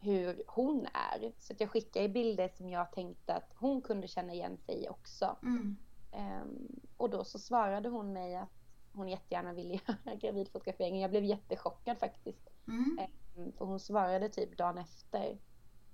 hur 0.00 0.42
hon 0.46 0.86
är. 0.86 1.32
Så 1.38 1.52
att 1.52 1.60
jag 1.60 1.70
skickar 1.70 2.02
ju 2.02 2.08
bilder 2.08 2.48
som 2.48 2.70
jag 2.70 2.92
tänkte 2.92 3.34
att 3.34 3.52
hon 3.54 3.82
kunde 3.82 4.08
känna 4.08 4.32
igen 4.32 4.56
sig 4.56 4.84
i 4.84 4.88
också. 4.88 5.36
Mm. 5.42 5.76
Ehm, 6.12 6.80
och 6.96 7.10
då 7.10 7.24
så 7.24 7.38
svarade 7.38 7.88
hon 7.88 8.12
mig 8.12 8.36
att 8.36 8.48
hon 8.92 9.08
jättegärna 9.08 9.52
ville 9.52 9.74
göra 9.86 10.14
gravidfotograferingen. 10.14 11.00
Jag 11.00 11.10
blev 11.10 11.24
jättechockad 11.24 11.98
faktiskt. 11.98 12.48
Mm. 12.68 12.98
Mm, 13.36 13.52
För 13.52 13.64
hon 13.64 13.80
svarade 13.80 14.28
typ 14.28 14.56
dagen 14.58 14.78
efter. 14.78 15.38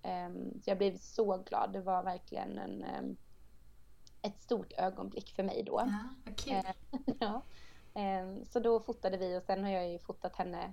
Ehm, 0.03 0.61
Så 0.61 0.71
jag 0.71 0.79
blev 0.79 0.97
så 0.97 1.37
glad. 1.37 1.73
Det 1.73 1.81
var 1.81 2.03
verkligen 2.03 2.59
en, 2.59 3.17
ett 4.25 4.41
stort 4.41 4.73
ögonblick 4.79 5.31
för 5.31 5.43
mig 5.43 5.63
då. 5.63 5.83
Ja, 6.27 6.33
kul. 6.37 6.53
Eh, 6.55 6.65
ja. 7.21 7.43
Ehm, 7.95 8.45
Så 8.45 8.61
då 8.61 8.81
fotade 8.81 9.17
vi 9.17 9.39
och 9.39 9.43
sen 9.43 9.65
har 9.65 9.71
jag 9.71 9.91
ju 9.93 9.99
fotat 9.99 10.37
henne 10.37 10.73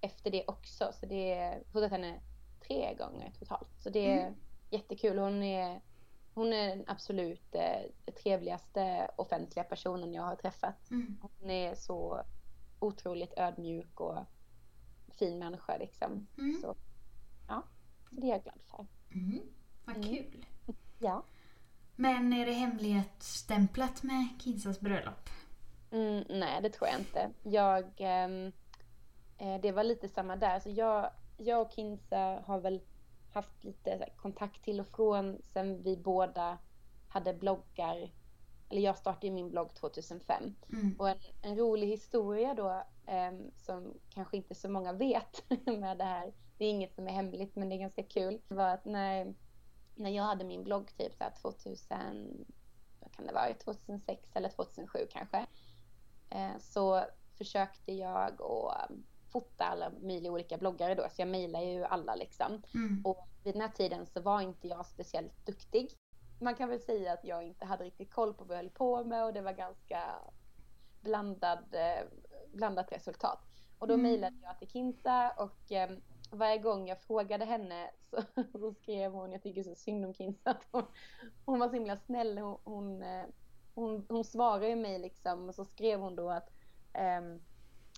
efter 0.00 0.30
det 0.30 0.44
också. 0.48 0.92
Så 0.92 1.06
det 1.06 1.32
är 1.32 1.62
fotat 1.72 1.90
henne 1.90 2.20
tre 2.60 2.94
gånger 2.94 3.32
totalt. 3.38 3.68
Så 3.78 3.90
det 3.90 4.12
är 4.12 4.20
Mm. 4.26 4.34
jättekul. 4.70 5.18
Hon 5.18 5.42
är, 5.42 5.80
hon 6.34 6.52
är 6.52 6.68
den 6.68 6.84
absolut 6.86 7.54
eh, 7.54 8.12
trevligaste 8.22 9.10
offentliga 9.16 9.64
personen 9.64 10.12
jag 10.14 10.22
har 10.22 10.36
träffat. 10.36 10.90
Mm. 10.90 11.18
Hon 11.22 11.50
är 11.50 11.74
så 11.74 12.22
otroligt 12.78 13.32
ödmjuk 13.36 14.00
och 14.00 14.18
fin 15.08 15.38
människa 15.38 15.76
liksom. 15.76 16.26
Mm. 16.38 16.60
Så 16.60 16.74
ja, 17.48 17.62
så 18.08 18.14
det 18.14 18.26
är 18.26 18.30
jag 18.30 18.42
glad 18.42 18.60
för. 18.70 18.86
Mm. 19.14 19.40
Vad 19.84 19.96
Mm. 19.96 20.08
kul. 20.08 20.46
Ja. 20.98 21.22
Men 22.00 22.32
är 22.32 22.46
det 22.46 22.52
hemlighetsstämplat 22.52 24.02
med 24.02 24.28
Kinsas 24.38 24.80
bröllop? 24.80 25.30
Mm, 25.90 26.24
nej, 26.28 26.62
det 26.62 26.70
tror 26.70 26.88
jag 26.88 27.00
inte. 27.00 27.30
Jag, 27.42 27.84
ehm, 27.96 28.52
eh, 29.38 29.60
det 29.60 29.72
var 29.72 29.84
lite 29.84 30.08
samma 30.08 30.36
där. 30.36 30.60
Så 30.60 30.70
jag, 30.70 31.10
jag 31.36 31.60
och 31.60 31.72
Kinsa 31.72 32.42
har 32.46 32.60
väl 32.60 32.80
haft 33.32 33.64
lite 33.64 34.08
kontakt 34.16 34.64
till 34.64 34.80
och 34.80 34.86
från 34.86 35.38
sen 35.42 35.82
vi 35.82 35.96
båda 35.96 36.58
hade 37.08 37.34
bloggar. 37.34 38.10
Eller 38.70 38.80
jag 38.80 38.98
startade 38.98 39.32
min 39.32 39.50
blogg 39.50 39.74
2005. 39.74 40.54
Mm. 40.72 40.96
Och 40.98 41.08
en, 41.08 41.18
en 41.42 41.56
rolig 41.56 41.86
historia 41.86 42.54
då 42.54 42.82
ehm, 43.06 43.50
som 43.56 43.94
kanske 44.10 44.36
inte 44.36 44.54
så 44.54 44.68
många 44.68 44.92
vet 44.92 45.44
med 45.66 45.98
det 45.98 46.04
här. 46.04 46.32
Det 46.58 46.64
är 46.64 46.70
inget 46.70 46.94
som 46.94 47.08
är 47.08 47.12
hemligt 47.12 47.56
men 47.56 47.68
det 47.68 47.74
är 47.74 47.80
ganska 47.80 48.02
kul. 48.02 48.40
var 48.48 48.68
att 48.68 48.84
när, 48.84 49.34
när 49.94 50.10
jag 50.10 50.22
hade 50.24 50.44
min 50.44 50.64
blogg 50.64 50.96
typ 50.96 51.14
så 51.14 51.24
här 51.24 51.30
2000, 51.42 52.46
vad 53.00 53.12
kan 53.12 53.26
det 53.26 53.32
vara, 53.32 53.54
2006 53.54 54.30
eller 54.34 54.48
2007 54.48 54.98
kanske. 55.10 55.46
Eh, 56.30 56.58
så 56.60 57.04
försökte 57.38 57.92
jag 57.92 58.16
att 58.16 58.40
um, 58.90 59.04
fota 59.32 59.64
alla 59.64 59.90
möjliga 59.90 60.32
olika 60.32 60.58
bloggare 60.58 60.94
då. 60.94 61.06
Så 61.10 61.22
jag 61.22 61.28
mejlar 61.28 61.60
ju 61.60 61.84
alla 61.84 62.14
liksom. 62.14 62.62
Mm. 62.74 63.02
Och 63.04 63.28
vid 63.44 63.54
den 63.54 63.62
här 63.62 63.68
tiden 63.68 64.06
så 64.06 64.20
var 64.20 64.40
inte 64.40 64.68
jag 64.68 64.86
speciellt 64.86 65.46
duktig. 65.46 65.90
Man 66.40 66.54
kan 66.54 66.68
väl 66.68 66.80
säga 66.80 67.12
att 67.12 67.24
jag 67.24 67.42
inte 67.42 67.64
hade 67.64 67.84
riktigt 67.84 68.10
koll 68.10 68.34
på 68.34 68.44
vad 68.44 68.56
jag 68.56 68.62
höll 68.62 68.70
på 68.70 69.04
med 69.04 69.24
och 69.24 69.32
det 69.32 69.40
var 69.40 69.52
ganska 69.52 70.18
blandad, 71.00 71.74
eh, 71.74 72.04
blandat 72.52 72.92
resultat. 72.92 73.40
Och 73.78 73.88
då 73.88 73.94
Mm. 73.94 74.02
mejlade 74.02 74.36
jag 74.42 74.58
till 74.58 74.68
Kinsa 74.68 75.30
och 75.30 75.72
eh, 75.72 75.90
varje 76.30 76.58
gång 76.58 76.88
jag 76.88 77.00
frågade 77.00 77.44
henne 77.44 77.90
så, 78.10 78.22
så 78.58 78.74
skrev 78.74 79.12
hon, 79.12 79.32
jag 79.32 79.42
tycker 79.42 79.62
så 79.62 79.74
synd 79.74 80.04
om 80.04 80.14
Kinsa, 80.14 80.50
att 80.50 80.66
hon, 80.70 80.84
hon 81.44 81.58
var 81.58 81.68
så 81.68 81.74
himla 81.74 81.96
snäll. 81.96 82.38
Hon, 82.38 82.58
hon, 82.64 83.02
eh, 83.02 83.24
hon, 83.74 84.06
hon 84.08 84.24
svarade 84.24 84.68
ju 84.68 84.76
mig 84.76 84.98
liksom 84.98 85.48
och 85.48 85.54
så 85.54 85.64
skrev 85.64 86.00
hon 86.00 86.16
då 86.16 86.30
att 86.30 86.50
um, 87.22 87.40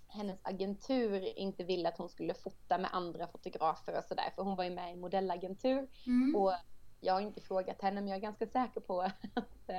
hennes 0.09 0.39
agentur 0.43 1.39
inte 1.39 1.65
ville 1.65 1.89
att 1.89 1.99
hon 1.99 2.09
skulle 2.09 2.35
fota 2.35 2.79
med 2.79 2.91
andra 2.93 3.27
fotografer 3.27 3.99
och 3.99 4.05
sådär 4.05 4.33
för 4.35 4.43
hon 4.43 4.57
var 4.57 4.65
ju 4.65 4.71
med 4.71 4.93
i 4.93 4.97
modellagentur 4.97 5.89
mm. 6.07 6.37
och 6.37 6.53
jag 7.01 7.15
har 7.15 7.21
inte 7.21 7.41
frågat 7.41 7.83
henne 7.83 8.01
men 8.01 8.09
jag 8.09 8.17
är 8.17 8.23
ganska 8.23 8.47
säker 8.47 8.81
på 8.81 9.01
att, 9.35 9.71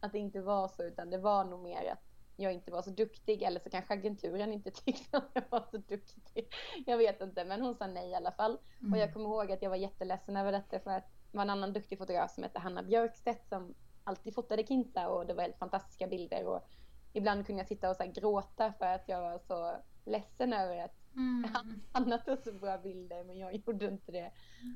att 0.00 0.12
det 0.12 0.18
inte 0.18 0.40
var 0.40 0.68
så 0.68 0.82
utan 0.82 1.10
det 1.10 1.18
var 1.18 1.44
nog 1.44 1.60
mer 1.62 1.92
att 1.92 2.11
jag 2.36 2.52
inte 2.52 2.70
var 2.70 2.82
så 2.82 2.90
duktig 2.90 3.42
eller 3.42 3.60
så 3.60 3.70
kanske 3.70 3.94
agenturen 3.94 4.52
inte 4.52 4.70
tyckte 4.84 5.16
att 5.16 5.30
jag 5.34 5.44
var 5.50 5.64
så 5.70 5.76
duktig. 5.76 6.54
Jag 6.86 6.98
vet 6.98 7.20
inte 7.20 7.44
men 7.44 7.60
hon 7.60 7.74
sa 7.74 7.86
nej 7.86 8.10
i 8.10 8.14
alla 8.14 8.32
fall. 8.32 8.58
Mm. 8.80 8.92
Och 8.92 8.98
jag 8.98 9.12
kommer 9.12 9.28
ihåg 9.28 9.52
att 9.52 9.62
jag 9.62 9.70
var 9.70 9.76
jätteledsen 9.76 10.36
över 10.36 10.52
detta 10.52 10.80
för 10.80 10.90
att 10.90 11.04
det 11.30 11.36
var 11.36 11.42
en 11.42 11.50
annan 11.50 11.72
duktig 11.72 11.98
fotograf 11.98 12.30
som 12.30 12.42
hette 12.42 12.58
Hanna 12.58 12.82
Björkstedt 12.82 13.48
som 13.48 13.74
alltid 14.04 14.34
fotade 14.34 14.66
Kinsa 14.66 15.08
och 15.08 15.26
det 15.26 15.34
var 15.34 15.42
helt 15.42 15.58
fantastiska 15.58 16.06
bilder 16.06 16.46
och 16.46 16.68
ibland 17.12 17.46
kunde 17.46 17.60
jag 17.60 17.68
sitta 17.68 17.90
och 17.90 17.96
så 17.96 18.12
gråta 18.14 18.72
för 18.72 18.86
att 18.86 19.08
jag 19.08 19.20
var 19.20 19.38
så 19.38 19.76
ledsen 20.04 20.52
över 20.52 20.84
att 20.84 21.14
mm. 21.14 21.50
Hanna 21.92 22.18
tog 22.18 22.38
så 22.38 22.52
bra 22.52 22.78
bilder 22.78 23.24
men 23.24 23.38
jag 23.38 23.54
gjorde 23.66 23.86
inte 23.86 24.12
det. 24.12 24.32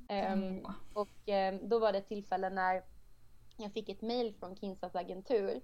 Mm. 0.08 0.56
Um, 0.56 0.66
och 0.92 1.28
um, 1.28 1.68
då 1.68 1.78
var 1.78 1.92
det 1.92 1.98
ett 1.98 2.08
tillfälle 2.08 2.50
när 2.50 2.82
jag 3.56 3.72
fick 3.72 3.88
ett 3.88 4.02
mail 4.02 4.34
från 4.34 4.56
Kinsas 4.56 4.94
agentur 4.94 5.60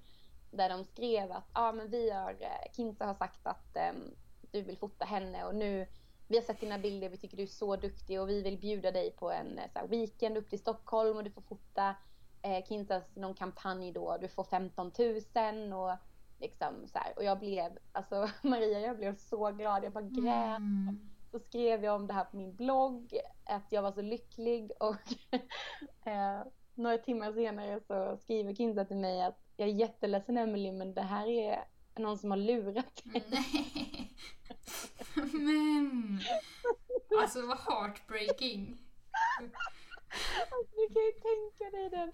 där 0.52 0.68
de 0.68 0.84
skrev 0.84 1.32
att 1.32 1.48
ah, 1.52 1.72
men 1.72 1.90
vi 1.90 2.10
har, 2.10 2.30
eh, 2.30 2.72
Kinsa 2.72 3.06
har 3.06 3.14
sagt 3.14 3.46
att 3.46 3.76
um, 3.92 4.14
du 4.50 4.62
vill 4.62 4.78
fota 4.78 5.04
henne 5.04 5.44
och 5.44 5.54
nu 5.54 5.86
vi 6.28 6.36
har 6.36 6.42
sett 6.42 6.60
dina 6.60 6.78
bilder, 6.78 7.08
vi 7.08 7.16
tycker 7.16 7.36
du 7.36 7.42
är 7.42 7.46
så 7.46 7.76
duktig 7.76 8.20
och 8.20 8.28
vi 8.28 8.42
vill 8.42 8.58
bjuda 8.58 8.90
dig 8.90 9.10
på 9.10 9.30
en 9.30 9.60
så 9.72 9.78
här, 9.78 9.86
weekend 9.86 10.36
upp 10.36 10.50
till 10.50 10.58
Stockholm 10.58 11.16
och 11.16 11.24
du 11.24 11.30
får 11.30 11.42
fota 11.42 11.94
eh, 12.42 12.64
Kinsas 12.64 13.04
någon 13.14 13.34
kampanj 13.34 13.92
då, 13.92 14.18
du 14.20 14.28
får 14.28 14.44
15 14.44 14.92
000 14.98 15.72
och 15.72 15.96
liksom 16.38 16.86
så 16.86 16.98
här. 16.98 17.12
Och 17.16 17.24
jag 17.24 17.38
blev, 17.38 17.78
alltså 17.92 18.28
Maria, 18.42 18.80
jag 18.80 18.96
blev 18.96 19.16
så 19.16 19.50
glad, 19.50 19.84
jag 19.84 19.92
bara 19.92 20.04
grät. 20.04 20.56
Mm. 20.56 21.10
Så 21.30 21.38
skrev 21.38 21.84
jag 21.84 21.94
om 21.94 22.06
det 22.06 22.14
här 22.14 22.24
på 22.24 22.36
min 22.36 22.54
blogg, 22.54 23.18
att 23.44 23.72
jag 23.72 23.82
var 23.82 23.92
så 23.92 24.02
lycklig 24.02 24.72
och 24.80 25.12
eh, 26.06 26.40
några 26.74 26.98
timmar 26.98 27.32
senare 27.32 27.80
så 27.80 28.16
skriver 28.16 28.54
Kinsa 28.54 28.84
till 28.84 28.96
mig 28.96 29.22
att 29.22 29.38
jag 29.56 29.68
är 29.68 29.72
jätteledsen 29.72 30.38
Emily 30.38 30.72
men 30.72 30.94
det 30.94 31.02
här 31.02 31.26
är 31.26 31.64
någon 31.96 32.18
som 32.18 32.30
har 32.30 32.38
lurat 32.38 33.02
dig. 33.04 33.24
Nej. 33.30 34.12
men! 35.32 36.20
Alltså 37.20 37.46
vad 37.46 37.58
heartbreaking. 37.58 38.78
Alltså, 39.40 40.76
du 40.76 40.94
kan 40.94 41.02
ju 41.02 41.12
tänka 41.12 41.76
dig 41.76 41.90
den 41.90 42.12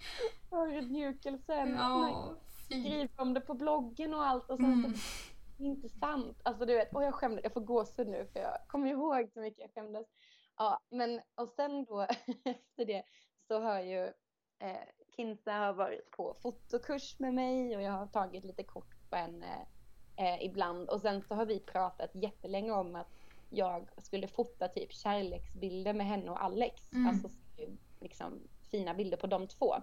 förödmjukelsen. 0.51 1.75
Ja, 1.75 2.35
skriver 2.65 3.11
om 3.17 3.35
det 3.35 3.41
på 3.41 3.55
bloggen 3.55 4.15
och 4.15 4.27
allt 4.27 4.51
och 4.51 4.57
sen 4.57 4.73
mm. 4.73 4.95
så 4.95 5.65
inte 5.65 5.89
sant. 5.89 6.41
Alltså 6.43 6.67
du 6.67 6.75
vet, 6.75 6.95
och 6.95 7.05
jag 7.05 7.15
skämdes, 7.15 7.45
jag 7.45 7.53
får 7.53 7.61
gåshud 7.61 8.09
nu 8.09 8.27
för 8.33 8.41
jag 8.41 8.59
kommer 8.67 8.91
ihåg 8.91 9.31
så 9.35 9.41
mycket 9.41 9.61
jag 9.61 9.71
skämdes. 9.75 10.07
Ja, 10.57 10.81
men 10.91 11.21
och 11.35 11.49
sen 11.49 11.85
då 11.85 12.01
efter 12.45 12.85
det 12.85 13.03
så 13.49 13.61
har 13.61 13.81
ju 13.81 14.13
eh, 14.59 14.89
Kinsa 15.17 15.53
har 15.53 15.73
varit 15.73 16.11
på 16.11 16.35
fotokurs 16.35 17.19
med 17.19 17.35
mig 17.35 17.77
och 17.77 17.83
jag 17.83 17.93
har 17.93 18.07
tagit 18.07 18.45
lite 18.45 18.63
kort 18.63 19.11
på 19.11 19.17
henne 19.17 19.67
eh, 20.17 20.45
ibland 20.45 20.89
och 20.89 21.01
sen 21.01 21.23
så 21.23 21.35
har 21.35 21.47
vi 21.47 21.61
pratat 21.61 22.11
jättelänge 22.15 22.73
om 22.73 22.97
att 22.97 23.09
jag 23.51 23.89
skulle 23.99 24.29
fota 24.29 24.69
typ 24.69 24.93
kärleksbilder 24.93 25.93
med 25.93 26.07
henne 26.07 26.31
och 26.31 26.45
Alex. 26.45 26.93
Mm. 26.93 27.09
Alltså 27.09 27.29
liksom 28.01 28.49
fina 28.71 28.95
bilder 28.95 29.17
på 29.17 29.27
de 29.27 29.49
två. 29.49 29.75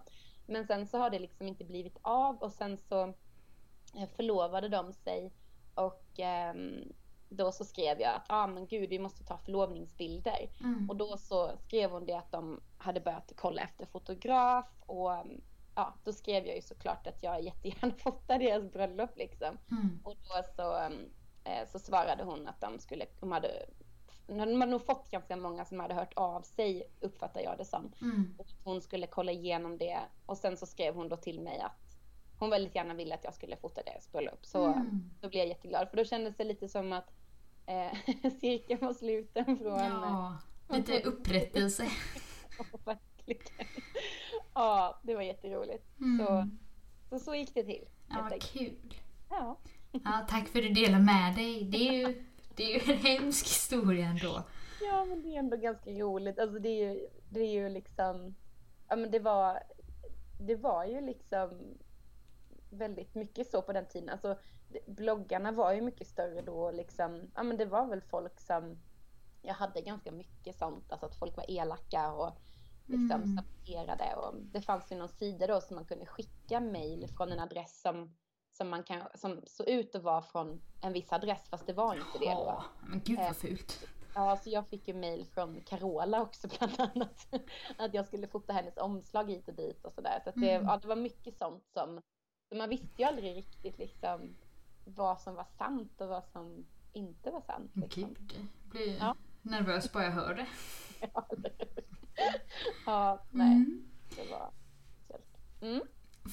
Men 0.46 0.68
sen 0.68 0.88
så 0.88 0.98
har 0.98 1.10
det 1.10 1.20
liksom 1.20 1.48
inte 1.48 1.64
blivit 1.64 1.98
av 2.02 2.38
och 2.38 2.52
sen 2.52 2.78
så 2.78 3.04
eh, 3.96 4.10
förlovade 4.16 4.70
de 4.70 4.94
sig 4.94 5.32
och 5.76 6.20
eh, 6.20 6.56
då 7.30 7.52
så 7.52 7.66
skrev 7.66 8.02
jag 8.02 8.16
att 8.16 8.26
ah, 8.28 8.48
men 8.48 8.68
gud 8.68 8.90
vi 8.90 9.00
måste 9.00 9.24
ta 9.24 9.38
förlovningsbilder. 9.38 10.50
Mm. 10.60 10.90
Och 10.90 10.96
då 10.96 11.18
så 11.18 11.52
skrev 11.58 11.92
hon 11.92 12.06
det 12.06 12.14
att 12.14 12.32
de 12.32 12.62
hade 12.78 13.00
börjat 13.00 13.34
kolla 13.36 13.62
efter 13.62 13.86
fotograf 13.86 14.66
och 14.86 15.12
ja, 15.76 15.94
då 16.04 16.14
skrev 16.14 16.48
jag 16.48 16.56
ju 16.56 16.62
såklart 16.62 17.08
att 17.08 17.24
jag 17.24 17.42
jättegärna 17.42 17.94
fotar 17.98 18.40
deras 18.40 18.72
bröllop 18.74 19.18
liksom. 19.18 19.58
Mm. 19.72 20.00
Och 20.04 20.16
då 20.16 20.44
så, 20.56 20.78
eh, 21.44 21.68
så 21.72 21.80
svarade 21.80 22.24
hon 22.24 22.48
att 22.48 22.62
de 22.62 22.80
skulle, 22.80 23.06
de 23.20 23.32
hade 23.32 23.66
de 24.28 24.40
hade 24.40 24.66
nog 24.66 24.86
fått 24.86 25.12
ganska 25.12 25.36
många 25.36 25.66
som 25.66 25.80
hade 25.80 25.94
hört 25.94 26.14
av 26.16 26.42
sig 26.42 26.84
uppfattar 27.00 27.42
jag 27.42 27.58
det 27.58 27.66
som. 27.66 27.92
Mm. 28.02 28.36
Och 28.38 28.48
hon 28.64 28.82
skulle 28.82 29.08
kolla 29.08 29.32
igenom 29.32 29.78
det 29.78 30.00
och 30.26 30.38
sen 30.38 30.58
så 30.58 30.66
skrev 30.66 30.96
hon 30.96 31.10
då 31.10 31.18
till 31.18 31.42
mig 31.42 31.60
att 31.60 31.85
hon 32.40 32.50
väldigt 32.50 32.76
gärna 32.76 32.94
ville 32.94 33.16
att 33.16 33.24
jag 33.24 33.34
skulle 33.34 33.58
fota 33.58 33.82
deras 33.84 34.12
bröllop. 34.12 34.46
Så 34.46 34.66
mm. 34.66 35.10
då 35.22 35.30
blev 35.30 35.40
jag 35.40 35.48
jätteglad 35.48 35.90
för 35.90 35.98
då 35.98 36.06
kändes 36.06 36.36
det 36.38 36.44
lite 36.44 36.68
som 36.70 36.94
att 36.94 37.12
eh, 37.66 38.30
cirkeln 38.42 38.86
var 38.86 38.94
sluten 38.94 39.58
från... 39.58 39.80
Ja, 39.80 40.38
eh, 40.70 40.76
lite 40.76 41.02
upprättelse. 41.02 41.88
Ja, 44.54 45.00
det 45.04 45.16
var 45.16 45.22
jätteroligt. 45.22 46.00
Mm. 46.00 46.26
Så, 46.26 46.50
så, 47.10 47.26
så 47.26 47.36
gick 47.36 47.54
det 47.54 47.64
till. 47.64 47.86
Ja, 48.10 48.28
vad 48.32 48.42
kul. 48.42 48.94
Ja. 49.30 49.58
ja. 49.92 50.26
Tack 50.30 50.48
för 50.48 50.60
att 50.60 50.66
du 50.66 50.74
delade 50.74 51.04
med 51.04 51.36
dig. 51.36 51.64
Det 51.64 51.88
är 51.88 51.94
ju 51.94 52.26
det 52.56 52.64
är 52.64 52.88
ju 52.88 52.94
en 52.94 53.00
hemsk 53.00 53.46
historia 53.46 54.06
ändå. 54.06 54.44
Ja, 54.82 55.06
men 55.06 55.22
det 55.22 55.36
är 55.36 55.40
ändå 55.40 55.58
ganska 55.58 55.92
roligt. 55.92 56.40
Alltså 56.40 56.60
det 56.60 56.70
är 56.70 56.90
ju, 56.90 57.08
det 57.30 57.40
är 57.40 57.52
ju 57.52 57.70
liksom... 57.70 58.36
Ja, 58.88 58.96
men 58.96 59.12
det 59.12 59.20
var, 59.20 59.60
det 60.40 60.56
var 60.56 60.86
ju 60.86 61.02
liksom 61.02 61.78
väldigt 62.76 63.16
mycket 63.16 63.52
så 63.52 63.62
på 63.62 63.74
den 63.74 63.88
tiden. 63.88 64.10
Alltså, 64.10 64.38
bloggarna 64.88 65.52
var 65.52 65.74
ju 65.74 65.82
mycket 65.82 66.08
större 66.08 66.42
då. 66.42 66.72
Liksom, 66.72 67.32
ja, 67.36 67.44
men 67.44 67.58
det 67.58 67.66
var 67.66 67.88
väl 67.88 68.02
folk 68.02 68.40
som... 68.40 68.78
Jag 69.42 69.54
hade 69.54 69.82
ganska 69.82 70.12
mycket 70.12 70.56
sånt. 70.56 70.92
Alltså 70.92 71.06
att 71.06 71.16
folk 71.16 71.38
var 71.38 71.52
elaka 71.52 72.12
och 72.12 72.38
liksom 72.86 73.22
mm. 73.24 73.36
saboterade. 73.36 74.16
Och 74.16 74.36
det 74.36 74.62
fanns 74.62 74.92
ju 74.92 74.96
någon 74.96 75.10
sida 75.10 75.48
då 75.48 75.62
som 75.62 75.76
man 75.76 75.86
kunde 75.86 76.06
skicka 76.06 76.60
mail 76.60 77.08
från 77.18 77.32
en 77.32 77.40
adress 77.40 77.82
som 77.82 78.16
som, 78.58 78.70
man 78.70 78.84
kan, 78.84 79.02
som 79.16 79.42
såg 79.46 79.68
ut 79.68 79.96
att 79.96 80.04
vara 80.04 80.22
från 80.22 80.62
en 80.82 80.94
viss 80.94 81.14
adress 81.14 81.50
fast 81.50 81.68
det 81.68 81.74
var 81.74 81.94
inte 81.94 82.20
det 82.20 82.34
då. 82.34 82.64
Men 82.90 83.02
gud 83.06 83.18
vad 83.18 83.28
eh, 83.28 83.34
fult. 83.34 83.88
Ja, 84.16 84.38
så 84.38 84.50
jag 84.50 84.68
fick 84.68 84.88
ju 84.88 84.94
mail 84.94 85.26
från 85.26 85.62
Carola 85.62 86.22
också 86.22 86.48
bland 86.60 86.80
annat. 86.80 87.28
Att 87.78 87.94
jag 87.94 88.06
skulle 88.06 88.28
fota 88.28 88.54
hennes 88.54 88.78
omslag 88.78 89.30
hit 89.30 89.48
och 89.48 89.54
dit 89.54 89.86
och 89.86 89.94
sådär. 89.94 90.22
Så, 90.24 90.32
så 90.32 90.40
det, 90.40 90.52
mm. 90.52 90.68
ja, 90.68 90.78
det 90.82 90.88
var 90.88 90.96
mycket 90.96 91.38
sånt 91.38 91.64
som, 91.74 92.02
så 92.56 92.60
man 92.60 92.70
visste 92.70 93.02
ju 93.02 93.04
aldrig 93.04 93.36
riktigt 93.36 93.78
liksom 93.78 94.36
vad 94.86 95.22
som 95.22 95.36
var 95.36 95.46
sant 95.58 96.02
och 96.02 96.08
vad 96.08 96.24
som 96.32 96.66
inte 96.94 97.32
var 97.32 97.42
sant. 97.42 97.72
Liksom. 97.74 98.04
Gud, 98.04 98.18
jag 98.34 98.72
blir 98.72 98.98
ja. 98.98 99.16
nervös 99.42 99.92
bara 99.92 100.04
jag 100.04 100.12
hör 100.12 100.34
det. 100.36 100.48
ja, 101.14 101.28
ja, 102.86 103.24
nej. 103.32 103.56
Mm. 103.56 103.88
Det 104.16 104.32
var. 104.32 104.52
Mm. 105.62 105.82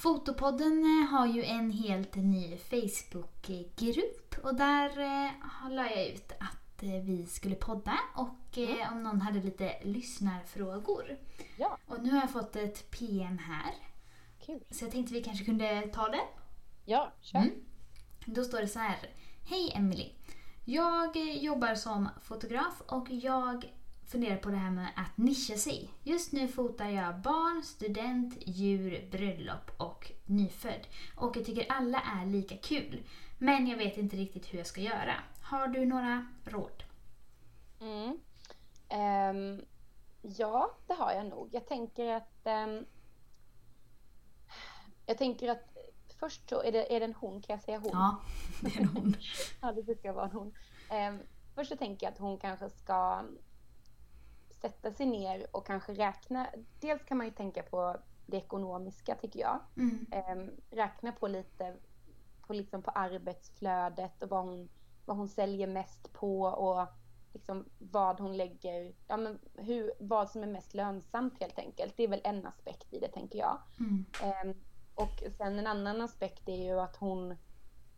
Fotopodden 0.03 0.85
eh, 0.85 1.11
har 1.11 1.27
ju 1.27 1.45
en 1.45 1.71
helt 1.71 2.17
ny 2.17 2.57
Facebookgrupp 2.57 4.35
och 4.43 4.55
där 4.55 4.99
eh, 4.99 5.71
la 5.71 5.91
jag 5.91 6.09
ut 6.09 6.33
att 6.33 6.83
eh, 6.83 7.03
vi 7.03 7.27
skulle 7.27 7.55
podda 7.55 7.99
och 8.17 8.59
mm. 8.59 8.93
om 8.93 9.03
någon 9.03 9.21
hade 9.21 9.41
lite 9.41 9.83
lyssnarfrågor. 9.83 11.17
Ja. 11.59 11.79
Och 11.87 12.03
nu 12.03 12.11
har 12.11 12.21
jag 12.21 12.31
fått 12.31 12.57
ett 12.57 12.91
PM 12.91 13.39
här. 13.39 13.92
Kul. 14.47 14.65
Så 14.71 14.85
jag 14.85 14.93
tänkte 14.93 15.15
vi 15.15 15.23
kanske 15.23 15.45
kunde 15.45 15.89
ta 15.95 16.09
det. 16.09 16.25
Ja, 16.85 17.13
kör. 17.21 17.39
Mm. 17.39 17.65
Då 18.27 18.45
står 18.45 18.61
det 18.61 18.69
så 18.69 18.79
här. 18.79 18.99
Hej 19.45 19.73
Emily. 19.75 20.11
Jag 20.65 21.17
jobbar 21.17 21.75
som 21.75 22.09
fotograf 22.23 22.83
och 22.87 23.07
jag 23.11 23.73
funderar 24.07 24.37
på 24.37 24.51
det 24.51 24.57
här 24.57 24.71
med 24.71 24.89
att 24.97 25.19
nischa 25.19 25.57
sig. 25.57 25.91
Just 26.03 26.33
nu 26.33 26.49
fotar 26.49 26.89
jag 26.89 27.21
barn, 27.21 27.63
student, 27.63 28.35
djur, 28.47 29.09
bröllop 29.11 29.71
och 29.77 30.13
nyfödd. 30.27 30.87
Och 31.17 31.37
jag 31.37 31.47
tycker 31.47 31.73
alla 31.73 32.01
är 32.01 32.27
lika 32.27 32.57
kul. 32.57 33.03
Men 33.39 33.67
jag 33.67 33.77
vet 33.77 33.97
inte 33.97 34.17
riktigt 34.17 34.53
hur 34.53 34.59
jag 34.59 34.67
ska 34.67 34.81
göra. 34.81 35.15
Har 35.43 35.69
du 35.69 35.87
några 35.87 36.27
råd? 36.45 36.83
Mm. 37.81 38.19
Um, 38.91 39.65
ja, 40.23 40.71
det 40.87 40.95
har 40.95 41.13
jag 41.13 41.27
nog. 41.27 41.49
Jag 41.53 41.67
tänker 41.67 42.07
att 42.07 42.41
um, 42.45 42.87
jag 45.07 45.19
tänker 45.19 45.49
att 45.49 45.73
först 46.19 46.49
så 46.49 46.63
är 46.63 46.73
det, 46.73 46.97
är 46.97 47.01
det 47.01 47.07
en 47.07 47.15
hon, 47.15 47.43
kan 47.43 47.55
jag 47.55 47.63
säga 47.63 47.79
hon? 47.79 47.91
Ja, 47.93 48.21
det 48.61 48.77
är 48.77 48.81
en 48.81 48.89
hon. 48.89 49.17
ja, 49.61 49.73
det 49.73 49.83
brukar 49.83 50.13
vara 50.13 50.25
en 50.25 50.33
hon. 50.33 50.55
Um, 50.91 51.19
först 51.55 51.71
så 51.71 51.77
tänker 51.77 52.07
jag 52.07 52.13
att 52.13 52.19
hon 52.19 52.39
kanske 52.39 52.71
ska 52.71 53.23
sätta 54.51 54.93
sig 54.93 55.07
ner 55.07 55.47
och 55.51 55.67
kanske 55.67 55.93
räkna. 55.95 56.47
Dels 56.81 57.05
kan 57.05 57.17
man 57.17 57.27
ju 57.27 57.33
tänka 57.33 57.63
på 57.63 57.97
det 58.27 58.37
ekonomiska 58.37 59.15
tycker 59.15 59.41
jag. 59.41 59.61
Mm. 59.77 60.07
Eh, 60.11 60.77
räkna 60.77 61.13
på 61.13 61.29
lite 61.29 61.77
på, 62.47 62.53
liksom 62.53 62.83
på 62.83 62.91
arbetsflödet 62.91 64.23
och 64.23 64.29
vad 64.29 64.45
hon, 64.45 64.69
vad 65.05 65.17
hon 65.17 65.29
säljer 65.29 65.67
mest 65.67 66.13
på 66.13 66.43
och 66.43 66.87
liksom 67.33 67.65
vad 67.79 68.21
hon 68.21 68.37
lägger, 68.37 68.95
ja 69.09 69.17
men 69.17 69.39
hur, 69.55 69.93
vad 70.01 70.31
som 70.31 70.43
är 70.43 70.47
mest 70.47 70.75
lönsamt 70.75 71.41
helt 71.41 71.59
enkelt. 71.59 71.97
Det 71.97 72.05
är 72.05 72.09
väl 72.09 72.21
en 72.25 72.47
aspekt 72.47 72.93
i 72.93 72.99
det 72.99 73.09
tänker 73.09 73.39
jag. 73.39 73.59
Mm. 73.81 74.05
Eh, 74.23 74.57
Och 74.95 75.23
sen 75.37 75.59
en 75.59 75.67
annan 75.67 76.01
aspekt 76.01 76.49
är 76.49 76.65
ju 76.65 76.81
att 76.81 76.97
hon 76.97 77.37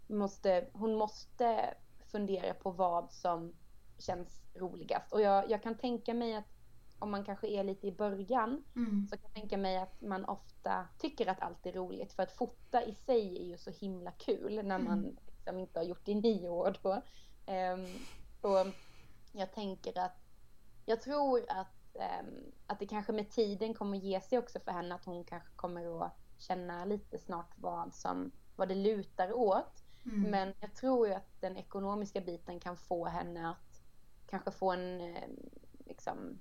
måste, 0.06 0.68
hon 0.72 0.94
måste 0.94 1.74
fundera 2.06 2.54
på 2.54 2.70
vad 2.70 3.12
som 3.12 3.54
känns 3.98 4.42
roligast. 4.54 5.12
Och 5.12 5.20
jag, 5.20 5.50
jag 5.50 5.62
kan 5.62 5.78
tänka 5.78 6.14
mig 6.14 6.34
att 6.34 6.44
om 6.98 7.10
man 7.10 7.24
kanske 7.24 7.48
är 7.48 7.64
lite 7.64 7.86
i 7.86 7.92
början 7.92 8.64
Mm. 8.76 9.06
så 9.10 9.16
kan 9.16 9.24
jag 9.24 9.34
tänka 9.34 9.56
mig 9.56 9.76
att 9.78 10.00
man 10.00 10.24
ofta 10.24 10.88
tycker 10.98 11.26
att 11.26 11.40
allt 11.40 11.66
är 11.66 11.72
roligt. 11.72 12.12
För 12.12 12.22
att 12.22 12.32
fota 12.32 12.82
i 12.84 12.94
sig 12.94 13.38
är 13.38 13.44
ju 13.44 13.58
så 13.58 13.70
himla 13.70 14.10
kul 14.12 14.64
när 14.66 14.78
man 14.78 14.98
Mm. 14.98 15.16
liksom 15.26 15.58
inte 15.58 15.78
har 15.78 15.84
gjort 15.84 16.04
det 16.04 16.12
i 16.12 16.14
nio 16.14 16.48
år 16.48 16.78
då. 16.82 17.02
Ehm, 17.46 18.08
och 18.40 18.66
jag 19.32 19.52
tänker 19.52 19.98
att 19.98 20.16
jag 20.84 21.02
tror 21.02 21.44
att, 21.48 21.96
ehm, 21.96 22.52
att 22.66 22.78
det 22.78 22.86
kanske 22.86 23.12
med 23.12 23.30
tiden 23.30 23.74
kommer 23.74 23.98
ge 23.98 24.20
sig 24.20 24.38
också 24.38 24.60
för 24.60 24.72
henne 24.72 24.94
att 24.94 25.04
hon 25.04 25.24
kanske 25.24 25.50
kommer 25.56 26.06
att 26.06 26.23
känna 26.44 26.84
lite 26.84 27.18
snart 27.18 27.50
vad 27.56 27.94
som 27.94 28.30
vad 28.56 28.68
det 28.68 28.74
lutar 28.74 29.32
åt. 29.32 29.84
Mm. 30.04 30.30
Men 30.30 30.54
jag 30.60 30.74
tror 30.74 31.08
ju 31.08 31.14
att 31.14 31.40
den 31.40 31.56
ekonomiska 31.56 32.20
biten 32.20 32.60
kan 32.60 32.76
få 32.76 33.04
henne 33.04 33.50
att 33.50 33.82
kanske 34.26 34.50
få 34.50 34.72
en 34.72 35.00
eh, 35.00 35.28
liksom, 35.86 36.38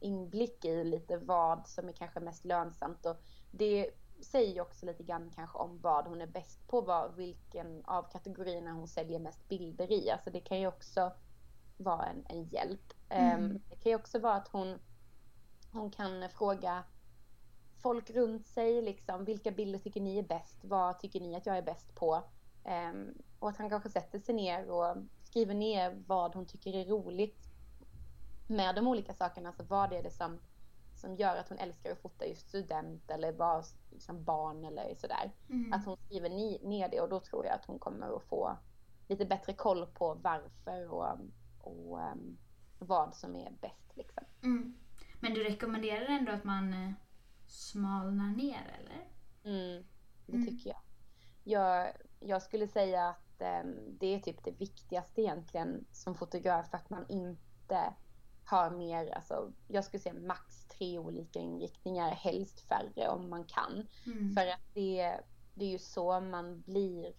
inblick 0.00 0.64
i 0.64 0.84
lite 0.84 1.16
vad 1.16 1.66
som 1.66 1.88
är 1.88 1.92
kanske 1.92 2.20
mest 2.20 2.44
lönsamt. 2.44 3.06
Och 3.06 3.16
det 3.50 3.90
säger 4.20 4.54
ju 4.54 4.60
också 4.60 4.86
lite 4.86 5.02
grann 5.02 5.30
kanske 5.34 5.58
om 5.58 5.80
vad 5.80 6.06
hon 6.06 6.20
är 6.20 6.26
bäst 6.26 6.68
på, 6.68 6.80
vad, 6.80 7.14
vilken 7.14 7.84
av 7.84 8.02
kategorierna 8.12 8.72
hon 8.72 8.88
säljer 8.88 9.18
mest 9.18 9.48
bilder 9.48 9.92
i. 9.92 10.10
Alltså 10.10 10.30
det 10.30 10.40
kan 10.40 10.60
ju 10.60 10.66
också 10.66 11.12
vara 11.76 12.06
en, 12.06 12.26
en 12.28 12.44
hjälp. 12.44 12.92
Mm. 13.08 13.44
Ehm, 13.44 13.60
det 13.70 13.76
kan 13.76 13.90
ju 13.90 13.96
också 13.96 14.18
vara 14.18 14.34
att 14.34 14.48
hon, 14.48 14.78
hon 15.72 15.90
kan 15.90 16.28
fråga 16.28 16.84
folk 17.86 18.10
runt 18.10 18.46
sig, 18.46 18.82
liksom, 18.82 19.24
vilka 19.24 19.50
bilder 19.50 19.78
tycker 19.78 20.00
ni 20.00 20.18
är 20.18 20.22
bäst? 20.22 20.58
Vad 20.64 20.98
tycker 20.98 21.20
ni 21.20 21.36
att 21.36 21.46
jag 21.46 21.58
är 21.58 21.62
bäst 21.62 21.94
på? 21.94 22.22
Ehm, 22.64 23.14
och 23.38 23.48
att 23.48 23.56
han 23.56 23.70
kanske 23.70 23.90
sätter 23.90 24.18
sig 24.18 24.34
ner 24.34 24.70
och 24.70 24.96
skriver 25.24 25.54
ner 25.54 26.02
vad 26.06 26.34
hon 26.34 26.46
tycker 26.46 26.74
är 26.74 26.84
roligt 26.84 27.38
med 28.46 28.74
de 28.74 28.86
olika 28.86 29.14
sakerna. 29.14 29.48
Alltså 29.48 29.62
vad 29.62 29.92
är 29.92 30.02
det 30.02 30.10
som, 30.10 30.38
som 30.94 31.16
gör 31.16 31.36
att 31.36 31.48
hon 31.48 31.58
älskar 31.58 31.92
att 31.92 32.02
fota 32.02 32.26
just 32.26 32.48
student 32.48 33.10
eller 33.10 33.32
vad, 33.32 33.64
liksom 33.90 34.24
barn 34.24 34.64
eller 34.64 34.94
sådär. 34.94 35.32
Mm. 35.50 35.72
Att 35.72 35.86
hon 35.86 35.96
skriver 35.96 36.28
ni, 36.28 36.60
ner 36.62 36.88
det 36.88 37.00
och 37.00 37.08
då 37.08 37.20
tror 37.20 37.46
jag 37.46 37.54
att 37.54 37.64
hon 37.64 37.78
kommer 37.78 38.16
att 38.16 38.22
få 38.22 38.56
lite 39.08 39.24
bättre 39.24 39.52
koll 39.52 39.86
på 39.86 40.14
varför 40.14 40.92
och, 40.92 41.18
och 41.60 42.00
ehm, 42.00 42.36
vad 42.78 43.14
som 43.14 43.36
är 43.36 43.50
bäst. 43.60 43.96
Liksom. 43.96 44.24
Mm. 44.42 44.76
Men 45.20 45.34
du 45.34 45.44
rekommenderar 45.44 46.06
ändå 46.06 46.32
att 46.32 46.44
man 46.44 46.72
eh, 46.72 46.90
smalnar 47.46 48.36
ner 48.36 48.78
eller? 48.80 49.08
Mm, 49.44 49.84
det 50.26 50.32
Mm. 50.36 50.46
tycker 50.46 50.70
jag. 50.70 50.80
jag. 51.44 51.92
Jag 52.20 52.42
skulle 52.42 52.68
säga 52.68 53.08
att 53.08 53.40
ehm, 53.40 53.98
det 53.98 54.06
är 54.14 54.20
typ 54.20 54.44
det 54.44 54.50
viktigaste 54.50 55.22
egentligen 55.22 55.84
som 55.92 56.14
fotograf 56.14 56.70
för 56.70 56.76
att 56.76 56.90
man 56.90 57.04
inte 57.08 57.94
har 58.44 58.70
mer, 58.70 59.10
alltså 59.14 59.52
jag 59.68 59.84
skulle 59.84 60.00
säga 60.00 60.14
max 60.14 60.64
tre 60.66 60.98
olika 60.98 61.38
inriktningar, 61.38 62.10
helst 62.10 62.60
färre 62.60 63.08
om 63.08 63.30
man 63.30 63.44
kan. 63.44 63.86
Mm. 64.06 64.34
För 64.34 64.46
att 64.46 64.74
det, 64.74 65.20
det 65.54 65.64
är 65.64 65.70
ju 65.70 65.78
så 65.78 66.20
man 66.20 66.60
blir 66.60 67.12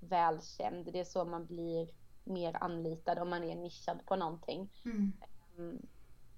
välkänd, 0.00 0.92
det 0.92 1.00
är 1.00 1.04
så 1.04 1.24
man 1.24 1.46
blir 1.46 1.88
mer 2.24 2.56
anlitad 2.60 3.18
om 3.18 3.30
man 3.30 3.44
är 3.44 3.56
nischad 3.56 4.06
på 4.06 4.16
någonting. 4.16 4.70
Mm. 4.84 5.12
Mm, 5.58 5.86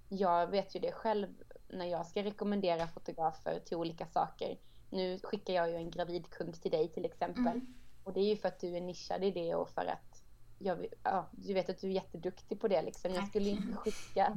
Jag 0.08 0.46
vet 0.46 0.76
ju 0.76 0.80
det 0.80 0.92
själv 0.92 1.28
när 1.68 1.86
jag 1.86 2.06
ska 2.06 2.22
rekommendera 2.22 2.86
fotografer 2.86 3.60
till 3.60 3.76
olika 3.76 4.06
saker. 4.06 4.58
Nu 4.90 5.18
skickar 5.22 5.54
jag 5.54 5.70
ju 5.70 5.76
en 5.76 5.90
gravidkund 5.90 6.62
till 6.62 6.70
dig 6.70 6.88
till 6.88 7.04
exempel. 7.04 7.46
Mm. 7.46 7.74
Och 8.04 8.12
det 8.12 8.20
är 8.20 8.28
ju 8.28 8.36
för 8.36 8.48
att 8.48 8.60
du 8.60 8.76
är 8.76 8.80
nischad 8.80 9.24
i 9.24 9.30
det 9.30 9.54
och 9.54 9.68
för 9.68 9.84
att 9.84 10.22
jag, 10.58 10.86
ja, 11.02 11.28
du 11.30 11.54
vet 11.54 11.70
att 11.70 11.80
du 11.80 11.86
är 11.86 11.92
jätteduktig 11.92 12.60
på 12.60 12.68
det 12.68 12.82
liksom. 12.82 13.14
Jag 13.14 13.28
skulle 13.28 13.50
inte 13.50 13.76
skicka, 13.76 14.36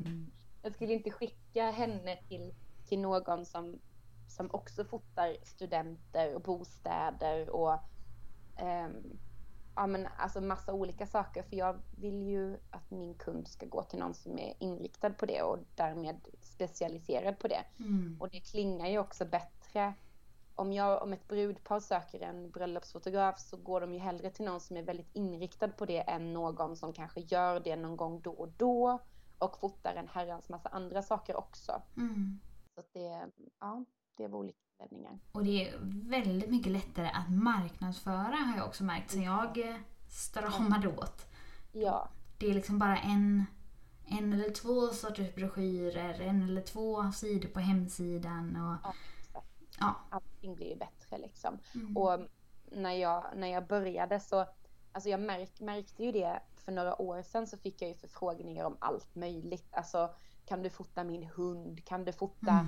jag 0.61 0.73
skulle 0.73 0.93
inte 0.93 1.11
skicka 1.11 1.71
henne 1.71 2.15
till, 2.27 2.53
till 2.87 2.99
någon 2.99 3.45
som, 3.45 3.79
som 4.27 4.51
också 4.51 4.85
fotar 4.85 5.37
studenter 5.43 6.35
och 6.35 6.41
bostäder 6.41 7.49
och 7.49 7.79
ehm, 8.57 9.19
ja, 9.79 9.87
men 9.87 10.07
alltså 10.17 10.41
massa 10.41 10.73
olika 10.73 11.07
saker. 11.07 11.43
För 11.43 11.55
jag 11.55 11.79
vill 11.97 12.21
ju 12.21 12.57
att 12.69 12.91
min 12.91 13.13
kund 13.13 13.47
ska 13.47 13.65
gå 13.65 13.83
till 13.83 13.99
någon 13.99 14.13
som 14.13 14.39
är 14.39 14.53
inriktad 14.59 15.09
på 15.09 15.25
det 15.25 15.41
och 15.41 15.59
därmed 15.75 16.27
specialiserad 16.39 17.39
på 17.39 17.47
det. 17.47 17.63
Mm. 17.79 18.17
Och 18.19 18.29
det 18.29 18.39
klingar 18.39 18.87
ju 18.87 18.99
också 18.99 19.25
bättre. 19.25 19.93
Om, 20.55 20.73
jag, 20.73 21.03
om 21.03 21.13
ett 21.13 21.27
brudpar 21.27 21.79
söker 21.79 22.19
en 22.19 22.51
bröllopsfotograf 22.51 23.39
så 23.39 23.57
går 23.57 23.81
de 23.81 23.93
ju 23.93 23.99
hellre 23.99 24.29
till 24.29 24.45
någon 24.45 24.59
som 24.59 24.77
är 24.77 24.83
väldigt 24.83 25.15
inriktad 25.15 25.67
på 25.67 25.85
det 25.85 25.99
än 25.99 26.33
någon 26.33 26.75
som 26.75 26.93
kanske 26.93 27.19
gör 27.19 27.59
det 27.59 27.75
någon 27.75 27.97
gång 27.97 28.21
då 28.21 28.31
och 28.31 28.49
då 28.57 28.99
och 29.37 29.57
fotar 29.59 29.95
en 29.95 30.07
herrans 30.07 30.49
massa 30.49 30.69
andra 30.69 31.01
saker 31.01 31.35
också. 31.35 31.81
Mm. 31.97 32.39
Så 32.75 32.83
det, 32.93 33.27
ja, 33.59 33.85
det 34.17 34.27
var 34.27 34.39
olika 34.39 34.68
anledningar. 34.79 35.19
Och 35.31 35.43
det 35.43 35.69
är 35.69 35.77
väldigt 36.09 36.49
mycket 36.49 36.71
lättare 36.71 37.07
att 37.07 37.29
marknadsföra 37.29 38.35
har 38.35 38.57
jag 38.57 38.67
också 38.67 38.83
märkt 38.83 39.11
sen 39.11 39.21
jag 39.23 39.57
eh, 39.69 39.75
stramade 40.09 40.87
åt. 40.87 41.25
Ja, 41.71 42.09
Det 42.37 42.49
är 42.49 42.53
liksom 42.53 42.79
bara 42.79 42.97
en, 42.97 43.45
en 44.05 44.33
eller 44.33 44.49
två 44.49 44.87
sorters 44.87 45.35
broschyrer, 45.35 46.21
en 46.21 46.43
eller 46.43 46.61
två 46.61 47.11
sidor 47.11 47.49
på 47.49 47.59
hemsidan. 47.59 48.55
Och, 48.55 48.93
Ja, 49.33 49.43
ja. 49.79 49.95
allting 50.09 50.55
blir 50.55 50.69
ju 50.69 50.75
bättre 50.75 51.17
liksom. 51.17 51.57
Mm. 51.75 51.97
Och 51.97 52.19
när 52.71 52.93
jag, 52.93 53.25
när 53.35 53.47
jag 53.47 53.67
började 53.67 54.19
så, 54.19 54.45
alltså 54.91 55.09
jag 55.09 55.19
märk, 55.19 55.59
märkte 55.61 56.03
ju 56.03 56.11
det 56.11 56.39
för 56.55 56.71
några 56.71 57.01
år 57.01 57.21
sedan 57.21 57.47
så 57.47 57.57
fick 57.57 57.81
jag 57.81 57.89
ju 57.89 57.95
förfrågningar 57.95 58.65
om 58.65 58.77
allt 58.79 59.15
möjligt. 59.15 59.67
Alltså 59.71 60.09
kan 60.45 60.63
du 60.63 60.69
fota 60.69 61.03
min 61.03 61.23
hund? 61.23 61.85
Kan 61.85 62.05
du 62.05 62.13
fota 62.13 62.51
Mm. 62.51 62.67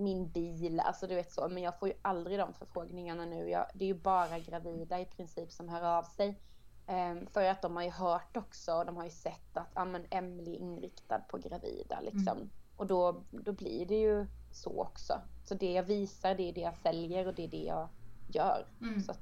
Min 0.00 0.28
bil? 0.28 0.80
Alltså 0.80 1.06
du 1.06 1.14
vet 1.14 1.32
så. 1.32 1.48
Men 1.48 1.62
jag 1.62 1.78
får 1.78 1.88
ju 1.88 1.94
aldrig 2.02 2.38
de 2.38 2.54
förfrågningarna 2.54 3.24
nu. 3.24 3.48
Jag, 3.48 3.66
det 3.74 3.84
är 3.84 3.88
ju 3.88 3.94
bara 3.94 4.38
gravida 4.38 5.00
i 5.00 5.04
princip 5.04 5.52
som 5.52 5.68
hör 5.68 5.82
av 5.82 6.02
sig. 6.02 6.40
Ehm, 6.86 7.26
för 7.26 7.44
att 7.44 7.62
de 7.62 7.76
har 7.76 7.82
ju 7.82 7.90
hört 7.90 8.36
också 8.36 8.72
och 8.72 8.86
de 8.86 8.96
har 8.96 9.04
ju 9.04 9.10
sett 9.10 9.56
att 9.56 9.70
ah, 9.74 9.84
men 9.84 10.06
Emily 10.10 10.54
är 10.54 10.58
inriktad 10.58 11.18
på 11.18 11.38
gravida 11.38 12.00
liksom. 12.00 12.50
Och 12.76 12.86
då, 12.86 13.22
då 13.30 13.52
blir 13.52 13.86
det 13.86 14.00
ju 14.00 14.26
så 14.52 14.82
också. 14.82 15.20
Så 15.44 15.54
det 15.54 15.72
jag 15.72 15.82
visar 15.82 16.34
det 16.34 16.48
är 16.48 16.52
det 16.52 16.60
jag 16.60 16.76
säljer 16.76 17.26
och 17.26 17.34
det 17.34 17.44
är 17.44 17.48
det 17.48 17.64
jag 17.64 17.88
gör. 18.28 18.66
Mm. 18.80 19.00
Så 19.00 19.12
att, 19.12 19.20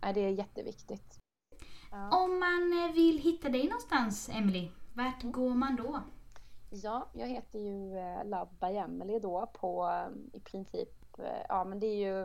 ja, 0.00 0.12
det 0.12 0.20
är 0.20 0.28
jätteviktigt. 0.28 1.18
Ja. 1.90 2.24
Om 2.24 2.40
man 2.40 2.84
eh, 2.84 2.94
vill 2.94 3.18
hitta 3.18 3.48
dig 3.48 3.64
någonstans, 3.64 4.28
Emily, 4.32 4.70
vart 4.94 5.22
går 5.22 5.54
man 5.54 5.76
då? 5.76 6.00
Ja, 6.72 7.08
jag 7.12 7.28
heter 7.28 7.58
ju 7.58 7.98
eh, 7.98 8.44
by 8.60 8.76
Emily 8.76 9.18
då 9.18 9.46
på 9.46 9.88
eh, 9.88 10.36
i 10.36 10.40
princip, 10.40 11.18
eh, 11.18 11.42
ja 11.48 11.64
men 11.64 11.80
det 11.80 11.86
är 11.86 11.96
ju 11.96 12.22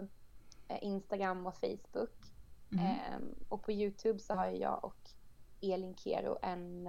eh, 0.67 0.77
Instagram 0.83 1.47
och 1.47 1.55
Facebook. 1.55 2.13
Mm. 2.71 3.35
Och 3.49 3.63
på 3.63 3.71
Youtube 3.71 4.19
så 4.19 4.33
har 4.33 4.45
jag 4.47 4.85
och 4.85 5.09
Elin 5.61 5.95
Kero 5.95 6.37
en 6.41 6.87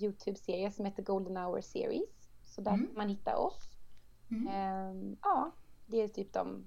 Youtube-serie 0.00 0.70
som 0.70 0.84
heter 0.84 1.02
Golden 1.02 1.36
Hour 1.36 1.60
Series. 1.60 2.28
Så 2.44 2.60
där 2.60 2.72
Mm. 2.72 2.86
kan 2.86 2.96
man 2.96 3.08
hitta 3.08 3.38
oss. 3.38 3.68
Mm. 4.30 5.16
Ja, 5.22 5.50
det 5.86 6.02
är 6.02 6.08
typ 6.08 6.32
de 6.32 6.64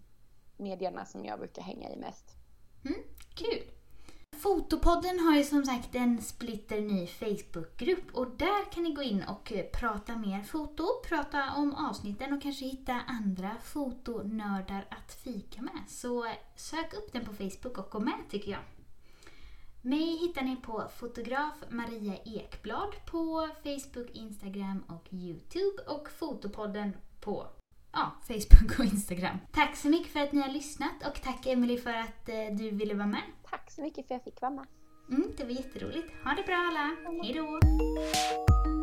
medierna 0.58 1.06
som 1.06 1.26
jag 1.26 1.40
brukar 1.40 1.62
hänga 1.62 1.90
i 1.90 1.98
mest. 1.98 2.36
Kul! 3.36 3.72
Fotopodden 4.42 5.20
har 5.20 5.38
ju 5.38 5.44
som 5.44 5.66
sagt 5.66 5.96
en 5.96 6.22
splitter 6.22 6.82
ny 6.82 7.08
Facebookgrupp 7.08 8.14
och 8.14 8.28
där 8.38 8.72
kan 8.72 8.84
ni 8.84 8.94
gå 8.94 9.02
in 9.02 9.24
och 9.24 9.52
eh, 9.52 9.66
prata 9.66 10.16
mer 10.18 10.44
foto, 10.44 10.86
prata 11.08 11.54
om 11.58 11.76
avsnitten 11.76 12.34
och 12.34 12.42
kanske 12.42 12.66
hitta 12.66 13.02
andra 13.08 13.52
fotonördar 13.64 14.86
att 14.90 15.14
fika 15.14 15.62
med. 15.62 15.84
Så 15.88 16.26
eh, 16.26 16.32
sök 16.56 16.94
upp 16.94 17.14
den 17.14 17.26
på 17.26 17.34
Facebook 17.34 17.78
och 17.78 17.90
gå 17.92 18.00
med 18.00 18.20
tycker 18.30 18.52
jag. 18.52 18.62
Mig 19.82 20.18
hittar 20.18 20.42
ni 20.42 20.56
på 20.56 20.84
fotograf 20.96 21.56
Maria 21.70 22.18
Ekblad 22.26 22.94
på 23.06 23.50
Facebook, 23.64 24.10
Instagram 24.12 24.84
och 24.88 25.14
Youtube 25.14 25.84
och 25.88 26.10
Fotopodden 26.10 26.94
på 27.20 27.48
ja, 27.94 28.12
Facebook 28.28 28.80
och 28.80 28.86
Instagram. 28.86 29.38
Tack 29.52 29.76
så 29.76 29.90
mycket 29.90 30.14
för 30.14 30.20
att 30.20 30.32
ni 30.32 30.42
har 30.42 30.50
lyssnat 30.50 31.08
och 31.08 31.22
tack 31.22 31.46
Emily 31.46 31.78
för 31.78 31.94
att 31.94 32.30
eh, 32.30 32.36
du 32.58 32.70
ville 32.70 32.94
vara 32.94 33.08
med. 33.08 33.22
Tack 33.50 33.72
så 33.72 33.82
mycket 33.82 34.08
för 34.08 34.16
att 34.16 34.22
jag 34.26 34.34
fick 34.34 34.42
vara 34.42 34.52
med. 34.52 34.66
Mm, 35.10 35.28
det 35.38 35.44
var 35.44 35.52
jätteroligt. 35.52 36.14
Ha 36.24 36.34
det 36.34 36.44
bra 36.44 36.56
alla. 36.56 36.96
Hej 37.24 37.34
då! 37.34 38.81